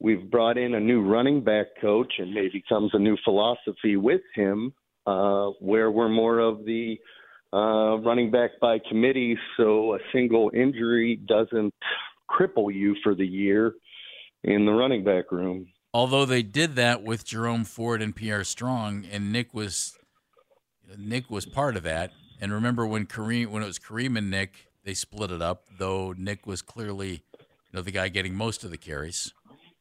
We've 0.00 0.30
brought 0.30 0.56
in 0.56 0.74
a 0.74 0.80
new 0.80 1.02
running 1.02 1.44
back 1.44 1.66
coach, 1.80 2.14
and 2.18 2.32
maybe 2.32 2.62
comes 2.66 2.90
a 2.94 2.98
new 2.98 3.18
philosophy 3.22 3.96
with 3.96 4.22
him, 4.34 4.72
uh, 5.06 5.50
where 5.60 5.90
we're 5.90 6.08
more 6.08 6.38
of 6.38 6.64
the 6.64 6.96
uh, 7.52 7.98
running 7.98 8.30
back 8.30 8.52
by 8.60 8.78
committee, 8.88 9.38
so 9.58 9.94
a 9.94 9.98
single 10.12 10.50
injury 10.54 11.20
doesn't 11.28 11.74
cripple 12.30 12.74
you 12.74 12.96
for 13.02 13.14
the 13.14 13.26
year 13.26 13.74
in 14.42 14.64
the 14.66 14.72
running 14.72 15.04
back 15.04 15.30
room. 15.30 15.68
Although 15.92 16.24
they 16.24 16.42
did 16.42 16.76
that 16.76 17.02
with 17.02 17.24
Jerome 17.24 17.64
Ford 17.64 18.02
and 18.02 18.14
Pierre 18.14 18.44
Strong, 18.44 19.06
and 19.10 19.32
Nick 19.32 19.54
was 19.54 19.96
Nick 20.96 21.30
was 21.30 21.46
part 21.46 21.76
of 21.76 21.82
that. 21.84 22.12
And 22.40 22.52
remember 22.52 22.86
when 22.86 23.06
Kareem 23.06 23.48
when 23.48 23.62
it 23.62 23.66
was 23.66 23.78
Kareem 23.78 24.18
and 24.18 24.30
Nick, 24.30 24.68
they 24.84 24.94
split 24.94 25.30
it 25.30 25.42
up. 25.42 25.64
Though 25.78 26.14
Nick 26.16 26.46
was 26.46 26.62
clearly, 26.62 27.22
you 27.38 27.72
know, 27.72 27.82
the 27.82 27.90
guy 27.90 28.08
getting 28.08 28.34
most 28.34 28.64
of 28.64 28.70
the 28.70 28.78
carries. 28.78 29.32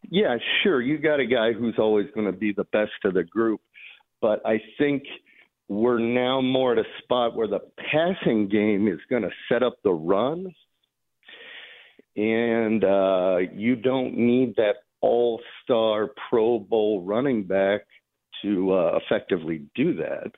Yeah, 0.10 0.38
sure, 0.64 0.82
you 0.82 0.98
got 1.00 1.20
a 1.20 1.26
guy 1.26 1.54
who's 1.54 1.76
always 1.80 2.08
going 2.14 2.28
to 2.28 2.38
be 2.38 2.54
the 2.54 2.66
best 2.66 2.92
of 3.06 3.16
the 3.16 3.24
group, 3.24 3.60
but 4.22 4.40
I 4.46 4.62
think 4.78 5.04
we're 5.68 5.98
now 5.98 6.42
more 6.42 6.74
at 6.74 6.78
a 6.78 6.84
spot 7.02 7.36
where 7.36 7.48
the 7.48 7.62
passing 7.92 8.48
game 8.48 8.88
is 8.88 9.00
going 9.10 9.24
to 9.24 9.32
set 9.50 9.64
up 9.64 9.78
the 9.84 9.92
run, 9.92 10.54
and 12.16 12.84
uh, 12.84 13.38
you 13.52 13.76
don't 13.76 14.16
need 14.16 14.56
that 14.58 14.76
all-star 15.02 16.10
Pro 16.30 16.60
Bowl 16.60 17.02
running 17.02 17.44
back 17.44 17.82
to 18.44 18.74
uh, 18.74 19.00
effectively 19.04 19.66
do 19.74 19.96
that. 19.96 20.32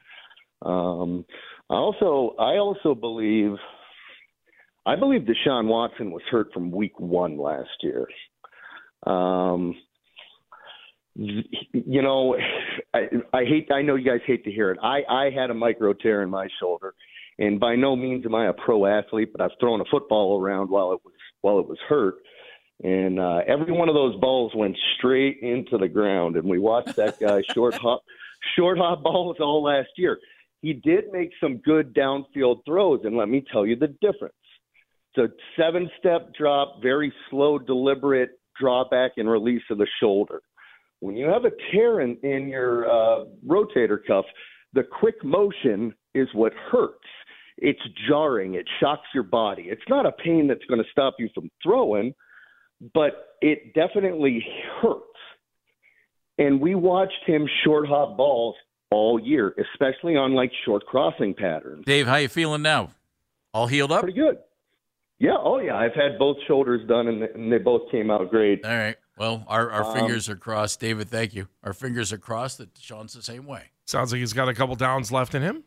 Um, 0.61 1.25
I 1.69 1.75
also, 1.75 2.35
I 2.39 2.57
also 2.57 2.95
believe, 2.95 3.55
I 4.85 4.95
believe 4.95 5.21
Deshaun 5.21 5.67
Watson 5.67 6.11
was 6.11 6.23
hurt 6.29 6.53
from 6.53 6.71
Week 6.71 6.99
One 6.99 7.37
last 7.37 7.69
year. 7.81 8.07
Um, 9.05 9.75
you 11.15 12.01
know, 12.01 12.35
I, 12.93 13.07
I 13.33 13.43
hate. 13.43 13.71
I 13.71 13.81
know 13.81 13.95
you 13.95 14.05
guys 14.05 14.21
hate 14.25 14.43
to 14.43 14.51
hear 14.51 14.71
it. 14.71 14.77
I 14.81 15.01
I 15.09 15.29
had 15.31 15.49
a 15.49 15.53
micro 15.53 15.93
tear 15.93 16.21
in 16.21 16.29
my 16.29 16.47
shoulder, 16.59 16.93
and 17.39 17.59
by 17.59 17.75
no 17.75 17.95
means 17.95 18.25
am 18.25 18.35
I 18.35 18.47
a 18.47 18.53
pro 18.53 18.85
athlete, 18.85 19.31
but 19.31 19.41
I've 19.41 19.57
thrown 19.59 19.81
a 19.81 19.85
football 19.89 20.39
around 20.39 20.69
while 20.69 20.91
it 20.93 20.99
was 21.03 21.13
while 21.41 21.59
it 21.59 21.67
was 21.67 21.79
hurt, 21.87 22.15
and 22.83 23.19
uh, 23.19 23.39
every 23.47 23.73
one 23.73 23.89
of 23.89 23.95
those 23.95 24.15
balls 24.19 24.51
went 24.55 24.77
straight 24.97 25.39
into 25.41 25.77
the 25.77 25.87
ground, 25.87 26.35
and 26.35 26.47
we 26.47 26.59
watched 26.59 26.95
that 26.97 27.19
guy 27.19 27.41
short 27.53 27.73
hop 27.73 28.03
short 28.55 28.77
hop 28.77 29.01
balls 29.01 29.37
all 29.39 29.63
last 29.63 29.89
year. 29.97 30.19
He 30.61 30.73
did 30.73 31.05
make 31.11 31.31
some 31.41 31.57
good 31.57 31.93
downfield 31.93 32.65
throws, 32.65 33.01
and 33.03 33.15
let 33.15 33.29
me 33.29 33.43
tell 33.51 33.65
you 33.65 33.75
the 33.75 33.95
difference. 34.01 34.33
It's 35.15 35.31
a 35.31 35.61
seven 35.61 35.89
step 35.99 36.33
drop, 36.37 36.81
very 36.81 37.13
slow, 37.29 37.59
deliberate 37.59 38.31
drawback 38.59 39.11
and 39.17 39.29
release 39.29 39.63
of 39.69 39.77
the 39.77 39.87
shoulder. 39.99 40.41
When 40.99 41.15
you 41.15 41.27
have 41.27 41.45
a 41.45 41.51
tear 41.71 42.01
in, 42.01 42.17
in 42.23 42.47
your 42.47 42.89
uh, 42.89 43.25
rotator 43.45 43.99
cuff, 44.05 44.25
the 44.73 44.83
quick 44.83 45.23
motion 45.23 45.93
is 46.15 46.27
what 46.33 46.53
hurts. 46.71 46.97
It's 47.57 47.81
jarring. 48.07 48.55
It 48.55 48.67
shocks 48.79 49.07
your 49.13 49.23
body. 49.23 49.63
It's 49.67 49.81
not 49.89 50.05
a 50.05 50.11
pain 50.11 50.47
that's 50.47 50.65
going 50.67 50.81
to 50.81 50.89
stop 50.91 51.15
you 51.19 51.29
from 51.33 51.49
throwing, 51.63 52.13
but 52.93 53.35
it 53.41 53.73
definitely 53.73 54.45
hurts. 54.81 55.03
And 56.39 56.61
we 56.61 56.75
watched 56.75 57.23
him 57.25 57.47
short 57.63 57.87
hop 57.87 58.17
balls 58.17 58.55
all 58.91 59.19
year, 59.19 59.53
especially 59.73 60.15
on 60.15 60.33
like 60.33 60.51
short 60.65 60.85
crossing 60.85 61.33
patterns. 61.33 61.83
Dave, 61.85 62.07
how 62.07 62.15
you 62.15 62.27
feeling 62.27 62.61
now? 62.61 62.91
All 63.53 63.67
healed 63.67 63.91
up? 63.91 64.01
Pretty 64.01 64.17
good. 64.19 64.37
Yeah. 65.19 65.35
Oh, 65.39 65.59
yeah. 65.59 65.75
I've 65.75 65.93
had 65.95 66.19
both 66.19 66.37
shoulders 66.47 66.87
done, 66.87 67.07
and, 67.07 67.23
and 67.23 67.51
they 67.51 67.57
both 67.57 67.89
came 67.91 68.11
out 68.11 68.29
great. 68.29 68.63
All 68.65 68.71
right. 68.71 68.95
Well, 69.17 69.43
our, 69.47 69.71
our 69.71 69.83
Um, 69.83 69.93
fingers 69.95 70.29
are 70.29 70.35
crossed. 70.35 70.79
David, 70.79 71.09
thank 71.09 71.33
you. 71.33 71.47
Our 71.63 71.73
fingers 71.73 72.13
are 72.13 72.19
crossed 72.19 72.59
that 72.59 72.69
Sean's 72.79 73.13
the 73.13 73.23
same 73.23 73.47
way. 73.47 73.71
Sounds 73.85 74.11
like 74.11 74.19
he's 74.19 74.33
got 74.33 74.47
a 74.47 74.53
couple 74.53 74.75
downs 74.75 75.11
left 75.11 75.33
in 75.33 75.41
him. 75.41 75.63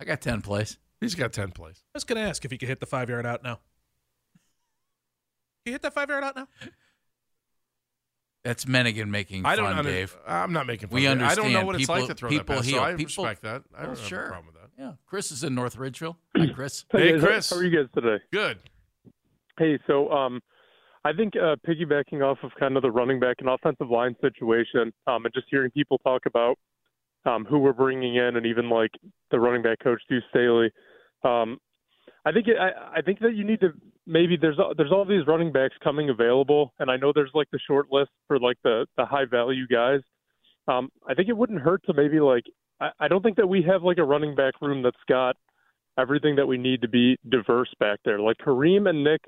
I 0.00 0.04
got 0.04 0.20
10 0.20 0.42
plays. 0.42 0.78
He's 1.00 1.14
got 1.14 1.32
10 1.32 1.52
plays. 1.52 1.84
I 1.94 1.96
was 1.98 2.04
going 2.04 2.20
to 2.20 2.28
ask 2.28 2.44
if 2.44 2.50
he 2.50 2.58
could 2.58 2.68
hit 2.68 2.80
the 2.80 2.86
five 2.86 3.08
yard 3.08 3.24
out 3.24 3.44
now. 3.44 3.60
Can 5.64 5.66
you 5.66 5.72
hit 5.72 5.82
that 5.82 5.94
five 5.94 6.08
yard 6.08 6.24
out 6.24 6.34
now? 6.34 6.48
That's 8.48 8.66
Mennigan 8.66 9.10
making 9.10 9.44
I 9.44 9.56
don't 9.56 9.66
fun, 9.66 9.78
under- 9.80 9.90
Dave. 9.90 10.16
I'm 10.26 10.54
not 10.54 10.66
making 10.66 10.88
fun 10.88 10.94
We 10.94 11.04
of 11.04 11.20
it. 11.20 11.22
I 11.22 11.34
don't 11.34 11.52
know 11.52 11.66
what 11.66 11.74
it's 11.74 11.82
people, 11.82 11.96
like 11.96 12.06
to 12.06 12.14
throw 12.14 12.30
people 12.30 12.46
that 12.46 12.56
pass, 12.62 12.64
heal. 12.66 12.78
so 12.78 12.82
I 12.82 12.94
people, 12.94 13.24
respect 13.24 13.42
that. 13.42 13.62
I 13.76 13.84
don't 13.84 13.98
have 13.98 14.06
a 14.10 14.26
problem 14.26 14.46
with 14.46 14.54
that. 14.54 14.70
Yeah. 14.78 14.92
Chris 15.06 15.30
is 15.30 15.44
in 15.44 15.54
North 15.54 15.76
Ridgeville. 15.76 16.16
Hi, 16.36 16.46
Chris. 16.54 16.86
Hey, 16.90 17.12
guys, 17.12 17.20
Chris. 17.20 17.50
How 17.50 17.56
are 17.56 17.64
you 17.64 17.76
guys 17.76 17.90
today? 17.94 18.24
Good. 18.32 18.56
Hey, 19.58 19.78
so 19.86 20.10
um, 20.10 20.40
I 21.04 21.12
think 21.12 21.34
uh, 21.36 21.56
piggybacking 21.68 22.22
off 22.22 22.38
of 22.42 22.52
kind 22.58 22.78
of 22.78 22.82
the 22.82 22.90
running 22.90 23.20
back 23.20 23.36
and 23.40 23.50
offensive 23.50 23.90
line 23.90 24.16
situation, 24.22 24.94
um, 25.06 25.26
and 25.26 25.34
just 25.34 25.48
hearing 25.50 25.70
people 25.70 25.98
talk 25.98 26.22
about 26.24 26.58
um, 27.26 27.44
who 27.44 27.58
we're 27.58 27.74
bringing 27.74 28.16
in, 28.16 28.36
and 28.36 28.46
even 28.46 28.70
like 28.70 28.92
the 29.30 29.38
running 29.38 29.60
back 29.60 29.80
coach 29.84 30.00
Deuce 30.08 30.22
Staley, 30.30 30.70
um, 31.22 31.58
I 32.24 32.32
think 32.32 32.48
it, 32.48 32.56
I, 32.58 32.98
I 32.98 33.02
think 33.02 33.18
that 33.18 33.34
you 33.34 33.44
need 33.44 33.60
to 33.60 33.74
maybe 34.08 34.36
there's 34.40 34.58
there's 34.76 34.90
all 34.90 35.04
these 35.04 35.26
running 35.26 35.52
backs 35.52 35.74
coming 35.84 36.08
available, 36.08 36.72
and 36.78 36.90
I 36.90 36.96
know 36.96 37.12
there's 37.14 37.30
like 37.34 37.48
the 37.52 37.60
short 37.66 37.86
list 37.92 38.10
for 38.26 38.40
like 38.40 38.56
the 38.64 38.86
the 38.96 39.04
high 39.04 39.26
value 39.26 39.66
guys. 39.68 40.00
Um, 40.66 40.90
I 41.08 41.14
think 41.14 41.28
it 41.28 41.36
wouldn't 41.36 41.60
hurt 41.60 41.82
to 41.86 41.94
maybe 41.94 42.18
like 42.18 42.44
I, 42.80 42.90
I 42.98 43.08
don't 43.08 43.22
think 43.22 43.36
that 43.36 43.46
we 43.46 43.62
have 43.62 43.82
like 43.82 43.98
a 43.98 44.04
running 44.04 44.34
back 44.34 44.54
room 44.60 44.82
that's 44.82 44.96
got 45.08 45.36
everything 45.98 46.36
that 46.36 46.46
we 46.46 46.56
need 46.58 46.82
to 46.82 46.88
be 46.88 47.18
diverse 47.28 47.72
back 47.78 48.00
there. 48.04 48.18
Like 48.18 48.36
Kareem 48.38 48.88
and 48.88 49.04
Nick 49.04 49.22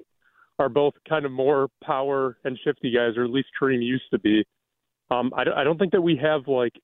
are 0.59 0.68
both 0.68 0.95
kind 1.09 1.24
of 1.24 1.33
more 1.33 1.68
power 1.85 2.37
and 2.45 2.59
shifty 2.64 2.93
guys, 2.93 3.16
or 3.16 3.24
at 3.24 3.31
least 3.31 3.49
Kareem 3.61 3.83
used 3.83 4.11
to 4.12 4.18
be. 4.18 4.45
Um, 5.11 5.33
I, 5.37 5.45
I 5.57 5.64
don't 5.64 5.78
think 5.78 5.93
that 5.93 6.03
we 6.03 6.16
have 6.22 6.49
like 6.49 6.74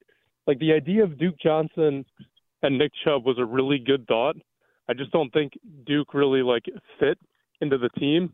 like 0.47 0.59
the 0.59 0.73
idea 0.73 1.03
of 1.03 1.19
Duke 1.19 1.37
Johnson 1.43 2.05
and 2.63 2.79
Nick 2.79 2.93
Chubb 3.05 3.25
was 3.25 3.39
a 3.39 3.45
really 3.45 3.79
good 3.79 4.07
thought. 4.07 4.37
I 4.89 4.95
just 4.95 5.11
don't 5.11 5.33
think 5.33 5.53
Duke 5.85 6.15
really 6.15 6.43
like 6.43 6.65
fit 7.01 7.19
into 7.61 7.79
the 7.79 7.89
team, 7.99 8.33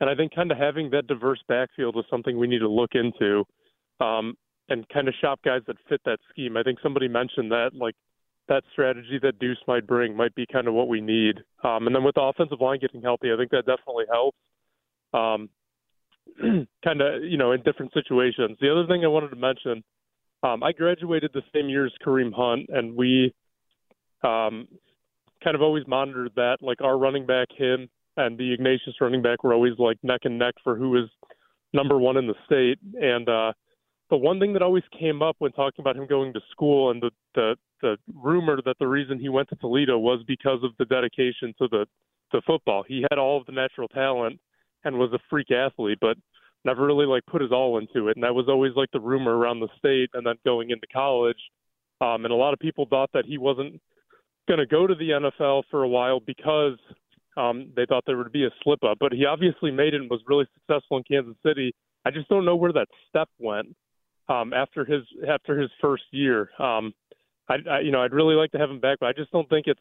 and 0.00 0.10
I 0.10 0.14
think 0.14 0.34
kind 0.34 0.50
of 0.50 0.58
having 0.58 0.90
that 0.90 1.06
diverse 1.06 1.40
backfield 1.48 1.96
is 1.96 2.04
something 2.10 2.38
we 2.38 2.46
need 2.46 2.60
to 2.60 2.68
look 2.68 2.92
into, 2.94 3.44
um, 4.00 4.34
and 4.68 4.88
kind 4.88 5.08
of 5.08 5.14
shop 5.20 5.40
guys 5.44 5.62
that 5.66 5.76
fit 5.88 6.00
that 6.04 6.18
scheme. 6.30 6.56
I 6.56 6.62
think 6.62 6.78
somebody 6.82 7.08
mentioned 7.08 7.50
that 7.52 7.70
like 7.74 7.94
that 8.48 8.64
strategy 8.72 9.18
that 9.22 9.38
Deuce 9.38 9.62
might 9.66 9.86
bring 9.86 10.16
might 10.16 10.34
be 10.34 10.46
kind 10.50 10.68
of 10.68 10.74
what 10.74 10.88
we 10.88 11.00
need. 11.00 11.38
Um, 11.62 11.86
and 11.86 11.94
then 11.94 12.04
with 12.04 12.14
the 12.14 12.22
offensive 12.22 12.60
line 12.60 12.80
getting 12.80 13.02
healthy, 13.02 13.32
I 13.32 13.36
think 13.36 13.50
that 13.50 13.66
definitely 13.66 14.04
helps. 14.10 14.38
Um, 15.14 15.48
kind 16.84 17.00
of, 17.00 17.24
you 17.24 17.36
know, 17.36 17.52
in 17.52 17.62
different 17.62 17.92
situations. 17.92 18.56
The 18.60 18.70
other 18.70 18.86
thing 18.86 19.04
I 19.04 19.08
wanted 19.08 19.30
to 19.30 19.36
mention, 19.36 19.82
um, 20.42 20.62
I 20.62 20.72
graduated 20.72 21.30
the 21.32 21.42
same 21.54 21.68
year 21.68 21.86
as 21.86 21.92
Kareem 22.04 22.32
Hunt, 22.32 22.68
and 22.68 22.96
we 22.96 23.34
um, 24.24 24.66
kind 25.42 25.54
of 25.54 25.62
always 25.62 25.84
monitored 25.86 26.32
that. 26.36 26.58
Like 26.60 26.80
our 26.80 26.96
running 26.96 27.26
back, 27.26 27.48
him, 27.56 27.88
and 28.16 28.38
the 28.38 28.52
Ignatius 28.52 29.00
running 29.00 29.22
back 29.22 29.42
were 29.42 29.54
always 29.54 29.78
like 29.78 29.98
neck 30.02 30.20
and 30.24 30.38
neck 30.38 30.54
for 30.62 30.76
who 30.76 30.90
was 30.90 31.08
number 31.72 31.98
one 31.98 32.16
in 32.16 32.26
the 32.26 32.34
state. 32.44 32.78
And 33.00 33.28
uh, 33.28 33.52
the 34.10 34.16
one 34.16 34.38
thing 34.38 34.52
that 34.52 34.62
always 34.62 34.84
came 34.98 35.22
up 35.22 35.36
when 35.38 35.52
talking 35.52 35.82
about 35.82 35.96
him 35.96 36.06
going 36.06 36.32
to 36.34 36.40
school 36.50 36.90
and 36.90 37.02
the, 37.02 37.10
the 37.34 37.56
the 37.80 37.96
rumor 38.14 38.58
that 38.64 38.78
the 38.78 38.86
reason 38.86 39.18
he 39.18 39.28
went 39.28 39.48
to 39.48 39.56
Toledo 39.56 39.98
was 39.98 40.22
because 40.26 40.60
of 40.62 40.70
the 40.78 40.84
dedication 40.84 41.52
to 41.58 41.68
the 41.68 41.86
to 42.30 42.40
football. 42.46 42.84
He 42.86 43.04
had 43.10 43.18
all 43.18 43.40
of 43.40 43.46
the 43.46 43.52
natural 43.52 43.88
talent 43.88 44.38
and 44.84 44.98
was 44.98 45.12
a 45.12 45.18
freak 45.28 45.50
athlete, 45.50 45.98
but 46.00 46.16
never 46.64 46.86
really 46.86 47.06
like 47.06 47.26
put 47.26 47.42
his 47.42 47.52
all 47.52 47.78
into 47.78 48.08
it. 48.08 48.16
And 48.16 48.24
that 48.24 48.34
was 48.34 48.46
always 48.48 48.72
like 48.76 48.90
the 48.92 49.00
rumor 49.00 49.36
around 49.36 49.60
the 49.60 49.68
state. 49.78 50.10
And 50.14 50.26
then 50.26 50.36
going 50.44 50.70
into 50.70 50.86
college, 50.92 51.38
um, 52.00 52.24
and 52.24 52.32
a 52.32 52.36
lot 52.36 52.52
of 52.52 52.58
people 52.58 52.86
thought 52.88 53.10
that 53.14 53.26
he 53.26 53.38
wasn't 53.38 53.80
going 54.48 54.58
to 54.58 54.66
go 54.66 54.86
to 54.86 54.94
the 54.94 55.10
NFL 55.10 55.64
for 55.70 55.82
a 55.82 55.88
while 55.88 56.20
because 56.20 56.78
um, 57.36 57.72
they 57.76 57.86
thought 57.86 58.04
there 58.06 58.16
would 58.16 58.32
be 58.32 58.44
a 58.44 58.50
slip 58.62 58.82
up. 58.84 58.98
But 59.00 59.12
he 59.12 59.24
obviously 59.26 59.70
made 59.70 59.94
it 59.94 60.00
and 60.00 60.10
was 60.10 60.20
really 60.26 60.46
successful 60.54 60.98
in 60.98 61.04
Kansas 61.04 61.36
City. 61.44 61.74
I 62.04 62.10
just 62.10 62.28
don't 62.28 62.44
know 62.44 62.56
where 62.56 62.72
that 62.72 62.88
step 63.08 63.28
went 63.38 63.74
um, 64.28 64.52
after 64.52 64.84
his 64.84 65.02
after 65.28 65.58
his 65.58 65.70
first 65.80 66.04
year. 66.10 66.50
Um, 66.58 66.92
I, 67.48 67.56
I 67.70 67.80
you 67.80 67.92
know 67.92 68.02
I'd 68.02 68.12
really 68.12 68.34
like 68.34 68.52
to 68.52 68.58
have 68.58 68.70
him 68.70 68.80
back, 68.80 68.98
but 69.00 69.06
I 69.06 69.12
just 69.12 69.30
don't 69.30 69.48
think 69.48 69.66
it's 69.66 69.80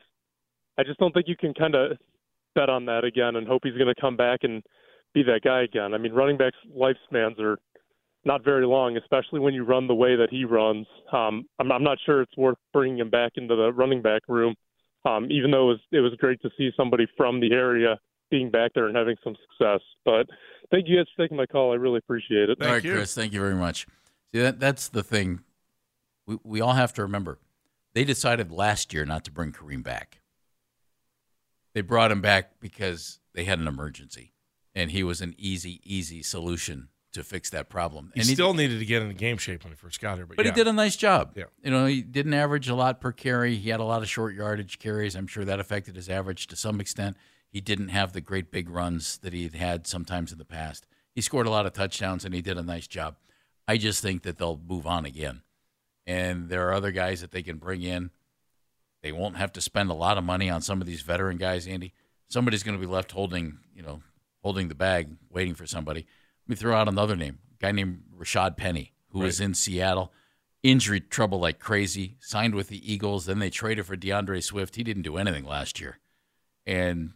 I 0.77 0.83
just 0.83 0.99
don't 0.99 1.13
think 1.13 1.27
you 1.27 1.37
can 1.37 1.53
kind 1.53 1.75
of 1.75 1.97
bet 2.55 2.69
on 2.69 2.85
that 2.85 3.03
again 3.03 3.35
and 3.35 3.47
hope 3.47 3.61
he's 3.63 3.77
going 3.77 3.93
to 3.93 4.01
come 4.01 4.17
back 4.17 4.39
and 4.43 4.63
be 5.13 5.23
that 5.23 5.41
guy 5.43 5.63
again. 5.63 5.93
I 5.93 5.97
mean, 5.97 6.13
running 6.13 6.37
backs' 6.37 6.57
lifespans 6.75 7.39
are 7.39 7.57
not 8.23 8.43
very 8.43 8.65
long, 8.65 8.97
especially 8.97 9.39
when 9.39 9.53
you 9.53 9.63
run 9.63 9.87
the 9.87 9.95
way 9.95 10.15
that 10.15 10.29
he 10.29 10.45
runs. 10.45 10.85
Um, 11.11 11.45
I'm, 11.59 11.71
I'm 11.71 11.83
not 11.83 11.97
sure 12.05 12.21
it's 12.21 12.37
worth 12.37 12.57
bringing 12.71 12.99
him 12.99 13.09
back 13.09 13.33
into 13.35 13.55
the 13.55 13.71
running 13.73 14.01
back 14.01 14.21
room, 14.27 14.55
um, 15.05 15.27
even 15.31 15.51
though 15.51 15.71
it 15.71 15.73
was, 15.73 15.79
it 15.91 15.99
was 15.99 16.13
great 16.19 16.41
to 16.41 16.49
see 16.57 16.71
somebody 16.75 17.07
from 17.17 17.39
the 17.39 17.51
area 17.53 17.99
being 18.29 18.49
back 18.49 18.71
there 18.73 18.87
and 18.87 18.95
having 18.95 19.15
some 19.23 19.35
success. 19.49 19.81
But 20.05 20.27
thank 20.71 20.87
you 20.87 20.97
guys 20.97 21.07
for 21.15 21.23
taking 21.23 21.37
my 21.37 21.45
call. 21.45 21.71
I 21.71 21.75
really 21.75 21.97
appreciate 21.97 22.49
it. 22.49 22.57
Thank 22.59 22.69
All 22.69 22.75
right, 22.75 22.83
Chris, 22.83 23.13
thank 23.13 23.33
you 23.33 23.39
very 23.39 23.55
much. 23.55 23.87
See, 24.33 24.41
that, 24.41 24.59
that's 24.59 24.89
the 24.89 25.03
thing. 25.03 25.41
We, 26.25 26.37
we 26.43 26.61
all 26.61 26.73
have 26.73 26.93
to 26.93 27.01
remember. 27.01 27.39
They 27.93 28.03
decided 28.05 28.51
last 28.51 28.93
year 28.93 29.05
not 29.05 29.25
to 29.25 29.31
bring 29.31 29.51
Kareem 29.51 29.83
back. 29.83 30.21
They 31.73 31.81
brought 31.81 32.11
him 32.11 32.21
back 32.21 32.59
because 32.59 33.19
they 33.33 33.43
had 33.43 33.59
an 33.59 33.67
emergency, 33.67 34.33
and 34.73 34.91
he 34.91 35.03
was 35.03 35.21
an 35.21 35.35
easy, 35.37 35.81
easy 35.83 36.21
solution 36.21 36.89
to 37.13 37.23
fix 37.23 37.49
that 37.49 37.69
problem. 37.69 38.11
and 38.13 38.23
He 38.23 38.29
and 38.29 38.37
still 38.37 38.53
needed 38.53 38.79
to 38.79 38.85
get 38.85 39.01
into 39.01 39.13
game 39.13 39.37
shape 39.37 39.63
when 39.63 39.71
he 39.71 39.75
first 39.75 39.99
got 39.99 40.17
here, 40.17 40.25
but, 40.25 40.37
But 40.37 40.45
yeah. 40.45 40.51
he 40.51 40.55
did 40.55 40.67
a 40.67 40.73
nice 40.73 40.95
job. 40.95 41.33
Yeah. 41.35 41.45
You 41.63 41.71
know, 41.71 41.85
he 41.85 42.01
didn't 42.01 42.33
average 42.33 42.69
a 42.69 42.75
lot 42.75 43.01
per 43.01 43.11
carry. 43.11 43.55
He 43.55 43.69
had 43.69 43.79
a 43.79 43.85
lot 43.85 44.01
of 44.01 44.09
short 44.09 44.33
yardage 44.33 44.79
carries. 44.79 45.15
I'm 45.15 45.27
sure 45.27 45.45
that 45.45 45.59
affected 45.59 45.95
his 45.95 46.09
average 46.09 46.47
to 46.47 46.55
some 46.55 46.79
extent. 46.79 47.17
He 47.49 47.59
didn't 47.59 47.89
have 47.89 48.13
the 48.13 48.21
great 48.21 48.51
big 48.51 48.69
runs 48.69 49.17
that 49.19 49.33
he 49.33 49.43
had 49.43 49.55
had 49.55 49.87
sometimes 49.87 50.31
in 50.31 50.37
the 50.37 50.45
past. 50.45 50.85
He 51.13 51.21
scored 51.21 51.47
a 51.47 51.51
lot 51.51 51.65
of 51.65 51.73
touchdowns 51.73 52.23
and 52.23 52.33
he 52.33 52.41
did 52.41 52.57
a 52.57 52.63
nice 52.63 52.87
job. 52.87 53.17
I 53.67 53.77
just 53.77 54.01
think 54.01 54.23
that 54.23 54.37
they'll 54.37 54.61
move 54.67 54.87
on 54.87 55.05
again. 55.05 55.41
And 56.07 56.49
there 56.49 56.67
are 56.67 56.73
other 56.73 56.91
guys 56.91 57.21
that 57.21 57.31
they 57.31 57.43
can 57.43 57.57
bring 57.57 57.81
in. 57.81 58.11
They 59.03 59.11
won't 59.11 59.37
have 59.37 59.51
to 59.53 59.61
spend 59.61 59.89
a 59.89 59.95
lot 59.95 60.17
of 60.17 60.23
money 60.23 60.49
on 60.49 60.61
some 60.61 60.79
of 60.79 60.87
these 60.87 61.01
veteran 61.01 61.37
guys, 61.37 61.67
Andy. 61.67 61.93
Somebody's 62.27 62.63
going 62.63 62.77
to 62.77 62.85
be 62.85 62.91
left 62.91 63.11
holding, 63.11 63.59
you 63.75 63.81
know, 63.81 64.01
holding 64.41 64.67
the 64.67 64.75
bag, 64.75 65.09
waiting 65.29 65.55
for 65.55 65.65
somebody. 65.65 66.05
Me 66.51 66.57
throw 66.57 66.75
out 66.75 66.89
another 66.89 67.15
name. 67.15 67.39
A 67.53 67.63
guy 67.63 67.71
named 67.71 68.01
Rashad 68.19 68.57
Penny, 68.57 68.91
who 69.11 69.19
was 69.19 69.39
in 69.39 69.53
Seattle. 69.53 70.11
Injury 70.63 70.99
trouble 70.99 71.39
like 71.39 71.59
crazy. 71.59 72.17
Signed 72.19 72.55
with 72.55 72.67
the 72.67 72.91
Eagles. 72.91 73.25
Then 73.25 73.39
they 73.39 73.49
traded 73.49 73.85
for 73.85 73.95
D'Andre 73.95 74.41
Swift. 74.41 74.75
He 74.75 74.83
didn't 74.83 75.03
do 75.03 75.15
anything 75.15 75.45
last 75.45 75.79
year. 75.79 75.99
And 76.65 77.13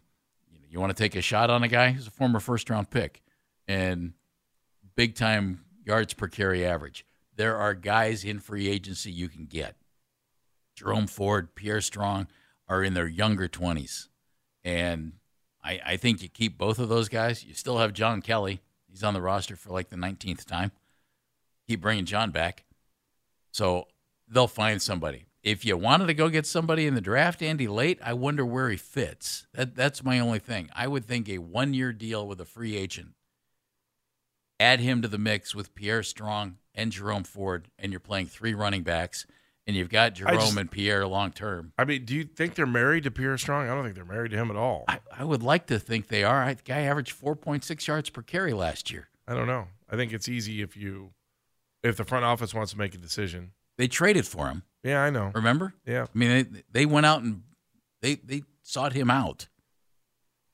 you, 0.50 0.58
know, 0.58 0.64
you 0.70 0.80
want 0.80 0.96
to 0.96 1.02
take 1.02 1.14
a 1.14 1.20
shot 1.20 1.50
on 1.50 1.62
a 1.62 1.68
guy 1.68 1.90
who's 1.90 2.06
a 2.06 2.10
former 2.10 2.40
first 2.40 2.70
round 2.70 2.88
pick 2.88 3.20
and 3.68 4.14
big 4.94 5.16
time 5.16 5.66
yards 5.84 6.14
per 6.14 6.28
carry 6.28 6.64
average. 6.64 7.04
There 7.36 7.58
are 7.58 7.74
guys 7.74 8.24
in 8.24 8.40
free 8.40 8.68
agency 8.68 9.12
you 9.12 9.28
can 9.28 9.44
get. 9.44 9.76
Jerome 10.74 11.08
Ford, 11.08 11.54
Pierre 11.54 11.82
Strong 11.82 12.28
are 12.70 12.82
in 12.82 12.94
their 12.94 13.06
younger 13.06 13.48
20s. 13.48 14.08
And 14.64 15.12
I, 15.62 15.78
I 15.84 15.96
think 15.98 16.22
you 16.22 16.30
keep 16.30 16.56
both 16.56 16.78
of 16.78 16.88
those 16.88 17.10
guys. 17.10 17.44
You 17.44 17.52
still 17.52 17.76
have 17.76 17.92
John 17.92 18.22
Kelly. 18.22 18.62
He's 18.96 19.04
on 19.04 19.12
the 19.12 19.20
roster 19.20 19.56
for 19.56 19.74
like 19.74 19.90
the 19.90 19.96
19th 19.96 20.46
time. 20.46 20.72
Keep 21.68 21.82
bringing 21.82 22.06
John 22.06 22.30
back. 22.30 22.64
So 23.50 23.88
they'll 24.26 24.48
find 24.48 24.80
somebody. 24.80 25.26
If 25.42 25.66
you 25.66 25.76
wanted 25.76 26.06
to 26.06 26.14
go 26.14 26.30
get 26.30 26.46
somebody 26.46 26.86
in 26.86 26.94
the 26.94 27.02
draft, 27.02 27.42
Andy, 27.42 27.68
late, 27.68 27.98
I 28.02 28.14
wonder 28.14 28.46
where 28.46 28.70
he 28.70 28.78
fits. 28.78 29.46
That, 29.52 29.74
that's 29.74 30.02
my 30.02 30.18
only 30.18 30.38
thing. 30.38 30.70
I 30.74 30.88
would 30.88 31.04
think 31.04 31.28
a 31.28 31.36
one 31.36 31.74
year 31.74 31.92
deal 31.92 32.26
with 32.26 32.40
a 32.40 32.46
free 32.46 32.74
agent, 32.74 33.10
add 34.58 34.80
him 34.80 35.02
to 35.02 35.08
the 35.08 35.18
mix 35.18 35.54
with 35.54 35.74
Pierre 35.74 36.02
Strong 36.02 36.56
and 36.74 36.90
Jerome 36.90 37.24
Ford, 37.24 37.68
and 37.78 37.92
you're 37.92 38.00
playing 38.00 38.28
three 38.28 38.54
running 38.54 38.82
backs, 38.82 39.26
and 39.66 39.74
you've 39.76 39.88
got 39.88 40.14
Jerome 40.14 40.34
just- 40.34 40.56
and 40.56 40.70
Pierre 40.70 41.06
long 41.06 41.32
term. 41.32 41.72
I 41.78 41.84
mean, 41.84 42.04
do 42.04 42.14
you 42.14 42.24
think 42.24 42.54
they're 42.54 42.66
married 42.66 43.04
to 43.04 43.10
Pierre 43.10 43.38
Strong? 43.38 43.68
I 43.68 43.74
don't 43.74 43.84
think 43.84 43.96
they're 43.96 44.04
married 44.04 44.30
to 44.32 44.36
him 44.36 44.50
at 44.50 44.56
all. 44.56 44.84
I, 44.88 45.00
I 45.16 45.24
would 45.24 45.42
like 45.42 45.66
to 45.66 45.78
think 45.78 46.08
they 46.08 46.24
are. 46.24 46.42
I, 46.42 46.54
the 46.54 46.62
guy 46.62 46.80
averaged 46.82 47.20
4.6 47.20 47.86
yards 47.86 48.10
per 48.10 48.22
carry 48.22 48.52
last 48.52 48.90
year. 48.90 49.08
I 49.26 49.34
don't 49.34 49.46
know. 49.46 49.66
I 49.90 49.96
think 49.96 50.12
it's 50.12 50.28
easy 50.28 50.62
if 50.62 50.76
you 50.76 51.12
if 51.82 51.96
the 51.96 52.04
front 52.04 52.24
office 52.24 52.54
wants 52.54 52.72
to 52.72 52.78
make 52.78 52.94
a 52.94 52.98
decision. 52.98 53.52
They 53.78 53.88
traded 53.88 54.26
for 54.26 54.48
him. 54.48 54.62
Yeah, 54.82 55.02
I 55.02 55.10
know. 55.10 55.30
Remember? 55.34 55.74
Yeah. 55.84 56.04
I 56.04 56.18
mean, 56.18 56.48
they, 56.52 56.62
they 56.72 56.86
went 56.86 57.06
out 57.06 57.22
and 57.22 57.42
they 58.02 58.16
they 58.16 58.42
sought 58.62 58.92
him 58.92 59.10
out. 59.10 59.48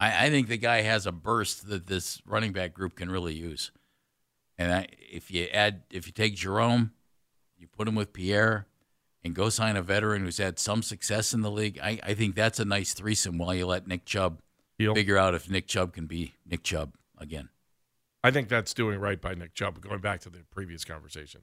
I, 0.00 0.26
I 0.26 0.30
think 0.30 0.48
the 0.48 0.56
guy 0.58 0.82
has 0.82 1.06
a 1.06 1.12
burst 1.12 1.68
that 1.68 1.86
this 1.86 2.20
running 2.26 2.52
back 2.52 2.74
group 2.74 2.96
can 2.96 3.10
really 3.10 3.34
use. 3.34 3.70
And 4.58 4.72
I, 4.72 4.86
if 4.98 5.30
you 5.30 5.44
add, 5.52 5.82
if 5.90 6.06
you 6.06 6.12
take 6.12 6.34
Jerome, 6.34 6.92
you 7.56 7.66
put 7.68 7.88
him 7.88 7.94
with 7.94 8.12
Pierre, 8.12 8.66
and 9.24 9.34
go 9.34 9.48
sign 9.48 9.76
a 9.76 9.82
veteran 9.82 10.24
who's 10.24 10.38
had 10.38 10.58
some 10.58 10.82
success 10.82 11.32
in 11.32 11.42
the 11.42 11.50
league, 11.50 11.78
I, 11.82 11.98
I 12.02 12.14
think 12.14 12.34
that's 12.34 12.58
a 12.58 12.64
nice 12.64 12.92
threesome 12.92 13.38
while 13.38 13.54
you 13.54 13.66
let 13.66 13.86
Nick 13.86 14.04
Chubb 14.04 14.40
Heel. 14.78 14.94
figure 14.94 15.16
out 15.16 15.34
if 15.34 15.48
Nick 15.50 15.66
Chubb 15.66 15.92
can 15.92 16.06
be 16.06 16.34
Nick 16.46 16.62
Chubb 16.62 16.94
again. 17.18 17.48
I 18.24 18.30
think 18.30 18.48
that's 18.48 18.72
doing 18.74 19.00
right 19.00 19.20
by 19.20 19.34
Nick 19.34 19.54
Chubb. 19.54 19.80
Going 19.80 20.00
back 20.00 20.20
to 20.20 20.30
the 20.30 20.40
previous 20.50 20.84
conversation, 20.84 21.42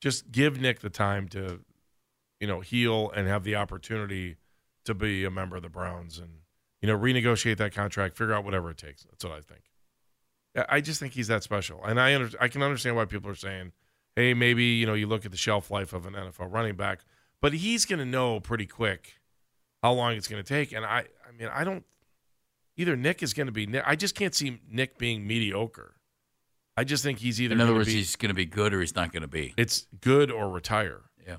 just 0.00 0.32
give 0.32 0.60
Nick 0.60 0.80
the 0.80 0.90
time 0.90 1.28
to, 1.28 1.60
you 2.40 2.46
know, 2.46 2.60
heal 2.60 3.10
and 3.14 3.28
have 3.28 3.44
the 3.44 3.56
opportunity 3.56 4.36
to 4.84 4.94
be 4.94 5.24
a 5.24 5.30
member 5.30 5.56
of 5.56 5.62
the 5.62 5.68
Browns 5.68 6.18
and 6.18 6.40
you 6.80 6.88
know 6.88 6.98
renegotiate 6.98 7.58
that 7.58 7.74
contract, 7.74 8.16
figure 8.16 8.34
out 8.34 8.44
whatever 8.44 8.70
it 8.70 8.78
takes. 8.78 9.04
That's 9.04 9.24
what 9.24 9.32
I 9.32 9.40
think. 9.40 9.62
I 10.68 10.80
just 10.80 10.98
think 10.98 11.12
he's 11.12 11.28
that 11.28 11.44
special, 11.44 11.84
and 11.84 12.00
I 12.00 12.14
under, 12.14 12.30
I 12.40 12.48
can 12.48 12.62
understand 12.62 12.96
why 12.96 13.04
people 13.04 13.30
are 13.30 13.36
saying, 13.36 13.72
hey, 14.20 14.34
maybe 14.34 14.64
you 14.64 14.86
know 14.86 14.94
you 14.94 15.06
look 15.06 15.24
at 15.24 15.30
the 15.30 15.36
shelf 15.36 15.70
life 15.70 15.92
of 15.92 16.06
an 16.06 16.14
NFL 16.14 16.52
running 16.52 16.76
back, 16.76 17.00
but 17.40 17.52
he's 17.52 17.86
going 17.86 17.98
to 17.98 18.04
know 18.04 18.40
pretty 18.40 18.66
quick 18.66 19.20
how 19.82 19.92
long 19.92 20.12
it's 20.14 20.28
going 20.28 20.42
to 20.42 20.48
take, 20.48 20.72
and 20.72 20.84
I 20.84 21.06
I 21.26 21.32
mean 21.36 21.48
I 21.52 21.64
don't 21.64 21.84
either 22.76 22.96
Nick 22.96 23.22
is 23.22 23.34
going 23.34 23.46
to 23.46 23.52
be 23.52 23.66
Nick. 23.66 23.82
I 23.86 23.96
just 23.96 24.14
can't 24.14 24.34
see 24.34 24.60
Nick 24.70 24.98
being 24.98 25.26
mediocre. 25.26 25.96
I 26.76 26.84
just 26.84 27.02
think 27.02 27.18
he's 27.18 27.40
either. 27.40 27.54
In 27.54 27.60
other 27.60 27.74
words, 27.74 27.88
be, 27.88 27.94
he's 27.94 28.16
going 28.16 28.30
to 28.30 28.34
be 28.34 28.46
good 28.46 28.72
or 28.72 28.80
he's 28.80 28.94
not 28.94 29.12
going 29.12 29.22
to 29.22 29.28
be. 29.28 29.54
it's 29.56 29.86
good 30.00 30.30
or 30.30 30.48
retire. 30.48 31.02
Yeah. 31.26 31.36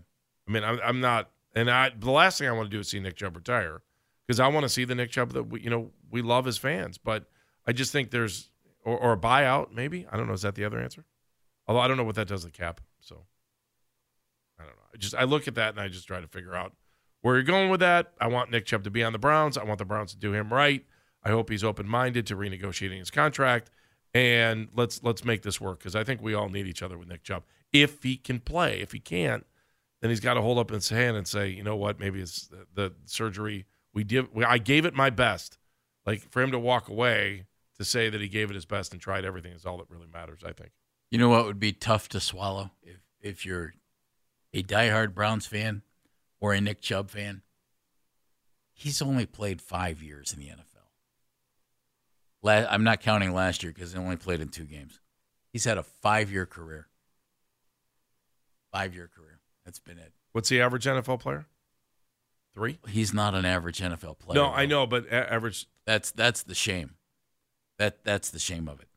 I 0.48 0.52
mean, 0.52 0.64
I'm, 0.64 0.80
I'm 0.84 1.00
not, 1.00 1.32
and 1.56 1.70
I 1.70 1.92
the 1.98 2.12
last 2.12 2.38
thing 2.38 2.48
I 2.48 2.52
want 2.52 2.70
to 2.70 2.76
do 2.76 2.80
is 2.80 2.90
see 2.90 3.00
Nick 3.00 3.16
Chubb 3.16 3.36
retire 3.36 3.82
because 4.28 4.40
I 4.40 4.48
want 4.48 4.64
to 4.64 4.70
see 4.70 4.86
the 4.86 4.96
Nick 4.96 5.12
Chubb 5.12 5.32
that 5.34 5.44
we, 5.44 5.62
you 5.62 5.70
know, 5.70 5.92
we 6.10 6.22
love 6.22 6.48
as 6.48 6.58
fans. 6.58 6.98
But 6.98 7.26
I 7.66 7.72
just 7.72 7.92
think 7.92 8.12
there's 8.12 8.52
or, 8.84 8.98
or 8.98 9.14
a 9.14 9.18
buyout 9.18 9.74
maybe. 9.74 10.06
I 10.12 10.18
don't 10.18 10.28
know. 10.28 10.34
Is 10.34 10.44
that 10.44 10.56
the 10.56 10.66
other 10.66 10.80
answer? 10.80 11.06
Although 11.68 11.82
I 11.82 11.88
don't 11.88 11.98
know 11.98 12.04
what 12.04 12.16
that 12.16 12.28
does 12.28 12.42
to 12.42 12.48
the 12.48 12.52
cap. 12.52 12.82
So 13.00 13.26
I 14.60 14.64
don't 14.64 14.76
know. 14.76 14.84
I 14.94 14.98
just 14.98 15.16
I 15.16 15.24
look 15.24 15.48
at 15.48 15.56
that 15.56 15.70
and 15.70 15.80
I 15.80 15.88
just 15.88 16.08
try 16.08 16.22
to 16.22 16.28
figure 16.28 16.56
out 16.56 16.74
where 17.22 17.36
you're 17.36 17.44
going 17.44 17.70
with 17.70 17.80
that. 17.80 18.14
I 18.20 18.28
want 18.28 18.52
Nick 18.52 18.66
Chubb 18.66 18.84
to 18.84 18.92
be 18.92 19.04
on 19.04 19.14
the 19.14 19.20
Browns. 19.20 19.58
I 19.58 19.64
want 19.64 19.80
the 19.80 19.86
Browns 19.86 20.12
to 20.12 20.18
do 20.18 20.34
him 20.34 20.52
right. 20.52 20.86
I 21.24 21.30
hope 21.30 21.50
he's 21.50 21.64
open 21.64 21.88
minded 21.88 22.26
to 22.28 22.36
renegotiating 22.36 23.00
his 23.00 23.12
contract. 23.12 23.70
And 24.14 24.68
let's 24.76 25.02
let's 25.04 25.24
make 25.24 25.42
this 25.44 25.62
work 25.62 25.80
because 25.80 25.96
I 25.96 26.04
think 26.04 26.22
we 26.22 26.34
all 26.34 26.50
need 26.50 26.68
each 26.68 26.84
other 26.84 26.98
with 26.98 27.08
Nick 27.08 27.24
Chubb. 27.24 27.44
If 27.72 28.04
he 28.04 28.18
can 28.18 28.40
play, 28.40 28.82
if 28.82 28.92
he 28.92 29.00
can't, 29.00 29.46
then 30.02 30.10
he's 30.10 30.20
got 30.20 30.34
to 30.34 30.42
hold 30.42 30.58
up 30.58 30.70
his 30.70 30.90
hand 30.90 31.16
and 31.16 31.28
say, 31.28 31.50
you 31.50 31.64
know 31.64 31.78
what, 31.78 32.00
maybe 32.00 32.20
it's 32.20 32.48
the, 32.48 32.66
the 32.74 32.94
surgery 33.06 33.66
we 33.94 34.04
did. 34.04 34.28
I 34.46 34.58
gave 34.58 34.86
it 34.86 34.94
my 34.94 35.10
best. 35.10 35.58
Like 36.06 36.30
for 36.30 36.42
him 36.42 36.52
to 36.52 36.60
walk 36.60 36.90
away 36.90 37.46
to 37.78 37.86
say 37.86 38.10
that 38.10 38.20
he 38.20 38.28
gave 38.28 38.50
it 38.50 38.56
his 38.56 38.66
best 38.66 38.92
and 38.92 39.02
tried 39.02 39.24
everything 39.24 39.54
is 39.54 39.66
all 39.66 39.78
that 39.78 39.90
really 39.90 40.08
matters. 40.12 40.42
I 40.46 40.52
think. 40.52 40.72
You 41.12 41.18
know 41.18 41.30
what 41.30 41.46
would 41.46 41.60
be 41.60 41.74
tough 41.74 42.08
to 42.10 42.20
swallow 42.20 42.72
if 42.82 42.98
if 43.22 43.46
you're 43.46 43.74
a 44.54 44.64
diehard 44.64 45.14
Browns 45.14 45.46
fan 45.46 45.82
or 46.40 46.54
a 46.54 46.62
Nick 46.62 46.82
Chubb 46.82 47.10
fan? 47.10 47.42
He's 48.74 49.02
only 49.02 49.26
played 49.26 49.62
five 49.62 50.02
years 50.02 50.34
in 50.34 50.40
the 50.40 50.48
NFL. 50.48 50.88
La- 52.42 52.66
I'm 52.68 52.84
not 52.84 53.02
counting 53.02 53.34
last 53.34 53.62
year 53.62 53.72
because 53.72 53.92
he 53.94 54.00
only 54.00 54.16
played 54.16 54.40
in 54.42 54.48
two 54.50 54.64
games. 54.64 55.00
He's 55.52 55.66
had 55.66 55.78
a 55.78 55.84
five 55.84 56.32
year 56.32 56.46
career. 56.46 56.88
Five 58.72 58.96
year 58.96 59.10
career. 59.14 59.40
That's 59.66 59.80
been 59.80 60.00
it. 60.00 60.14
What's 60.32 60.50
the 60.50 60.62
average 60.62 60.86
NFL 60.86 61.20
player? 61.20 61.46
Three. 62.54 62.80
He's 62.88 63.14
not 63.14 63.36
an 63.36 63.46
average 63.46 63.80
NFL 63.80 64.18
player. 64.20 64.36
No, 64.42 64.48
I 64.48 64.66
know, 64.66 64.88
but 64.88 65.06
a- 65.08 65.32
average. 65.32 65.68
That's 65.86 66.12
that's 66.12 66.44
the 66.44 66.56
shame. 66.56 66.96
That 67.78 68.04
that's 68.06 68.30
the 68.30 68.40
shame 68.40 68.68
of 68.70 68.80
it. 68.80 68.88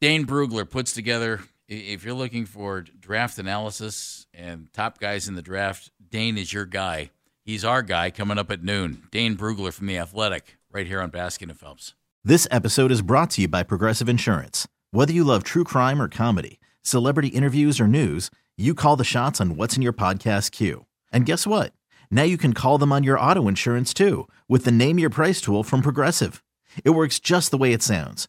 Dane 0.00 0.26
Brugler 0.26 0.68
puts 0.68 0.92
together. 0.92 1.40
If 1.68 2.04
you're 2.04 2.14
looking 2.14 2.44
for 2.46 2.82
draft 2.82 3.38
analysis 3.38 4.26
and 4.34 4.70
top 4.72 4.98
guys 4.98 5.28
in 5.28 5.34
the 5.34 5.42
draft, 5.42 5.90
Dane 6.10 6.36
is 6.36 6.52
your 6.52 6.66
guy. 6.66 7.10
He's 7.44 7.64
our 7.64 7.82
guy 7.82 8.10
coming 8.10 8.38
up 8.38 8.50
at 8.50 8.62
noon. 8.62 9.04
Dane 9.10 9.36
Brugler 9.36 9.72
from 9.72 9.86
the 9.86 9.98
Athletic, 9.98 10.56
right 10.70 10.86
here 10.86 11.00
on 11.00 11.10
Baskin 11.10 11.48
and 11.48 11.58
Phelps. 11.58 11.94
This 12.22 12.46
episode 12.50 12.90
is 12.90 13.02
brought 13.02 13.30
to 13.30 13.42
you 13.42 13.48
by 13.48 13.62
Progressive 13.62 14.08
Insurance. 14.08 14.66
Whether 14.90 15.12
you 15.12 15.24
love 15.24 15.42
true 15.42 15.64
crime 15.64 16.00
or 16.00 16.08
comedy, 16.08 16.60
celebrity 16.82 17.28
interviews 17.28 17.80
or 17.80 17.86
news, 17.86 18.30
you 18.56 18.74
call 18.74 18.96
the 18.96 19.04
shots 19.04 19.40
on 19.40 19.56
what's 19.56 19.76
in 19.76 19.82
your 19.82 19.92
podcast 19.92 20.50
queue. 20.52 20.86
And 21.12 21.26
guess 21.26 21.46
what? 21.46 21.72
Now 22.10 22.22
you 22.22 22.36
can 22.38 22.52
call 22.52 22.78
them 22.78 22.92
on 22.92 23.04
your 23.04 23.18
auto 23.18 23.48
insurance 23.48 23.92
too 23.94 24.28
with 24.48 24.64
the 24.64 24.72
Name 24.72 24.98
Your 24.98 25.10
Price 25.10 25.40
tool 25.40 25.64
from 25.64 25.82
Progressive. 25.82 26.42
It 26.84 26.90
works 26.90 27.18
just 27.18 27.50
the 27.50 27.58
way 27.58 27.72
it 27.72 27.82
sounds. 27.82 28.28